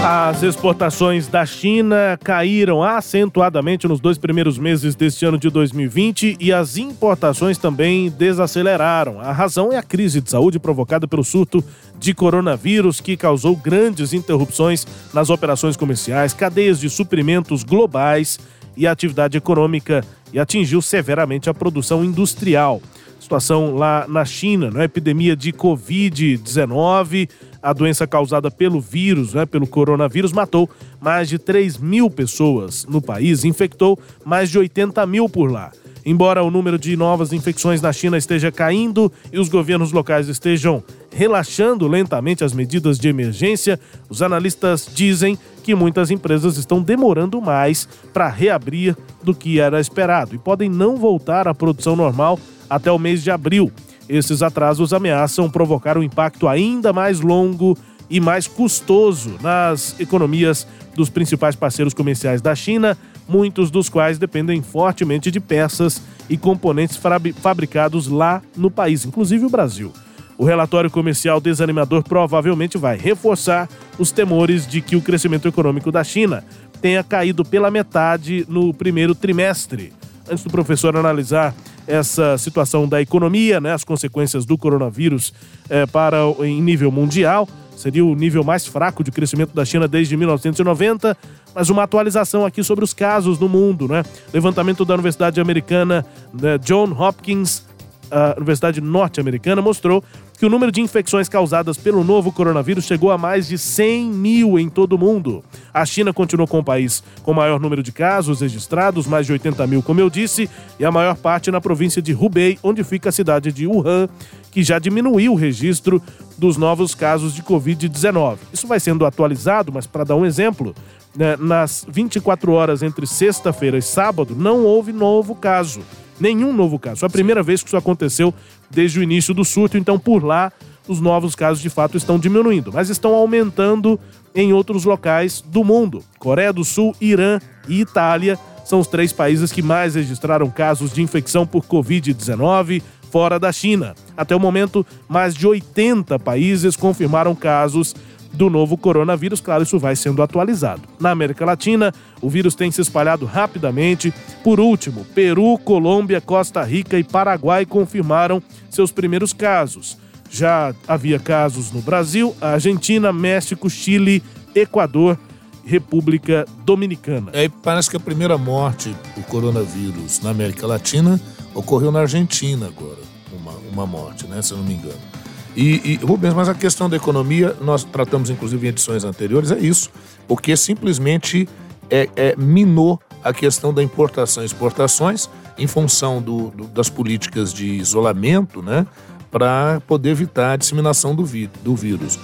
As 0.05 0.43
exportações 0.43 1.29
da 1.29 1.47
China 1.47 2.19
caíram 2.25 2.83
acentuadamente 2.83 3.87
nos 3.87 4.01
dois 4.01 4.19
primeiros 4.19 4.59
meses 4.59 4.97
deste 4.97 5.25
ano 5.25 5.39
de 5.39 5.49
2020 5.49 6.39
e 6.41 6.53
as 6.53 6.77
importações 6.77 7.57
também 7.57 8.11
desaceleraram. 8.11 9.21
A 9.21 9.31
razão 9.31 9.73
é 9.73 9.77
a 9.77 9.83
crise 9.83 10.21
de 10.21 10.29
saúde 10.29 10.59
provocada 10.59 11.07
pelo 11.07 11.23
surto 11.23 11.65
de 12.01 12.13
coronavírus 12.15 13.01
que 13.01 13.17
causou 13.17 13.55
grandes 13.55 14.13
interrupções 14.13 14.85
nas 15.15 15.31
operações 15.31 15.77
comerciais, 15.77 16.35
cadeias 16.35 16.81
de 16.81 16.91
suprimentos 16.91 17.63
globais 17.63 18.41
e 18.77 18.89
atividade 18.89 19.39
econômica 19.39 20.05
e 20.33 20.39
atingiu 20.39 20.81
severamente 20.81 21.51
a 21.51 21.55
produção 21.55 22.05
industrial. 22.05 22.81
Situação 23.21 23.77
lá 23.77 24.07
na 24.09 24.25
China, 24.25 24.71
né? 24.71 24.85
epidemia 24.85 25.37
de 25.37 25.53
Covid-19, 25.53 27.29
a 27.63 27.73
doença 27.73 28.07
causada 28.07 28.51
pelo 28.51 28.81
vírus, 28.81 29.35
né? 29.35 29.47
pelo 29.47 29.67
coronavírus, 29.67 30.33
matou 30.33 30.69
mais 31.01 31.29
de 31.29 31.39
3 31.39 31.79
mil 31.79 32.11
pessoas 32.11 32.85
no 32.87 33.01
país, 33.01 33.45
infectou 33.45 33.99
mais 34.25 34.51
de 34.51 34.59
80 34.59 35.07
mil 35.07 35.29
por 35.29 35.51
lá. 35.51 35.71
Embora 36.05 36.43
o 36.43 36.51
número 36.51 36.79
de 36.79 36.97
novas 36.97 37.33
infecções 37.33 37.81
na 37.81 37.93
China 37.93 38.19
esteja 38.19 38.51
caindo 38.51 39.11
e 39.33 39.39
os 39.39 39.49
governos 39.49 39.93
locais 39.93 40.29
estejam 40.29 40.83
relaxando 41.15 41.87
lentamente 41.87 42.43
as 42.43 42.53
medidas 42.53 42.99
de 42.99 43.09
emergência, 43.09 43.79
os 44.09 44.21
analistas 44.21 44.89
dizem 44.93 45.39
que 45.63 45.75
muitas 45.75 46.11
empresas 46.11 46.57
estão 46.57 46.83
demorando 46.83 47.41
mais 47.41 47.89
para 48.13 48.29
reabrir 48.29 48.97
do 49.23 49.35
que 49.35 49.61
era 49.61 49.81
esperado 49.81 50.35
e 50.35 50.39
podem 50.39 50.69
não 50.69 50.97
voltar 50.97 51.47
à 51.47 51.55
produção 51.55 51.97
normal 51.97 52.39
até 52.69 52.91
o 52.91 52.99
mês 52.99 53.23
de 53.23 53.31
abril. 53.31 53.73
Esses 54.09 54.43
atrasos 54.43 54.93
ameaçam 54.93 55.49
provocar 55.49 55.97
um 55.97 56.03
impacto 56.03 56.49
ainda 56.49 56.93
mais 56.93 57.21
longo 57.21 57.79
e 58.11 58.21
mais 58.21 58.47
custoso 58.47 59.37
nas 59.41 59.99
economias 59.99 60.67
dos 60.95 61.09
principais 61.09 61.57
parceiros 61.57 61.95
comerciais 61.95 62.43
da 62.43 62.55
China, 62.55 62.99
muitos 63.27 63.71
dos 63.71 63.89
quais 63.89 64.19
dependem 64.19 64.61
fortemente 64.61 65.31
de 65.31 65.41
peças 65.41 66.03
e 66.29 66.37
componentes 66.37 66.99
fabricados 67.41 68.09
lá 68.09 68.43
no 68.57 68.71
país, 68.71 69.07
inclusive 69.07 69.47
o 69.47 69.51
Brasil. 69.51 69.93
O 70.39 70.45
relatório 70.45 70.91
comercial 70.91 71.41
desanimador 71.41 72.03
provavelmente 72.03 72.79
vai 72.79 72.97
reforçar 72.97 73.69
os 73.99 74.11
temores 74.11 74.67
de 74.67 74.81
que 74.81 74.97
o 74.97 75.03
crescimento 75.03 75.47
econômico 75.47 75.93
da 75.93 76.03
China 76.03 76.45
tenha 76.81 77.05
caído 77.05 77.45
pela 77.45 77.71
metade 77.71 78.45
no 78.49 78.75
primeiro 78.75 79.15
trimestre. 79.15 79.93
Antes 80.29 80.45
do 80.45 80.51
professor 80.51 80.97
analisar 80.97 81.55
essa 81.87 82.39
situação 82.39 82.89
da 82.89 83.01
economia, 83.01 83.61
né, 83.61 83.73
as 83.73 83.85
consequências 83.85 84.45
do 84.45 84.57
coronavírus 84.57 85.33
é, 85.69 85.87
para 85.87 86.19
em 86.41 86.61
nível 86.61 86.91
mundial, 86.91 87.49
seria 87.77 88.05
o 88.05 88.15
nível 88.15 88.45
mais 88.45 88.67
fraco 88.67 89.03
de 89.03 89.11
crescimento 89.11 89.55
da 89.55 89.65
China 89.65 89.89
desde 89.89 90.17
1990, 90.17 91.17
mas 91.55 91.69
uma 91.71 91.83
atualização 91.83 92.47
aqui 92.47 92.63
sobre 92.63 92.85
os 92.85 92.95
casos 92.95 93.39
no 93.39 93.49
mundo, 93.49 93.89
né? 93.89 94.05
Levantamento 94.33 94.85
da 94.85 94.95
Universidade 94.95 95.41
Americana 95.41 96.07
né, 96.33 96.59
John 96.59 96.93
Hopkins, 96.93 97.67
a 98.13 98.35
Universidade 98.37 98.81
Norte-Americana, 98.81 99.63
mostrou 99.63 100.05
que 100.39 100.45
o 100.45 100.51
número 100.51 100.71
de 100.71 100.81
infecções 100.81 101.29
causadas 101.29 101.79
pelo 101.79 102.05
novo 102.05 102.31
coronavírus 102.31 102.85
chegou 102.85 103.11
a 103.11 103.17
mais 103.17 103.49
de 103.49 103.57
100 103.57 104.11
mil 104.11 104.59
em 104.59 104.69
todo 104.69 104.93
o 104.93 104.99
mundo. 104.99 105.43
A 105.73 105.87
China 105.87 106.13
continuou 106.13 106.47
com 106.47 106.59
o 106.59 106.65
país 106.65 107.03
com 107.23 107.31
o 107.31 107.35
maior 107.35 107.59
número 107.59 107.83
de 107.83 107.91
casos 107.91 108.41
registrados, 108.41 109.07
mais 109.07 109.25
de 109.25 109.33
80 109.33 109.67
mil, 109.67 109.83
como 109.83 110.01
eu 110.01 110.11
disse, 110.11 110.51
e 110.79 110.85
a 110.85 110.91
maior 110.91 111.17
parte 111.17 111.51
na 111.51 111.61
província 111.61 112.03
de 112.03 112.13
Hubei, 112.13 112.59
onde 112.63 112.85
fica 112.85 113.09
a 113.09 113.13
cidade 113.13 113.51
de 113.51 113.67
Wuhan, 113.67 114.09
que 114.51 114.63
já 114.63 114.79
diminuiu 114.79 115.33
o 115.33 115.37
registro 115.37 116.03
dos 116.37 116.57
novos 116.57 116.95
casos 116.95 117.35
de 117.35 117.43
Covid-19. 117.43 118.37
Isso 118.53 118.67
vai 118.67 118.79
sendo 118.79 119.07
atualizado, 119.07 119.73
mas 119.73 119.87
para 119.87 120.05
dar 120.05 120.17
um 120.17 120.27
exemplo, 120.27 120.75
né, 121.17 121.37
nas 121.39 121.87
24 121.89 122.53
horas 122.53 122.83
entre 122.83 123.07
sexta-feira 123.07 123.79
e 123.79 123.83
sábado, 123.83 124.35
não 124.37 124.65
houve 124.65 124.93
novo 124.93 125.35
caso. 125.35 125.81
Nenhum 126.21 126.53
novo 126.53 126.79
caso. 126.79 127.05
É 127.05 127.07
a 127.07 127.11
primeira 127.11 127.43
vez 127.43 127.63
que 127.63 127.69
isso 127.69 127.77
aconteceu 127.77 128.33
desde 128.71 128.99
o 128.99 129.03
início 129.03 129.35
do 129.35 129.45
surto, 129.45 129.77
então 129.77 129.99
por 129.99 130.25
lá 130.25 130.53
os 130.89 131.01
novos 131.01 131.35
casos 131.35 131.63
de 131.63 131.71
fato 131.71 131.97
estão 131.97 132.19
diminuindo, 132.19 132.73
mas 132.73 132.89
estão 132.89 133.15
aumentando 133.15 133.99
em 134.35 134.53
outros 134.53 134.85
locais 134.85 135.43
do 135.47 135.63
mundo. 135.63 136.03
Coreia 136.19 136.53
do 136.53 136.65
Sul, 136.65 136.95
Irã 137.01 137.39
e 137.69 137.81
Itália 137.81 138.39
são 138.65 138.81
os 138.81 138.87
três 138.87 139.13
países 139.13 139.53
que 139.53 139.63
mais 139.63 139.95
registraram 139.95 140.49
casos 140.51 140.93
de 140.93 141.03
infecção 141.03 141.47
por 141.47 141.65
Covid-19 141.65 142.83
fora 143.11 143.39
da 143.39 143.53
China. 143.53 143.95
Até 144.17 144.35
o 144.35 144.41
momento, 144.41 144.87
mais 145.07 145.35
de 145.35 145.47
80 145.47 146.19
países 146.19 146.77
confirmaram 146.77 147.35
casos 147.35 147.95
do 148.33 148.49
novo 148.49 148.77
coronavírus. 148.77 149.41
Claro, 149.41 149.63
isso 149.63 149.79
vai 149.79 149.95
sendo 149.95 150.23
atualizado. 150.23 150.83
Na 150.99 151.11
América 151.11 151.45
Latina, 151.45 151.93
o 152.21 152.31
vírus 152.31 152.55
tem 152.55 152.71
se 152.71 152.81
espalhado 152.81 153.27
rapidamente. 153.27 154.13
Por 154.43 154.59
último, 154.59 155.05
Peru, 155.15 155.59
Colômbia, 155.59 156.21
Costa 156.21 156.63
Rica 156.63 156.99
e 156.99 157.05
Paraguai 157.05 157.67
confirmaram 157.67 158.43
seus 158.71 158.91
primeiros 158.91 159.33
casos. 159.33 159.99
Já 160.31 160.75
havia 160.89 161.19
casos 161.19 161.73
no 161.73 161.83
Brasil, 161.83 162.35
Argentina, 162.41 163.13
México, 163.13 163.69
Chile, 163.69 164.23
Equador, 164.55 165.19
República 165.65 166.47
Dominicana. 166.65 167.31
É, 167.35 167.49
parece 167.49 167.91
que 167.91 167.97
a 167.97 168.01
primeira 168.01 168.39
morte 168.39 168.95
do 169.15 169.23
coronavírus 169.25 170.21
na 170.21 170.31
América 170.31 170.67
Latina 170.67 171.21
ocorreu 171.55 171.93
na 171.93 172.01
Argentina 172.01 172.67
agora, 172.67 172.99
uma, 173.33 173.53
uma 173.71 173.87
morte, 173.87 174.27
né, 174.27 174.41
se 174.41 174.53
eu 174.53 174.59
não 174.59 174.65
me 174.65 174.75
engano. 174.75 175.12
E, 175.55 175.93
e, 175.93 175.97
Rubens, 175.97 176.33
mas 176.33 176.49
a 176.49 176.55
questão 176.55 176.89
da 176.89 176.97
economia, 176.97 177.55
nós 177.61 177.85
tratamos 177.85 178.31
inclusive 178.31 178.67
em 178.67 178.71
edições 178.71 179.05
anteriores, 179.05 179.51
é 179.51 179.59
isso, 179.59 179.91
porque 180.27 180.57
simplesmente 180.57 181.49
é, 181.91 182.09
é 182.17 182.37
minou 182.37 182.99
a 183.23 183.33
questão 183.33 183.73
da 183.73 183.83
importação 183.83 184.43
e 184.43 184.47
exportações 184.47 185.29
em 185.59 185.67
função 185.67 186.21
do, 186.23 186.51
do, 186.51 186.65
das 186.69 186.89
políticas 186.89 187.53
de 187.53 187.67
isolamento, 187.67 188.63
né, 188.63 188.87
para 189.31 189.81
poder 189.87 190.11
evitar 190.11 190.53
a 190.53 190.57
disseminação 190.57 191.15
do, 191.15 191.25
vi, 191.25 191.51
do 191.63 191.77
vírus. 191.77 192.19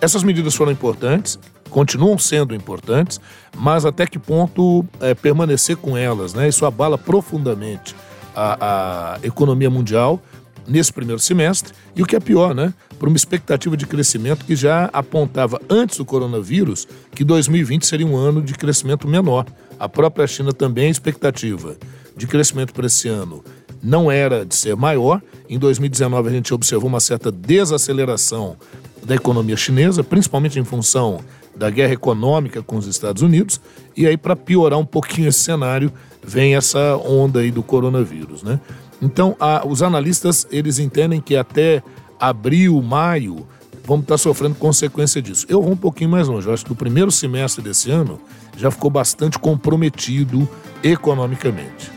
Essas 0.00 0.22
medidas 0.22 0.54
foram 0.54 0.72
importantes, 0.72 1.38
continuam 1.70 2.18
sendo 2.18 2.54
importantes, 2.54 3.20
mas 3.56 3.86
até 3.86 4.06
que 4.06 4.18
ponto 4.18 4.84
é, 5.00 5.14
permanecer 5.14 5.76
com 5.76 5.96
elas, 5.96 6.34
né? 6.34 6.48
Isso 6.48 6.66
abala 6.66 6.98
profundamente 6.98 7.94
a, 8.34 9.14
a 9.14 9.26
economia 9.26 9.70
mundial 9.70 10.20
nesse 10.66 10.92
primeiro 10.92 11.20
semestre 11.20 11.72
e 11.94 12.02
o 12.02 12.06
que 12.06 12.16
é 12.16 12.20
pior, 12.20 12.54
né? 12.54 12.72
Por 12.98 13.08
uma 13.08 13.16
expectativa 13.16 13.76
de 13.76 13.86
crescimento 13.86 14.44
que 14.44 14.54
já 14.54 14.88
apontava 14.92 15.60
antes 15.68 15.98
do 15.98 16.04
coronavírus 16.04 16.86
que 17.14 17.24
2020 17.24 17.86
seria 17.86 18.06
um 18.06 18.16
ano 18.16 18.40
de 18.40 18.54
crescimento 18.54 19.08
menor. 19.08 19.46
A 19.78 19.88
própria 19.88 20.26
China 20.26 20.52
também 20.52 20.86
a 20.86 20.90
expectativa 20.90 21.76
de 22.16 22.26
crescimento 22.26 22.72
para 22.72 22.86
esse 22.86 23.08
ano 23.08 23.42
não 23.82 24.10
era 24.10 24.46
de 24.46 24.54
ser 24.54 24.76
maior. 24.76 25.20
Em 25.48 25.58
2019 25.58 26.28
a 26.28 26.32
gente 26.32 26.54
observou 26.54 26.88
uma 26.88 27.00
certa 27.00 27.32
desaceleração 27.32 28.56
da 29.04 29.16
economia 29.16 29.56
chinesa, 29.56 30.04
principalmente 30.04 30.58
em 30.58 30.64
função 30.64 31.20
da 31.56 31.68
guerra 31.68 31.92
econômica 31.92 32.62
com 32.62 32.76
os 32.76 32.86
Estados 32.86 33.22
Unidos. 33.22 33.60
E 33.96 34.06
aí 34.06 34.16
para 34.16 34.36
piorar 34.36 34.78
um 34.78 34.86
pouquinho 34.86 35.28
esse 35.28 35.40
cenário, 35.40 35.92
vem 36.22 36.54
essa 36.54 36.96
onda 36.96 37.40
aí 37.40 37.50
do 37.50 37.62
coronavírus, 37.62 38.42
né? 38.42 38.60
Então, 39.02 39.36
a, 39.40 39.66
os 39.66 39.82
analistas 39.82 40.46
eles 40.50 40.78
entendem 40.78 41.20
que 41.20 41.36
até 41.36 41.82
abril, 42.20 42.80
maio, 42.80 43.44
vamos 43.84 44.04
estar 44.04 44.16
sofrendo 44.16 44.54
consequência 44.54 45.20
disso. 45.20 45.44
Eu 45.48 45.60
vou 45.60 45.72
um 45.72 45.76
pouquinho 45.76 46.08
mais 46.08 46.28
longe. 46.28 46.46
Eu 46.46 46.54
acho 46.54 46.64
que 46.64 46.70
o 46.70 46.76
primeiro 46.76 47.10
semestre 47.10 47.62
desse 47.62 47.90
ano 47.90 48.20
já 48.56 48.70
ficou 48.70 48.88
bastante 48.88 49.40
comprometido 49.40 50.48
economicamente. 50.84 51.90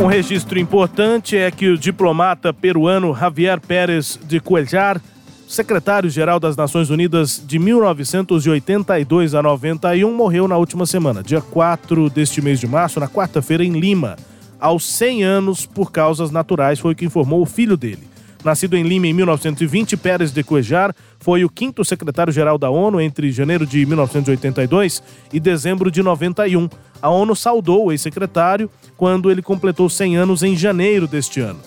Um 0.00 0.06
registro 0.06 0.58
importante 0.58 1.36
é 1.36 1.50
que 1.50 1.68
o 1.68 1.78
diplomata 1.78 2.52
peruano 2.52 3.14
Javier 3.14 3.60
Pérez 3.60 4.18
de 4.26 4.40
Cuellar, 4.40 5.00
secretário-geral 5.46 6.38
das 6.38 6.56
Nações 6.56 6.90
Unidas 6.90 7.42
de 7.44 7.58
1982 7.58 9.34
a 9.34 9.42
91, 9.42 10.12
morreu 10.12 10.46
na 10.46 10.56
última 10.56 10.86
semana, 10.86 11.22
dia 11.22 11.40
4 11.40 12.10
deste 12.10 12.40
mês 12.40 12.60
de 12.60 12.66
março, 12.66 13.00
na 13.00 13.08
quarta-feira, 13.08 13.64
em 13.64 13.78
Lima 13.78 14.16
aos 14.60 14.84
100 14.84 15.24
anos 15.24 15.66
por 15.66 15.90
causas 15.92 16.30
naturais, 16.30 16.78
foi 16.78 16.92
o 16.92 16.96
que 16.96 17.04
informou 17.04 17.42
o 17.42 17.46
filho 17.46 17.76
dele. 17.76 18.08
Nascido 18.44 18.76
em 18.76 18.82
Lima 18.84 19.06
em 19.06 19.12
1920, 19.12 19.96
Pérez 19.96 20.32
de 20.32 20.44
Cuejar 20.44 20.94
foi 21.18 21.44
o 21.44 21.50
quinto 21.50 21.84
secretário-geral 21.84 22.56
da 22.56 22.70
ONU 22.70 23.00
entre 23.00 23.32
janeiro 23.32 23.66
de 23.66 23.84
1982 23.84 25.02
e 25.32 25.40
dezembro 25.40 25.90
de 25.90 26.02
91. 26.02 26.68
A 27.02 27.10
ONU 27.10 27.34
saudou 27.34 27.86
o 27.86 27.92
ex-secretário 27.92 28.70
quando 28.96 29.30
ele 29.30 29.42
completou 29.42 29.88
100 29.88 30.16
anos 30.16 30.42
em 30.42 30.56
janeiro 30.56 31.06
deste 31.06 31.40
ano. 31.40 31.58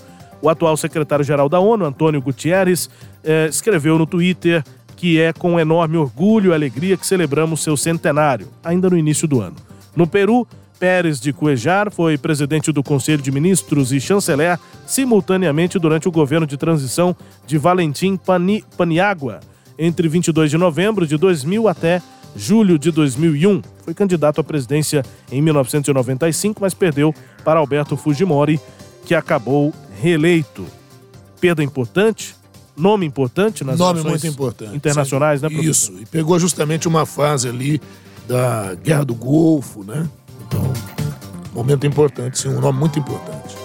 O 0.42 0.50
atual 0.50 0.76
secretário-geral 0.78 1.48
da 1.50 1.60
ONU, 1.60 1.86
Antônio 1.86 2.22
Gutierrez, 2.22 2.90
eh, 3.24 3.48
escreveu 3.48 3.98
no 3.98 4.08
Twitter 4.08 4.64
que 4.96 5.20
é 5.20 5.34
com 5.34 5.60
enorme 5.60 5.98
orgulho 5.98 6.52
e 6.52 6.54
alegria 6.54 6.96
que 6.96 7.08
celebramos 7.08 7.64
seu 7.64 7.76
centenário, 7.76 8.48
ainda 8.64 8.88
no 8.88 8.96
início 8.96 9.28
do 9.28 9.42
ano. 9.42 9.56
No 9.96 10.06
Peru, 10.06 10.48
Pérez 10.82 11.20
de 11.20 11.32
Cuejar 11.32 11.92
foi 11.92 12.18
presidente 12.18 12.72
do 12.72 12.82
Conselho 12.82 13.22
de 13.22 13.32
Ministros 13.32 13.92
e 13.92 14.02
chanceler 14.02 14.58
simultaneamente 14.88 15.78
durante 15.78 16.08
o 16.08 16.12
governo 16.12 16.48
de 16.48 16.58
transição 16.58 17.16
de 17.46 17.56
Valentim 17.60 18.18
Pani, 18.18 18.66
Paniagua, 18.76 19.42
entre 19.78 20.08
22 20.08 20.50
de 20.50 20.58
novembro 20.58 21.06
de 21.06 21.18
2000 21.18 21.68
até 21.68 22.02
julho 22.36 22.80
de 22.80 22.90
2001. 22.90 23.62
Foi 23.86 23.94
candidato 23.94 24.42
à 24.42 24.44
presidência 24.44 25.06
em 25.32 25.40
1995, 25.40 26.60
mas 26.60 26.74
perdeu 26.74 27.14
para 27.46 27.60
Alberto 27.60 27.96
Fujimori, 27.96 28.60
que 29.06 29.14
acabou 29.14 29.72
reeleito. 30.02 30.66
Perda 31.40 31.64
importante, 31.64 32.36
nome 32.76 33.06
importante 33.06 33.64
nas 33.64 33.78
nome 33.78 34.02
muito 34.02 34.26
importante, 34.26 34.76
internacionais, 34.76 35.44
né, 35.44 35.48
professor? 35.48 35.94
Isso, 35.94 36.02
e 36.02 36.08
pegou 36.08 36.40
justamente 36.40 36.88
uma 36.88 37.06
fase 37.06 37.48
ali 37.48 37.80
da 38.28 38.74
Guerra 38.74 39.06
do 39.06 39.14
Golfo, 39.14 39.84
né? 39.84 40.10
Então, 40.52 40.74
momento 41.54 41.88
importante, 41.88 42.38
sim, 42.38 42.50
um 42.50 42.60
nome 42.60 42.78
muito 42.78 43.00
importante. 43.00 43.56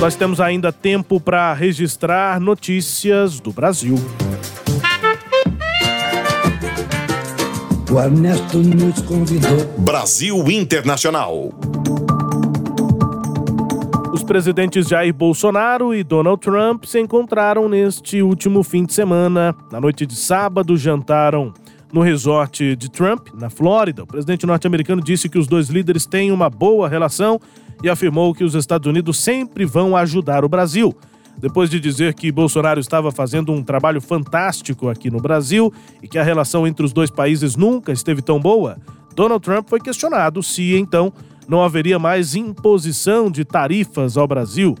Nós 0.00 0.16
temos 0.16 0.40
ainda 0.40 0.72
tempo 0.72 1.20
para 1.20 1.54
registrar 1.54 2.40
notícias 2.40 3.38
do 3.38 3.52
Brasil. 3.52 3.94
O 7.88 8.00
Ernesto 8.00 8.58
nos 8.58 9.00
convidou. 9.02 9.64
Brasil 9.78 10.50
Internacional. 10.50 11.50
Os 14.12 14.24
presidentes 14.24 14.88
Jair 14.88 15.14
Bolsonaro 15.14 15.94
e 15.94 16.02
Donald 16.02 16.40
Trump 16.40 16.84
se 16.84 16.98
encontraram 16.98 17.68
neste 17.68 18.22
último 18.22 18.62
fim 18.62 18.84
de 18.84 18.92
semana. 18.92 19.54
Na 19.70 19.80
noite 19.80 20.04
de 20.04 20.16
sábado, 20.16 20.76
jantaram 20.76 21.52
no 21.92 22.00
resort 22.00 22.74
de 22.74 22.90
Trump, 22.90 23.28
na 23.34 23.50
Flórida. 23.50 24.02
O 24.02 24.06
presidente 24.06 24.46
norte-americano 24.46 25.02
disse 25.02 25.28
que 25.28 25.38
os 25.38 25.46
dois 25.46 25.68
líderes 25.68 26.06
têm 26.06 26.32
uma 26.32 26.48
boa 26.48 26.88
relação 26.88 27.38
e 27.82 27.90
afirmou 27.90 28.34
que 28.34 28.42
os 28.42 28.54
Estados 28.54 28.88
Unidos 28.88 29.18
sempre 29.18 29.64
vão 29.64 29.96
ajudar 29.96 30.44
o 30.44 30.48
Brasil. 30.48 30.96
Depois 31.38 31.68
de 31.68 31.80
dizer 31.80 32.14
que 32.14 32.30
Bolsonaro 32.30 32.80
estava 32.80 33.10
fazendo 33.10 33.52
um 33.52 33.62
trabalho 33.62 34.00
fantástico 34.00 34.88
aqui 34.88 35.10
no 35.10 35.20
Brasil 35.20 35.72
e 36.02 36.08
que 36.08 36.18
a 36.18 36.22
relação 36.22 36.66
entre 36.66 36.84
os 36.84 36.92
dois 36.92 37.10
países 37.10 37.56
nunca 37.56 37.92
esteve 37.92 38.22
tão 38.22 38.40
boa, 38.40 38.78
Donald 39.14 39.42
Trump 39.42 39.68
foi 39.68 39.80
questionado 39.80 40.42
se 40.42 40.74
então 40.74 41.12
não 41.48 41.62
haveria 41.62 41.98
mais 41.98 42.34
imposição 42.34 43.30
de 43.30 43.44
tarifas 43.44 44.16
ao 44.16 44.26
Brasil. 44.26 44.76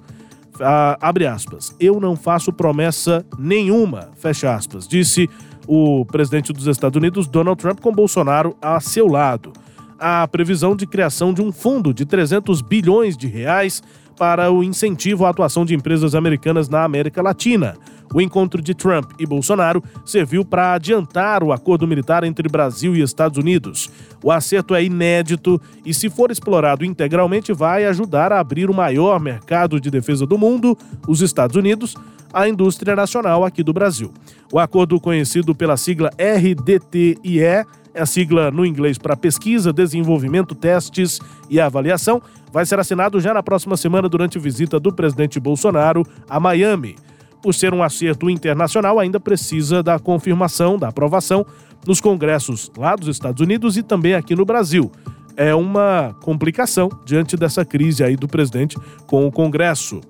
Ah, 0.60 0.96
abre 1.00 1.26
aspas. 1.26 1.74
Eu 1.80 1.98
não 1.98 2.14
faço 2.14 2.52
promessa 2.52 3.24
nenhuma, 3.38 4.10
fecha 4.16 4.54
aspas, 4.54 4.86
disse 4.86 5.28
o 5.66 6.04
presidente 6.04 6.52
dos 6.52 6.66
Estados 6.66 6.96
Unidos, 6.96 7.26
Donald 7.26 7.60
Trump, 7.60 7.80
com 7.80 7.92
Bolsonaro 7.92 8.56
a 8.60 8.80
seu 8.80 9.06
lado. 9.06 9.52
A 9.98 10.26
previsão 10.26 10.74
de 10.74 10.86
criação 10.86 11.32
de 11.32 11.40
um 11.40 11.52
fundo 11.52 11.94
de 11.94 12.04
300 12.04 12.60
bilhões 12.60 13.16
de 13.16 13.26
reais 13.26 13.82
para 14.18 14.50
o 14.50 14.62
incentivo 14.62 15.24
à 15.24 15.30
atuação 15.30 15.64
de 15.64 15.74
empresas 15.74 16.14
americanas 16.14 16.68
na 16.68 16.84
América 16.84 17.22
Latina. 17.22 17.76
O 18.14 18.20
encontro 18.20 18.60
de 18.60 18.74
Trump 18.74 19.12
e 19.18 19.26
Bolsonaro 19.26 19.82
serviu 20.04 20.44
para 20.44 20.74
adiantar 20.74 21.42
o 21.42 21.52
acordo 21.52 21.86
militar 21.86 22.24
entre 22.24 22.48
Brasil 22.48 22.94
e 22.94 23.02
Estados 23.02 23.38
Unidos. 23.38 23.90
O 24.22 24.30
acerto 24.30 24.74
é 24.74 24.84
inédito 24.84 25.60
e, 25.84 25.94
se 25.94 26.10
for 26.10 26.30
explorado 26.30 26.84
integralmente, 26.84 27.52
vai 27.52 27.84
ajudar 27.86 28.32
a 28.32 28.40
abrir 28.40 28.68
o 28.68 28.74
maior 28.74 29.18
mercado 29.20 29.80
de 29.80 29.90
defesa 29.90 30.26
do 30.26 30.36
mundo, 30.38 30.76
os 31.08 31.20
Estados 31.20 31.56
Unidos, 31.56 31.96
à 32.32 32.48
indústria 32.48 32.96
nacional 32.96 33.44
aqui 33.44 33.62
do 33.62 33.72
Brasil. 33.72 34.12
O 34.52 34.58
acordo 34.58 35.00
conhecido 35.00 35.54
pela 35.54 35.76
sigla 35.76 36.10
RDTIE 36.18 37.40
é 37.40 37.64
a 37.94 38.06
sigla 38.06 38.50
no 38.50 38.64
inglês 38.64 38.96
para 38.96 39.16
pesquisa, 39.16 39.72
desenvolvimento, 39.72 40.54
testes 40.54 41.20
e 41.50 41.60
avaliação, 41.60 42.22
vai 42.50 42.64
ser 42.64 42.78
assinado 42.78 43.20
já 43.20 43.34
na 43.34 43.42
próxima 43.42 43.76
semana 43.76 44.08
durante 44.08 44.38
visita 44.38 44.80
do 44.80 44.92
presidente 44.92 45.38
Bolsonaro 45.38 46.02
a 46.28 46.40
Miami. 46.40 46.96
Por 47.42 47.52
ser 47.52 47.74
um 47.74 47.82
acerto 47.82 48.30
internacional, 48.30 48.98
ainda 48.98 49.18
precisa 49.18 49.82
da 49.82 49.98
confirmação, 49.98 50.78
da 50.78 50.88
aprovação 50.88 51.44
nos 51.86 52.00
congressos 52.00 52.70
lá 52.76 52.94
dos 52.94 53.08
Estados 53.08 53.40
Unidos 53.40 53.76
e 53.76 53.82
também 53.82 54.14
aqui 54.14 54.34
no 54.34 54.44
Brasil. 54.44 54.90
É 55.36 55.54
uma 55.54 56.14
complicação 56.22 56.88
diante 57.04 57.36
dessa 57.36 57.64
crise 57.64 58.04
aí 58.04 58.16
do 58.16 58.28
presidente 58.28 58.76
com 59.06 59.26
o 59.26 59.32
Congresso 59.32 60.00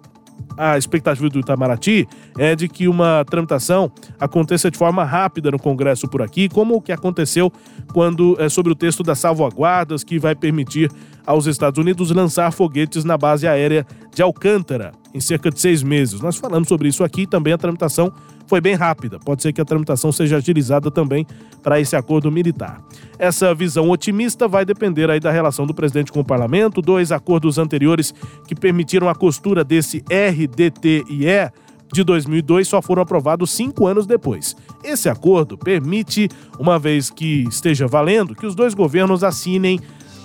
a 0.57 0.77
expectativa 0.77 1.29
do 1.29 1.39
Itamaraty 1.39 2.07
é 2.39 2.55
de 2.55 2.69
que 2.69 2.89
uma 2.89 3.25
tramitação 3.25 3.91
aconteça 4.19 4.71
de 4.71 4.79
forma 4.79 5.05
rápida 5.05 5.51
no 5.51 5.59
Congresso 5.59 6.09
por 6.09 6.23
aqui, 6.23 6.49
como 6.49 6.77
o 6.77 6.81
que 6.81 6.93
aconteceu 6.93 7.53
quando 7.93 8.37
é, 8.39 8.49
sobre 8.49 8.73
o 8.73 8.75
texto 8.75 9.03
das 9.03 9.19
salvaguardas 9.19 10.05
que 10.05 10.19
vai 10.19 10.35
permitir 10.35 10.91
aos 11.27 11.47
Estados 11.47 11.79
Unidos 11.79 12.11
lançar 12.11 12.53
foguetes 12.53 13.05
na 13.05 13.17
base 13.17 13.47
aérea 13.47 13.87
de 14.15 14.23
Alcântara 14.23 14.93
em 15.15 15.21
cerca 15.21 15.51
de 15.51 15.61
seis 15.61 15.83
meses. 15.83 16.21
Nós 16.21 16.37
falamos 16.37 16.69
sobre 16.69 16.89
isso 16.89 17.05
aqui 17.05 17.27
também 17.27 17.53
a 17.53 17.59
tramitação 17.59 18.13
foi 18.47 18.61
bem 18.61 18.75
rápida. 18.75 19.19
Pode 19.19 19.43
ser 19.43 19.51
que 19.51 19.63
a 19.63 19.65
tramitação 19.65 20.13
seja 20.13 20.37
agilizada 20.37 20.91
também 20.91 21.27
para 21.63 21.81
esse 21.81 21.97
acordo 21.97 22.31
militar. 22.31 22.83
Essa 23.19 23.55
visão 23.55 23.89
otimista 23.89 24.47
vai 24.47 24.63
depender 24.63 25.09
aí 25.09 25.19
da 25.19 25.31
relação 25.31 25.67
do 25.67 25.73
presidente 25.73 26.13
com 26.13 26.21
o 26.21 26.25
parlamento. 26.25 26.83
Dois 26.83 27.11
acordos 27.13 27.57
anteriores 27.57 28.13
que 28.47 28.55
permitiram 28.55 29.09
a 29.09 29.15
costura 29.15 29.65
desse 29.65 30.05
RDTIE 30.11 31.51
de 31.93 32.05
2002 32.05 32.69
só 32.69 32.83
foram 32.83 33.03
aprovados 33.03 33.51
cinco 33.51 33.87
anos 33.87 34.07
depois. 34.07 34.57
Esse 34.85 35.09
acordo 35.09 35.57
permite, 35.57 36.29
uma 36.59 36.79
vez 36.79 37.09
que 37.09 37.45
esteja 37.49 37.87
valendo, 37.87 38.35
que 38.35 38.47
os 38.47 38.55
dois 38.55 38.75
governos 38.75 39.25
assinem 39.25 39.81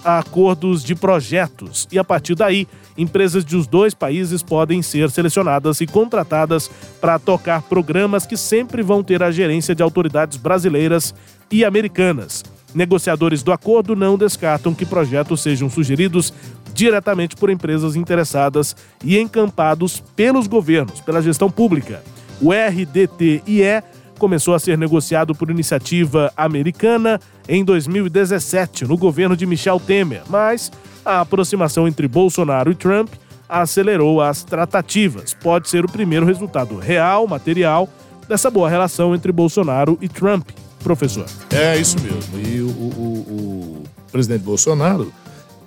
acordos 0.08 0.84
de 0.84 0.96
projetos 0.96 1.88
e, 1.92 2.00
a 2.00 2.04
partir 2.04 2.36
daí, 2.36 2.68
empresas 2.98 3.44
dos 3.44 3.68
dois 3.68 3.94
países 3.94 4.42
podem 4.42 4.82
ser 4.82 5.12
selecionadas 5.12 5.82
e 5.82 5.88
contratadas 5.88 6.72
para 7.02 7.20
tocar 7.20 7.62
programas 7.64 8.26
que 8.26 8.38
sempre 8.38 8.82
vão 8.82 9.04
ter 9.04 9.22
a 9.22 9.32
gerência 9.32 9.76
de 9.76 9.84
autoridades 9.84 10.38
brasileiras 10.38 11.14
e 11.52 11.66
americanas. 11.66 12.44
Negociadores 12.74 13.44
do 13.44 13.52
acordo 13.52 13.96
não 13.96 14.18
descartam 14.18 14.74
que 14.74 14.86
projetos 14.86 15.42
sejam 15.42 15.70
sugeridos 15.70 16.34
diretamente 16.74 17.36
por 17.36 17.50
empresas 17.50 17.96
interessadas 17.96 18.76
e 19.04 19.18
encampados 19.18 20.04
pelos 20.16 20.48
governos, 20.48 21.02
pela 21.02 21.22
gestão 21.22 21.50
pública. 21.50 22.04
O 22.40 22.52
RDTIE 22.52 23.82
começou 24.18 24.54
a 24.54 24.60
ser 24.60 24.78
negociado 24.78 25.34
por 25.34 25.50
iniciativa 25.50 26.32
americana 26.36 27.20
em 27.48 27.64
2017, 27.64 28.86
no 28.86 28.98
governo 28.98 29.36
de 29.36 29.46
Michel 29.46 29.80
Temer, 29.80 30.24
mas 30.30 30.72
a 31.06 31.22
aproximação 31.22 31.88
entre 31.88 32.08
Bolsonaro 32.08 32.72
e 32.72 32.76
Trump 32.76 33.14
acelerou 33.48 34.22
as 34.22 34.44
tratativas. 34.44 35.34
Pode 35.34 35.70
ser 35.70 35.86
o 35.86 35.90
primeiro 35.90 36.26
resultado 36.26 36.78
real, 36.78 37.28
material, 37.28 37.90
dessa 38.28 38.52
boa 38.52 38.70
relação 38.70 39.16
entre 39.16 39.32
Bolsonaro 39.32 39.98
e 40.02 40.10
Trump, 40.10 40.50
professor. 40.84 41.26
É 41.52 41.78
isso 41.78 41.98
mesmo. 42.02 42.40
E 42.40 42.62
o, 42.62 42.68
o, 42.68 43.82
o 43.82 43.84
presidente 44.12 44.44
Bolsonaro 44.44 45.14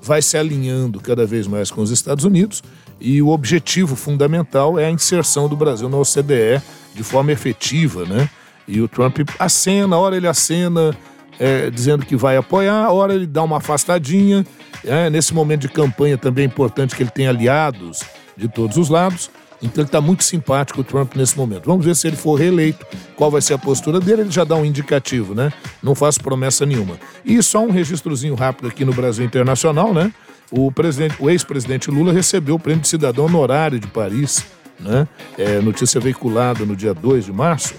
vai 0.02 0.20
se 0.20 0.36
alinhando 0.36 1.00
cada 1.00 1.26
vez 1.26 1.46
mais 1.46 1.70
com 1.70 1.80
os 1.80 1.90
Estados 1.90 2.24
Unidos 2.24 2.62
e 3.00 3.22
o 3.22 3.28
objetivo 3.28 3.96
fundamental 3.96 4.78
é 4.78 4.86
a 4.86 4.90
inserção 4.90 5.48
do 5.48 5.56
Brasil 5.56 5.88
na 5.88 5.96
OCDE 5.96 6.60
de 6.94 7.02
forma 7.02 7.32
efetiva, 7.32 8.04
né? 8.04 8.28
E 8.70 8.80
o 8.80 8.86
Trump 8.86 9.18
acena, 9.36 9.98
hora 9.98 10.16
ele 10.16 10.28
acena, 10.28 10.96
é, 11.40 11.68
dizendo 11.70 12.06
que 12.06 12.14
vai 12.14 12.36
apoiar, 12.36 12.88
hora 12.90 13.12
ele 13.12 13.26
dá 13.26 13.42
uma 13.42 13.56
afastadinha. 13.56 14.46
É, 14.84 15.10
nesse 15.10 15.34
momento 15.34 15.62
de 15.62 15.68
campanha 15.68 16.16
também 16.16 16.44
é 16.44 16.46
importante 16.46 16.94
que 16.94 17.02
ele 17.02 17.10
tenha 17.10 17.30
aliados 17.30 18.00
de 18.36 18.46
todos 18.46 18.76
os 18.76 18.88
lados. 18.88 19.28
Então 19.60 19.82
ele 19.82 19.88
está 19.88 20.00
muito 20.00 20.22
simpático 20.22 20.80
o 20.80 20.84
Trump 20.84 21.16
nesse 21.16 21.36
momento. 21.36 21.64
Vamos 21.66 21.84
ver 21.84 21.96
se 21.96 22.06
ele 22.06 22.16
for 22.16 22.36
reeleito, 22.36 22.86
qual 23.16 23.30
vai 23.30 23.42
ser 23.42 23.54
a 23.54 23.58
postura 23.58 23.98
dele. 23.98 24.22
Ele 24.22 24.30
já 24.30 24.44
dá 24.44 24.54
um 24.54 24.64
indicativo, 24.64 25.34
né? 25.34 25.52
Não 25.82 25.94
faz 25.94 26.16
promessa 26.16 26.64
nenhuma. 26.64 26.96
E 27.24 27.42
só 27.42 27.60
um 27.60 27.70
registrozinho 27.70 28.36
rápido 28.36 28.68
aqui 28.68 28.84
no 28.84 28.94
Brasil 28.94 29.24
Internacional, 29.24 29.92
né? 29.92 30.12
O, 30.50 30.70
presidente, 30.70 31.16
o 31.18 31.28
ex-presidente 31.28 31.90
Lula 31.90 32.12
recebeu 32.12 32.54
o 32.54 32.58
prêmio 32.58 32.82
de 32.82 32.88
cidadão 32.88 33.26
honorário 33.26 33.78
de 33.78 33.86
Paris, 33.88 34.46
né? 34.78 35.06
É, 35.36 35.60
notícia 35.60 36.00
veiculada 36.00 36.64
no 36.64 36.76
dia 36.76 36.94
2 36.94 37.26
de 37.26 37.32
março. 37.32 37.74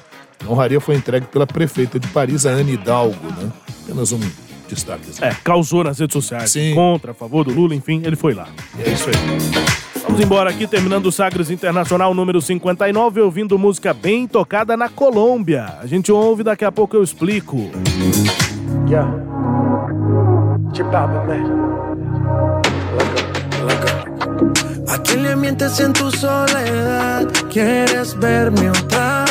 A 0.46 0.52
honraria 0.52 0.80
foi 0.80 0.96
entregue 0.96 1.28
pela 1.28 1.46
prefeita 1.46 2.00
de 2.00 2.08
Paris, 2.08 2.46
a 2.46 2.52
Anne 2.52 2.74
Hidalgo, 2.74 3.16
né? 3.39 3.52
Apenas 3.84 4.12
um 4.12 4.20
destaque. 4.68 5.04
É, 5.22 5.36
causou 5.44 5.84
nas 5.84 6.00
redes 6.00 6.14
sociais. 6.14 6.52
Sim. 6.52 6.74
Contra, 6.74 7.12
a 7.12 7.14
favor 7.14 7.44
do 7.44 7.54
Lula, 7.54 7.76
enfim, 7.76 8.02
ele 8.06 8.16
foi 8.16 8.34
lá. 8.34 8.48
É 8.80 8.89
isso 8.89 9.10
aí. 9.10 9.16
Vamos 10.04 10.20
embora 10.20 10.50
aqui, 10.50 10.66
terminando 10.68 11.06
o 11.06 11.12
Sagres 11.12 11.50
Internacional 11.50 12.14
número 12.14 12.42
59, 12.42 13.22
ouvindo 13.22 13.58
música 13.60 13.94
bem 13.94 14.28
tocada 14.28 14.76
na 14.76 14.89
Colômbia. 14.89 15.78
A 15.82 15.86
gente 15.86 16.12
ouve, 16.12 16.44
daqui 16.44 16.66
a 16.66 16.72
pouco 16.72 16.96
eu 16.96 17.04
explico. 17.04 17.70
Yeah. 18.88 19.10
¿A 24.88 24.98
quién 25.04 25.24
le 25.24 25.36
mientes 25.36 25.80
en 25.80 25.94
tu 25.94 26.12
soledad? 26.12 27.28
¿Quieres 27.50 28.18
verme 28.20 28.70
otra 28.70 29.24
vez? 29.26 29.30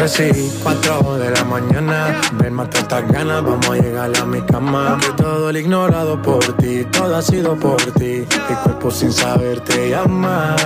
3 0.00 0.32
y 0.34 0.50
4 0.62 1.18
de 1.18 1.30
la 1.30 1.44
mañana. 1.44 2.18
Ven, 2.32 2.54
mata 2.54 2.78
estas 2.78 3.06
ganas, 3.12 3.44
vamos 3.44 3.68
a 3.68 3.74
llegar 3.74 4.10
a 4.16 4.24
mi 4.24 4.40
cama. 4.40 4.98
Que 4.98 5.12
todo 5.22 5.50
el 5.50 5.58
ignorado 5.58 6.22
por 6.22 6.42
ti, 6.56 6.86
todo 6.90 7.16
ha 7.16 7.20
sido 7.20 7.54
por 7.54 7.76
ti. 7.98 8.24
El 8.48 8.56
cuerpo 8.64 8.90
sin 8.90 9.12
saber 9.12 9.60
te 9.60 9.90
llama. 9.90 10.56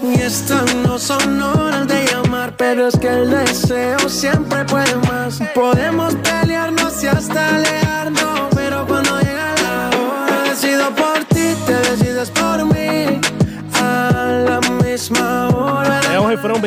Y 0.00 0.20
estas 0.20 0.72
no 0.76 1.00
son 1.00 1.42
horas 1.42 1.88
de 1.88 2.06
llamar, 2.06 2.54
pero 2.56 2.86
es 2.86 2.96
que 2.96 3.08
el 3.08 3.30
deseo 3.30 4.08
siempre 4.08 4.64
puede 4.66 4.94
más. 5.08 5.40
Podemos 5.52 6.14
pelearnos 6.14 7.02
y 7.02 7.08
hasta 7.08 7.56
alejarnos, 7.56 8.50
pero 8.54 8.86
cuando 8.86 9.18
llega 9.18 9.52
la 9.64 9.90
hora, 9.98 10.48
decido 10.48 10.94
por 10.94 11.24
ti, 11.24 11.56
te 11.66 11.74
decides 11.90 12.30
por 12.30 12.49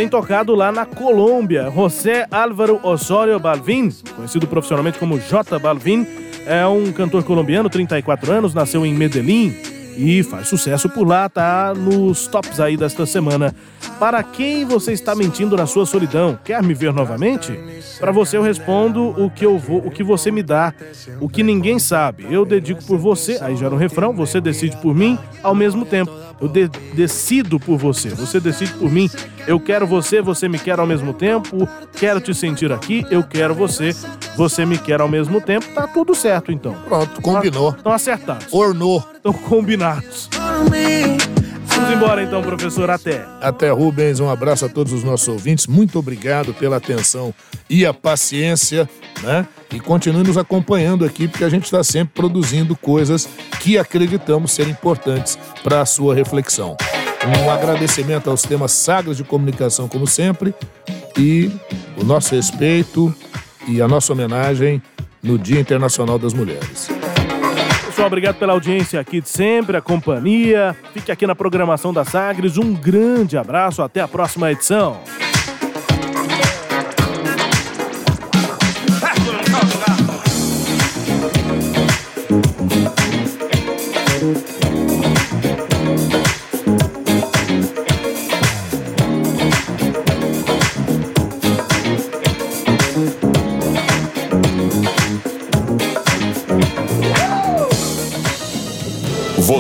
Bem 0.04 0.10
tocado 0.10 0.54
lá 0.54 0.70
na 0.70 0.86
Colômbia. 0.86 1.72
José 1.74 2.28
Álvaro 2.30 2.78
Osório 2.84 3.40
Balvin, 3.40 3.90
conhecido 4.14 4.46
profissionalmente 4.46 5.00
como 5.00 5.18
J 5.18 5.58
Balvin, 5.58 6.06
é 6.46 6.68
um 6.68 6.92
cantor 6.92 7.24
colombiano, 7.24 7.70
34 7.70 8.34
anos, 8.34 8.54
nasceu 8.54 8.86
em 8.86 8.94
Medellín 8.94 9.56
e 9.96 10.22
faz 10.22 10.50
sucesso 10.50 10.90
por 10.90 11.08
lá, 11.08 11.30
tá 11.30 11.74
nos 11.74 12.28
tops 12.28 12.60
aí 12.60 12.76
desta 12.76 13.06
semana. 13.06 13.56
Para 13.98 14.22
quem 14.24 14.66
você 14.66 14.92
está 14.92 15.16
mentindo 15.16 15.56
na 15.56 15.66
sua 15.66 15.86
solidão? 15.86 16.38
Quer 16.44 16.62
me 16.62 16.74
ver 16.74 16.92
novamente? 16.92 17.58
Para 17.98 18.12
você 18.12 18.36
eu 18.36 18.42
respondo 18.42 19.10
o 19.24 19.30
que 19.30 19.46
eu 19.46 19.58
vou, 19.58 19.88
o 19.88 19.90
que 19.90 20.04
você 20.04 20.32
me 20.32 20.44
dá, 20.44 20.74
o 21.22 21.30
que 21.30 21.42
ninguém 21.42 21.80
sabe. 21.80 22.28
Eu 22.30 22.44
dedico 22.44 22.84
por 22.84 22.98
você, 22.98 23.38
aí 23.42 23.56
já 23.56 23.70
no 23.70 23.78
refrão, 23.78 24.12
você 24.12 24.42
decide 24.42 24.76
por 24.78 24.94
mim 24.94 25.18
ao 25.42 25.56
mesmo 25.56 25.86
tempo. 25.86 26.12
Eu 26.42 26.48
de- 26.48 26.68
decido 26.94 27.60
por 27.60 27.78
você, 27.78 28.10
você 28.10 28.40
decide 28.40 28.74
por 28.74 28.92
mim. 28.92 29.10
Eu 29.48 29.60
quero 29.60 29.86
você, 29.88 30.22
você 30.22 30.48
me 30.50 30.58
quer 30.60 30.80
ao 30.80 30.86
mesmo 30.88 31.14
tempo. 31.14 31.68
Quero 31.94 32.20
te 32.20 32.34
sentir 32.34 32.72
aqui, 32.72 33.06
eu 33.10 33.24
quero 33.24 33.54
você, 33.56 33.96
você 34.36 34.66
me 34.66 34.78
quer 34.78 35.00
ao 35.02 35.08
mesmo 35.08 35.40
tempo. 35.42 35.66
Tá 35.74 35.88
tudo 35.88 36.14
certo 36.16 36.52
então. 36.52 36.74
Pronto, 36.88 37.22
combinou. 37.22 37.70
Estão 37.72 37.92
acertados. 37.94 38.48
Ornou. 38.52 39.04
Estão 39.16 39.34
combinados. 39.34 40.30
Vamos 41.84 41.98
embora 41.98 42.24
então, 42.24 42.42
professor. 42.42 42.90
Até. 42.90 43.26
Até, 43.42 43.70
Rubens. 43.70 44.22
Um 44.22 44.30
abraço 44.30 44.66
a 44.66 44.70
todos 44.70 44.94
os 44.94 45.04
nossos 45.04 45.28
ouvintes. 45.28 45.68
Muito 45.68 46.00
obrigado 46.00 46.54
pela 46.54 46.78
atenção 46.78 47.34
e 47.70 47.86
a 47.86 47.94
paciência, 47.94 48.90
né? 49.22 49.46
E 49.70 49.82
continue 49.82 50.24
nos 50.24 50.38
acompanhando 50.38 51.04
aqui, 51.04 51.28
porque 51.28 51.44
a 51.44 51.50
gente 51.50 51.66
está 51.66 51.84
sempre 51.84 52.14
produzindo 52.14 52.74
coisas 52.74 53.28
que 53.60 53.78
acreditamos 53.78 54.54
ser 54.54 54.70
importantes 54.70 55.38
para 55.62 55.82
a 55.82 55.86
sua 55.86 56.16
reflexão. 56.16 56.78
Um 57.44 57.52
agradecimento 57.52 58.30
aos 58.30 58.44
temas 58.44 58.72
sagres 58.72 59.18
de 59.18 59.26
comunicação, 59.26 59.90
como 59.90 60.08
sempre, 60.08 60.54
e 61.18 61.52
o 61.98 62.04
nosso 62.06 62.34
respeito 62.34 63.14
e 63.68 63.82
a 63.82 63.90
nossa 63.90 64.14
homenagem 64.14 64.82
no 65.22 65.38
Dia 65.38 65.60
Internacional 65.60 66.18
das 66.18 66.34
Mulheres. 66.34 67.03
Pessoal, 67.94 68.08
obrigado 68.08 68.38
pela 68.38 68.54
audiência 68.54 69.00
aqui 69.00 69.22
de 69.22 69.30
sempre, 69.30 69.78
a 69.78 69.82
companhia. 69.82 70.76
Fique 70.94 71.12
aqui 71.12 71.28
na 71.28 71.36
programação 71.36 71.94
da 71.94 72.04
Sagres. 72.04 72.58
Um 72.58 72.74
grande 72.74 73.38
abraço, 73.38 73.84
até 73.84 74.02
a 74.02 74.08
próxima 74.08 74.52
edição. 74.52 75.00